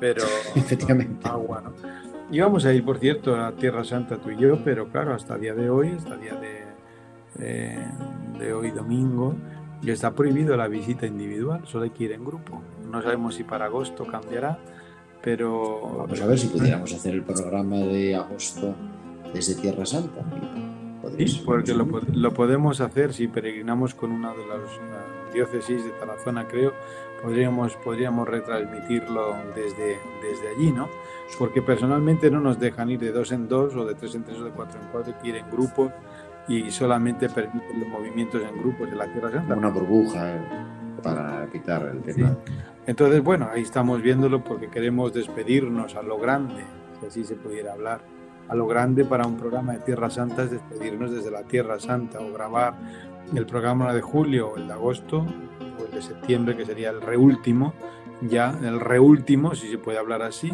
pero. 0.00 0.22
Efectivamente. 0.54 1.28
Agua, 1.28 1.62
¿no? 1.62 1.72
Íbamos 2.30 2.64
a 2.64 2.72
ir, 2.72 2.84
por 2.84 2.98
cierto, 2.98 3.36
a 3.36 3.52
Tierra 3.52 3.84
Santa 3.84 4.16
tú 4.16 4.30
y 4.30 4.36
yo, 4.36 4.64
pero 4.64 4.88
claro, 4.88 5.14
hasta 5.14 5.34
el 5.34 5.42
día 5.42 5.54
de 5.54 5.68
hoy, 5.68 5.90
hasta 5.90 6.14
el 6.14 6.20
día 6.22 6.34
de, 6.34 6.63
eh, 7.38 7.84
de 8.38 8.52
hoy 8.52 8.70
domingo, 8.70 9.34
ya 9.82 9.92
está 9.92 10.12
prohibido 10.12 10.56
la 10.56 10.68
visita 10.68 11.06
individual, 11.06 11.62
solo 11.66 11.84
hay 11.84 11.90
que 11.90 12.04
ir 12.04 12.12
en 12.12 12.24
grupo. 12.24 12.62
No 12.90 13.02
sabemos 13.02 13.34
si 13.34 13.44
para 13.44 13.66
agosto 13.66 14.06
cambiará, 14.06 14.58
pero... 15.22 15.96
Vamos 15.98 16.20
a 16.20 16.26
ver 16.26 16.38
si 16.38 16.48
pudiéramos 16.48 16.92
hacer 16.92 17.14
el 17.14 17.22
programa 17.22 17.76
de 17.76 18.14
agosto 18.14 18.74
desde 19.32 19.54
Tierra 19.54 19.84
Santa. 19.84 20.22
Sí, 21.18 21.42
porque 21.44 21.74
lo, 21.74 21.86
lo, 22.12 22.32
podemos 22.32 22.80
hacer 22.80 23.12
si 23.12 23.28
peregrinamos 23.28 23.94
con 23.94 24.10
una 24.10 24.30
de 24.30 24.46
las 24.46 25.34
diócesis 25.34 25.84
de 25.84 25.90
Tarazona, 25.90 26.48
creo, 26.48 26.72
podríamos, 27.22 27.74
podríamos 27.76 28.28
retransmitirlo 28.28 29.36
desde, 29.54 29.98
desde 30.22 30.48
allí, 30.54 30.72
¿no? 30.72 30.88
Porque 31.38 31.60
personalmente 31.60 32.30
no 32.30 32.40
nos 32.40 32.58
dejan 32.58 32.90
ir 32.90 33.00
de 33.00 33.12
dos 33.12 33.32
en 33.32 33.48
dos 33.48 33.74
o 33.74 33.84
de 33.84 33.94
tres 33.94 34.14
en 34.14 34.24
tres 34.24 34.38
o 34.38 34.44
de 34.44 34.50
cuatro 34.50 34.80
en 34.80 34.88
cuatro, 34.92 35.12
hay 35.14 35.20
que 35.20 35.28
ir 35.28 35.36
en 35.36 35.50
grupos 35.50 35.90
y 36.48 36.70
solamente 36.70 37.28
permiten 37.28 37.80
los 37.80 37.88
movimientos 37.88 38.42
en 38.42 38.58
grupos 38.58 38.90
de 38.90 38.96
la 38.96 39.06
Tierra 39.06 39.30
Santa. 39.30 39.54
Una 39.54 39.70
burbuja 39.70 40.38
para 41.02 41.46
quitar 41.50 41.86
el 41.86 42.02
tema. 42.02 42.36
Entonces, 42.86 43.22
bueno, 43.22 43.48
ahí 43.52 43.62
estamos 43.62 44.02
viéndolo 44.02 44.44
porque 44.44 44.68
queremos 44.68 45.12
despedirnos 45.12 45.94
a 45.96 46.02
lo 46.02 46.18
grande, 46.18 46.64
si 47.00 47.06
así 47.06 47.24
se 47.24 47.34
pudiera 47.34 47.72
hablar, 47.72 48.00
a 48.48 48.54
lo 48.54 48.66
grande 48.66 49.04
para 49.04 49.26
un 49.26 49.36
programa 49.36 49.72
de 49.72 49.78
Tierra 49.80 50.10
Santa 50.10 50.42
es 50.42 50.50
despedirnos 50.50 51.10
desde 51.10 51.30
la 51.30 51.44
Tierra 51.44 51.80
Santa 51.80 52.20
o 52.20 52.32
grabar 52.32 52.74
el 53.34 53.46
programa 53.46 53.94
de 53.94 54.02
julio 54.02 54.50
o 54.50 54.56
el 54.56 54.66
de 54.66 54.72
agosto 54.74 55.26
o 55.78 55.84
el 55.84 55.90
de 55.90 56.02
septiembre, 56.02 56.56
que 56.56 56.66
sería 56.66 56.90
el 56.90 57.00
reúltimo, 57.00 57.72
ya 58.20 58.50
el 58.62 58.80
reúltimo, 58.80 59.54
si 59.54 59.70
se 59.70 59.78
puede 59.78 59.98
hablar 59.98 60.20
así, 60.22 60.52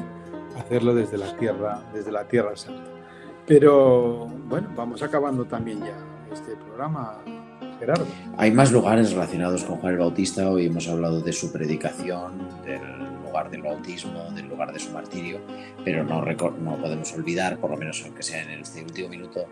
hacerlo 0.56 0.94
desde 0.94 1.18
la 1.18 1.36
Tierra, 1.36 1.82
desde 1.92 2.12
la 2.12 2.28
Tierra 2.28 2.56
Santa. 2.56 2.99
Pero 3.50 4.28
bueno, 4.48 4.68
vamos 4.76 5.02
acabando 5.02 5.44
también 5.44 5.80
ya 5.80 5.98
este 6.32 6.54
programa, 6.54 7.18
Gerardo. 7.80 8.06
Hay 8.36 8.52
más 8.52 8.70
lugares 8.70 9.10
relacionados 9.10 9.64
con 9.64 9.78
Juan 9.78 9.94
el 9.94 9.98
Bautista. 9.98 10.48
Hoy 10.48 10.66
hemos 10.66 10.86
hablado 10.86 11.20
de 11.20 11.32
su 11.32 11.50
predicación, 11.50 12.38
del 12.64 12.80
lugar 13.24 13.50
del 13.50 13.62
bautismo, 13.62 14.30
del 14.36 14.46
lugar 14.46 14.72
de 14.72 14.78
su 14.78 14.92
martirio, 14.92 15.40
pero 15.84 16.04
no, 16.04 16.24
no 16.24 16.76
podemos 16.76 17.12
olvidar, 17.12 17.58
por 17.58 17.72
lo 17.72 17.76
menos 17.76 18.00
aunque 18.04 18.22
sea 18.22 18.40
en 18.40 18.60
este 18.60 18.84
último 18.84 19.08
minuto 19.08 19.44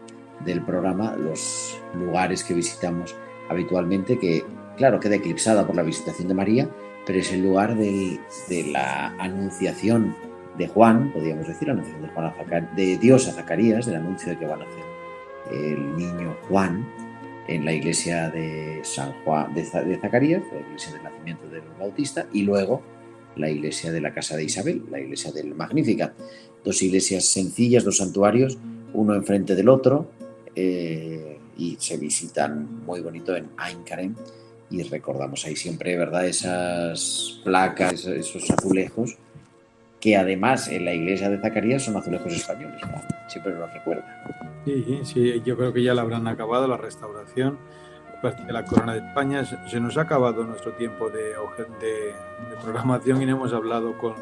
del 0.44 0.64
programa, 0.64 1.16
los 1.16 1.76
lugares 1.96 2.44
que 2.44 2.54
visitamos 2.54 3.16
habitualmente, 3.50 4.16
que 4.16 4.44
claro 4.76 5.00
queda 5.00 5.16
eclipsada 5.16 5.66
por 5.66 5.74
la 5.74 5.82
visitación 5.82 6.28
de 6.28 6.34
María, 6.34 6.70
pero 7.04 7.18
es 7.18 7.32
el 7.32 7.42
lugar 7.42 7.74
de 7.74 8.20
la 8.70 9.08
anunciación 9.18 10.14
de 10.58 10.68
Juan, 10.68 11.12
podríamos 11.12 11.46
decir, 11.46 11.70
anunciación 11.70 12.02
de, 12.02 12.08
Juan 12.08 12.68
de 12.76 12.98
Dios 12.98 13.28
a 13.28 13.32
Zacarías, 13.32 13.86
del 13.86 13.96
anuncio 13.96 14.30
de 14.30 14.38
que 14.38 14.46
van 14.46 14.60
a 14.60 14.64
hacer 14.64 14.84
el 15.52 15.96
niño 15.96 16.36
Juan 16.48 16.86
en 17.46 17.64
la 17.64 17.72
iglesia 17.72 18.28
de 18.28 18.80
San 18.82 19.12
Juan 19.24 19.54
de, 19.54 19.64
Zacarías, 19.64 20.42
la 20.52 20.60
iglesia 20.60 20.92
del 20.92 21.02
nacimiento 21.02 21.48
del 21.48 21.62
Bautista, 21.78 22.26
y 22.32 22.42
luego 22.42 22.82
la 23.36 23.48
iglesia 23.48 23.92
de 23.92 24.00
la 24.00 24.12
casa 24.12 24.36
de 24.36 24.44
Isabel, 24.44 24.82
la 24.90 25.00
iglesia 25.00 25.32
del 25.32 25.54
Magnífica. 25.54 26.12
Dos 26.64 26.82
iglesias 26.82 27.24
sencillas, 27.24 27.84
dos 27.84 27.98
santuarios, 27.98 28.58
uno 28.92 29.14
enfrente 29.14 29.54
del 29.54 29.68
otro, 29.68 30.10
eh, 30.54 31.38
y 31.56 31.76
se 31.78 31.96
visitan 31.96 32.84
muy 32.84 33.00
bonito 33.00 33.34
en 33.36 33.48
Ain 33.56 33.82
Karem, 33.84 34.14
y 34.70 34.82
recordamos 34.82 35.46
ahí 35.46 35.56
siempre, 35.56 35.96
¿verdad?, 35.96 36.26
esas 36.26 37.40
placas, 37.42 38.04
esos 38.06 38.50
azulejos 38.50 39.16
que 40.00 40.16
además 40.16 40.68
en 40.68 40.84
la 40.84 40.94
iglesia 40.94 41.28
de 41.28 41.38
Zacarías 41.38 41.84
son 41.84 41.96
azulejos 41.96 42.32
españoles, 42.32 42.80
siempre 43.26 43.54
lo 43.54 43.66
recuerda. 43.66 44.04
Sí, 44.64 45.00
sí, 45.02 45.42
yo 45.44 45.56
creo 45.56 45.72
que 45.72 45.82
ya 45.82 45.94
la 45.94 46.02
habrán 46.02 46.26
acabado 46.28 46.66
la 46.68 46.76
restauración 46.76 47.58
de 48.22 48.52
la 48.52 48.64
Corona 48.64 48.94
de 48.94 49.06
España. 49.06 49.44
Se 49.44 49.80
nos 49.80 49.96
ha 49.96 50.02
acabado 50.02 50.44
nuestro 50.44 50.72
tiempo 50.72 51.08
de, 51.08 51.34
de, 51.80 52.14
programación 52.62 53.22
y 53.22 53.26
no 53.26 53.36
hemos 53.36 53.52
hablado 53.52 53.96
con 53.98 54.14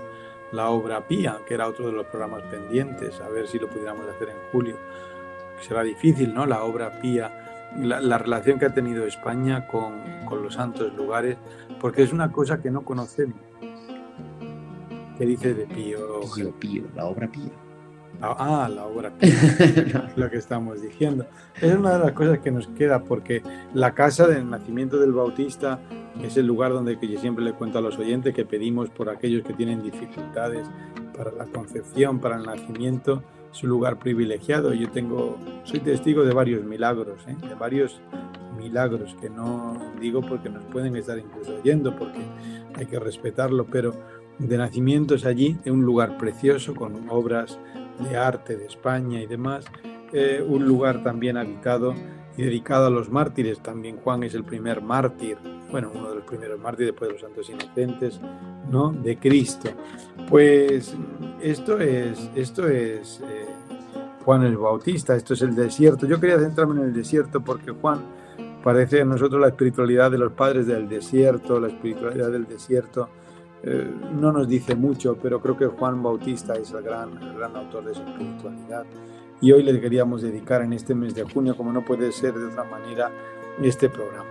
la 0.53 0.70
obra 0.70 1.07
Pía, 1.07 1.39
que 1.47 1.55
era 1.55 1.66
otro 1.66 1.87
de 1.87 1.93
los 1.93 2.07
programas 2.07 2.43
pendientes, 2.45 3.20
a 3.20 3.29
ver 3.29 3.49
si 3.49 3.59
lo 3.59 3.68
pudiéramos 3.68 4.07
hacer 4.09 4.29
en 4.29 4.37
julio. 4.53 4.77
Será 5.61 5.83
difícil, 5.83 6.33
¿no? 6.33 6.47
La 6.47 6.62
obra 6.62 7.01
Pía, 7.01 7.70
la, 7.79 8.01
la 8.01 8.18
relación 8.18 8.59
que 8.59 8.66
ha 8.66 8.74
tenido 8.74 9.07
España 9.07 9.66
con, 9.66 10.24
con 10.27 10.43
los 10.43 10.55
santos 10.55 10.95
lugares, 10.95 11.37
porque 11.81 12.03
es 12.03 12.12
una 12.12 12.31
cosa 12.31 12.61
que 12.62 12.70
no 12.70 12.83
conocemos 12.83 13.37
¿Qué 15.18 15.24
dice 15.24 15.54
de 15.54 15.66
Pío? 15.66 16.20
Pío, 16.34 16.52
Pío, 16.58 16.84
la 16.94 17.06
obra 17.06 17.30
Pío. 17.30 17.50
Ah, 18.20 18.68
la 18.72 18.86
obra 18.86 19.10
Pío, 19.18 19.32
lo 20.16 20.30
que 20.30 20.36
estamos 20.36 20.82
diciendo. 20.82 21.26
Es 21.60 21.74
una 21.74 21.94
de 21.94 22.04
las 22.04 22.12
cosas 22.12 22.40
que 22.40 22.50
nos 22.50 22.66
queda 22.68 23.02
porque 23.02 23.42
la 23.72 23.94
casa 23.94 24.26
del 24.26 24.48
nacimiento 24.50 24.98
del 24.98 25.12
Bautista 25.12 25.80
es 26.22 26.36
el 26.36 26.46
lugar 26.46 26.72
donde 26.72 26.98
que 26.98 27.08
yo 27.08 27.18
siempre 27.18 27.44
le 27.44 27.52
cuento 27.52 27.78
a 27.78 27.80
los 27.80 27.98
oyentes 27.98 28.34
que 28.34 28.44
pedimos 28.44 28.90
por 28.90 29.08
aquellos 29.08 29.42
que 29.42 29.54
tienen 29.54 29.82
dificultades 29.82 30.68
para 31.16 31.32
la 31.32 31.46
concepción, 31.46 32.18
para 32.20 32.36
el 32.36 32.42
nacimiento, 32.44 33.22
es 33.50 33.62
un 33.62 33.70
lugar 33.70 33.98
privilegiado. 33.98 34.74
Yo 34.74 34.90
tengo, 34.90 35.38
soy 35.64 35.80
testigo 35.80 36.24
de 36.24 36.34
varios 36.34 36.62
milagros, 36.62 37.26
¿eh? 37.26 37.36
de 37.48 37.54
varios 37.54 38.00
milagros 38.58 39.16
que 39.20 39.30
no 39.30 39.92
digo 40.00 40.20
porque 40.20 40.48
nos 40.50 40.64
pueden 40.64 40.94
estar 40.96 41.18
incluso 41.18 41.56
oyendo, 41.56 41.96
porque 41.96 42.20
hay 42.74 42.86
que 42.86 42.98
respetarlo, 42.98 43.66
pero 43.66 43.94
de 44.39 44.59
nacimientos 44.59 45.24
allí, 45.24 45.57
en 45.64 45.74
un 45.74 45.84
lugar 45.84 46.18
precioso 46.18 46.74
con 46.74 47.09
obras 47.09 47.59
de 47.99 48.16
arte 48.16 48.57
de 48.57 48.66
España 48.66 49.20
y 49.20 49.26
demás, 49.26 49.64
eh, 50.12 50.45
un 50.47 50.66
lugar 50.66 51.03
también 51.03 51.37
habitado 51.37 51.95
y 52.37 52.43
dedicado 52.43 52.87
a 52.87 52.91
los 52.91 53.11
mártires. 53.11 53.61
También 53.61 53.97
Juan 53.99 54.22
es 54.22 54.34
el 54.34 54.45
primer 54.45 54.82
mártir, 54.82 55.39
bueno, 55.70 55.91
uno 55.95 56.11
de 56.11 56.16
los 56.16 56.24
primeros 56.24 56.61
mártires 56.61 56.93
después 56.93 57.09
de 57.09 57.12
los 57.14 57.22
santos 57.22 57.51
inocentes, 57.51 58.20
¿no? 58.70 58.93
De 58.93 59.16
Cristo. 59.18 59.70
Pues 60.28 60.95
esto 61.41 61.78
es, 61.78 62.30
esto 62.34 62.68
es 62.68 63.20
eh, 63.20 63.47
Juan 64.24 64.43
el 64.45 64.57
Bautista, 64.57 65.16
esto 65.16 65.34
es 65.34 65.43
el 65.43 65.55
desierto. 65.55 66.07
Yo 66.07 66.20
quería 66.20 66.39
centrarme 66.39 66.80
en 66.80 66.89
el 66.89 66.93
desierto 66.93 67.41
porque 67.41 67.70
Juan 67.70 68.01
parece 68.62 69.01
a 69.01 69.05
nosotros 69.05 69.41
la 69.41 69.49
espiritualidad 69.49 70.11
de 70.11 70.18
los 70.18 70.32
padres 70.32 70.66
del 70.66 70.89
desierto, 70.89 71.59
la 71.59 71.68
espiritualidad 71.68 72.30
del 72.30 72.47
desierto 72.47 73.09
eh, 73.68 73.90
no 74.12 74.30
nos 74.30 74.46
dice 74.46 74.76
mucho, 74.76 75.18
pero 75.20 75.42
creo 75.42 75.56
que 75.56 75.66
Juan 75.66 76.00
Bautista 76.00 76.54
es 76.54 76.70
el 76.70 76.82
gran, 76.82 77.20
el 77.20 77.36
gran 77.36 77.56
autor 77.56 77.84
de 77.84 77.92
esa 77.92 78.08
espiritualidad. 78.08 78.84
Y 79.40 79.50
hoy 79.50 79.64
le 79.64 79.80
queríamos 79.80 80.22
dedicar 80.22 80.62
en 80.62 80.72
este 80.72 80.94
mes 80.94 81.16
de 81.16 81.24
junio, 81.24 81.56
como 81.56 81.72
no 81.72 81.84
puede 81.84 82.12
ser 82.12 82.34
de 82.34 82.46
otra 82.46 82.62
manera, 82.62 83.10
este 83.60 83.88
programa. 83.88 84.30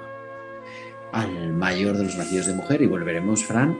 Al 1.12 1.52
mayor 1.52 1.98
de 1.98 2.06
los 2.06 2.16
nacidos 2.16 2.48
de 2.48 2.54
mujer 2.54 2.82
y 2.82 2.88
volveremos, 2.88 3.44
Fran, 3.44 3.78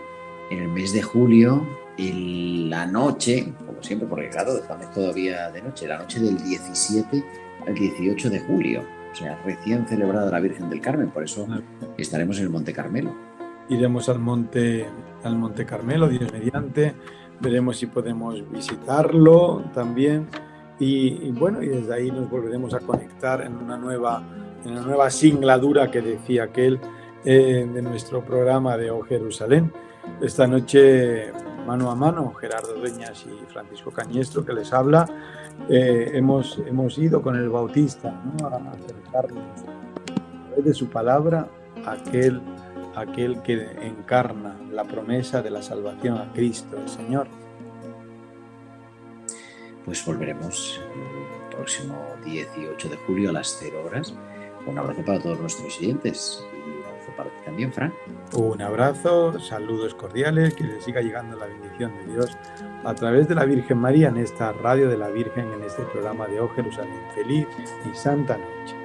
en 0.52 0.60
el 0.60 0.68
mes 0.68 0.92
de 0.92 1.02
julio, 1.02 1.66
en 1.98 2.70
la 2.70 2.86
noche, 2.86 3.54
como 3.66 3.82
siempre, 3.82 4.10
porque 4.10 4.30
claro, 4.30 4.58
estamos 4.58 4.92
todavía 4.92 5.50
de 5.52 5.62
noche, 5.62 5.88
la 5.88 6.00
noche 6.00 6.20
del 6.20 6.38
17 6.38 7.24
al 7.66 7.74
18 7.74 8.30
de 8.30 8.40
julio, 8.42 8.84
o 9.10 9.16
sea, 9.16 9.42
recién 9.46 9.88
celebrada 9.88 10.30
la 10.30 10.42
Virgen 10.42 10.70
del 10.70 10.82
Carmen, 10.82 11.12
por 11.12 11.24
eso 11.24 11.48
estaremos 11.98 12.38
en 12.40 12.44
el 12.44 12.50
Monte 12.50 12.74
Carmelo 12.74 13.16
iremos 13.70 14.10
al 14.10 14.20
monte, 14.20 14.88
al 15.26 15.36
monte 15.36 15.66
Carmelo, 15.66 16.08
Dios 16.08 16.32
mediante, 16.32 16.96
veremos 17.40 17.78
si 17.78 17.88
podemos 17.88 18.50
visitarlo 18.52 19.64
también. 19.74 20.28
Y, 20.78 21.32
bueno, 21.32 21.64
y 21.64 21.68
desde 21.68 21.94
ahí 21.94 22.12
nos 22.12 22.30
volveremos 22.30 22.74
a 22.74 22.80
conectar 22.80 23.42
en 23.42 23.56
una 23.56 23.78
nueva, 23.78 24.22
en 24.66 24.74
una 24.74 24.82
nueva 24.82 25.10
singladura 25.10 25.90
que 25.90 26.02
decía 26.02 26.44
aquel 26.44 26.80
eh, 27.24 27.70
de 27.74 27.82
nuestro 27.82 28.24
programa 28.24 28.76
de 28.76 28.92
O 28.92 29.02
Jerusalén. 29.04 29.72
Esta 30.22 30.48
noche, 30.48 31.32
mano 31.66 31.90
a 31.90 31.96
mano, 31.96 32.34
Gerardo 32.34 32.74
Dueñas 32.74 33.26
y 33.26 33.52
Francisco 33.52 33.92
Cañestro, 33.92 34.46
que 34.46 34.54
les 34.54 34.74
habla, 34.74 35.06
eh, 35.70 36.12
hemos, 36.14 36.60
hemos 36.68 36.98
ido 36.98 37.22
con 37.22 37.36
el 37.38 37.50
Bautista 37.50 38.10
a 38.44 38.72
acercarnos 38.72 39.62
a 39.62 40.48
través 40.50 40.66
de 40.66 40.74
su 40.74 40.90
palabra 40.90 41.48
a 41.86 41.94
aquel 41.94 42.42
aquel 42.96 43.42
que 43.42 43.54
encarna 43.82 44.58
la 44.72 44.84
promesa 44.84 45.42
de 45.42 45.52
la 45.52 45.62
salvación 45.62 46.18
a 46.18 46.32
Cristo 46.34 46.78
el 46.78 46.90
Señor. 46.90 47.28
pues 49.86 50.04
volveremos 50.04 50.82
el 50.96 51.56
próximo 51.56 51.96
18 52.26 52.90
de 52.90 52.98
julio 52.98 53.30
a 53.30 53.34
las 53.34 53.56
0 53.60 53.84
horas. 53.86 54.14
Un 54.66 54.80
abrazo 54.80 55.06
para 55.06 55.20
todos 55.22 55.40
nuestros 55.40 55.78
oyentes 55.78 56.44
y 56.52 56.80
un 56.80 56.84
abrazo 56.84 57.12
para 57.16 57.30
ti 57.30 57.36
también, 57.46 57.72
Fran. 57.72 57.94
Un 58.34 58.62
abrazo, 58.62 59.40
saludos 59.40 59.94
cordiales, 59.94 60.56
que 60.56 60.64
les 60.64 60.84
siga 60.84 61.02
llegando 61.02 61.38
la 61.38 61.46
bendición 61.46 61.94
de 61.98 62.14
Dios 62.14 62.36
a 62.84 62.96
través 62.96 63.28
de 63.28 63.36
la 63.36 63.46
Virgen 63.46 63.78
María 63.78 64.08
en 64.08 64.18
esta 64.18 64.52
radio 64.54 64.90
de 64.90 64.98
la 64.98 65.10
Virgen, 65.10 65.52
en 65.54 65.64
este 65.64 65.84
programa 65.84 66.28
de 66.28 66.40
Oh 66.40 66.50
Jerusalén. 66.50 67.02
Feliz 67.14 67.48
y 67.92 67.96
santa 67.96 68.38
noche. 68.38 68.85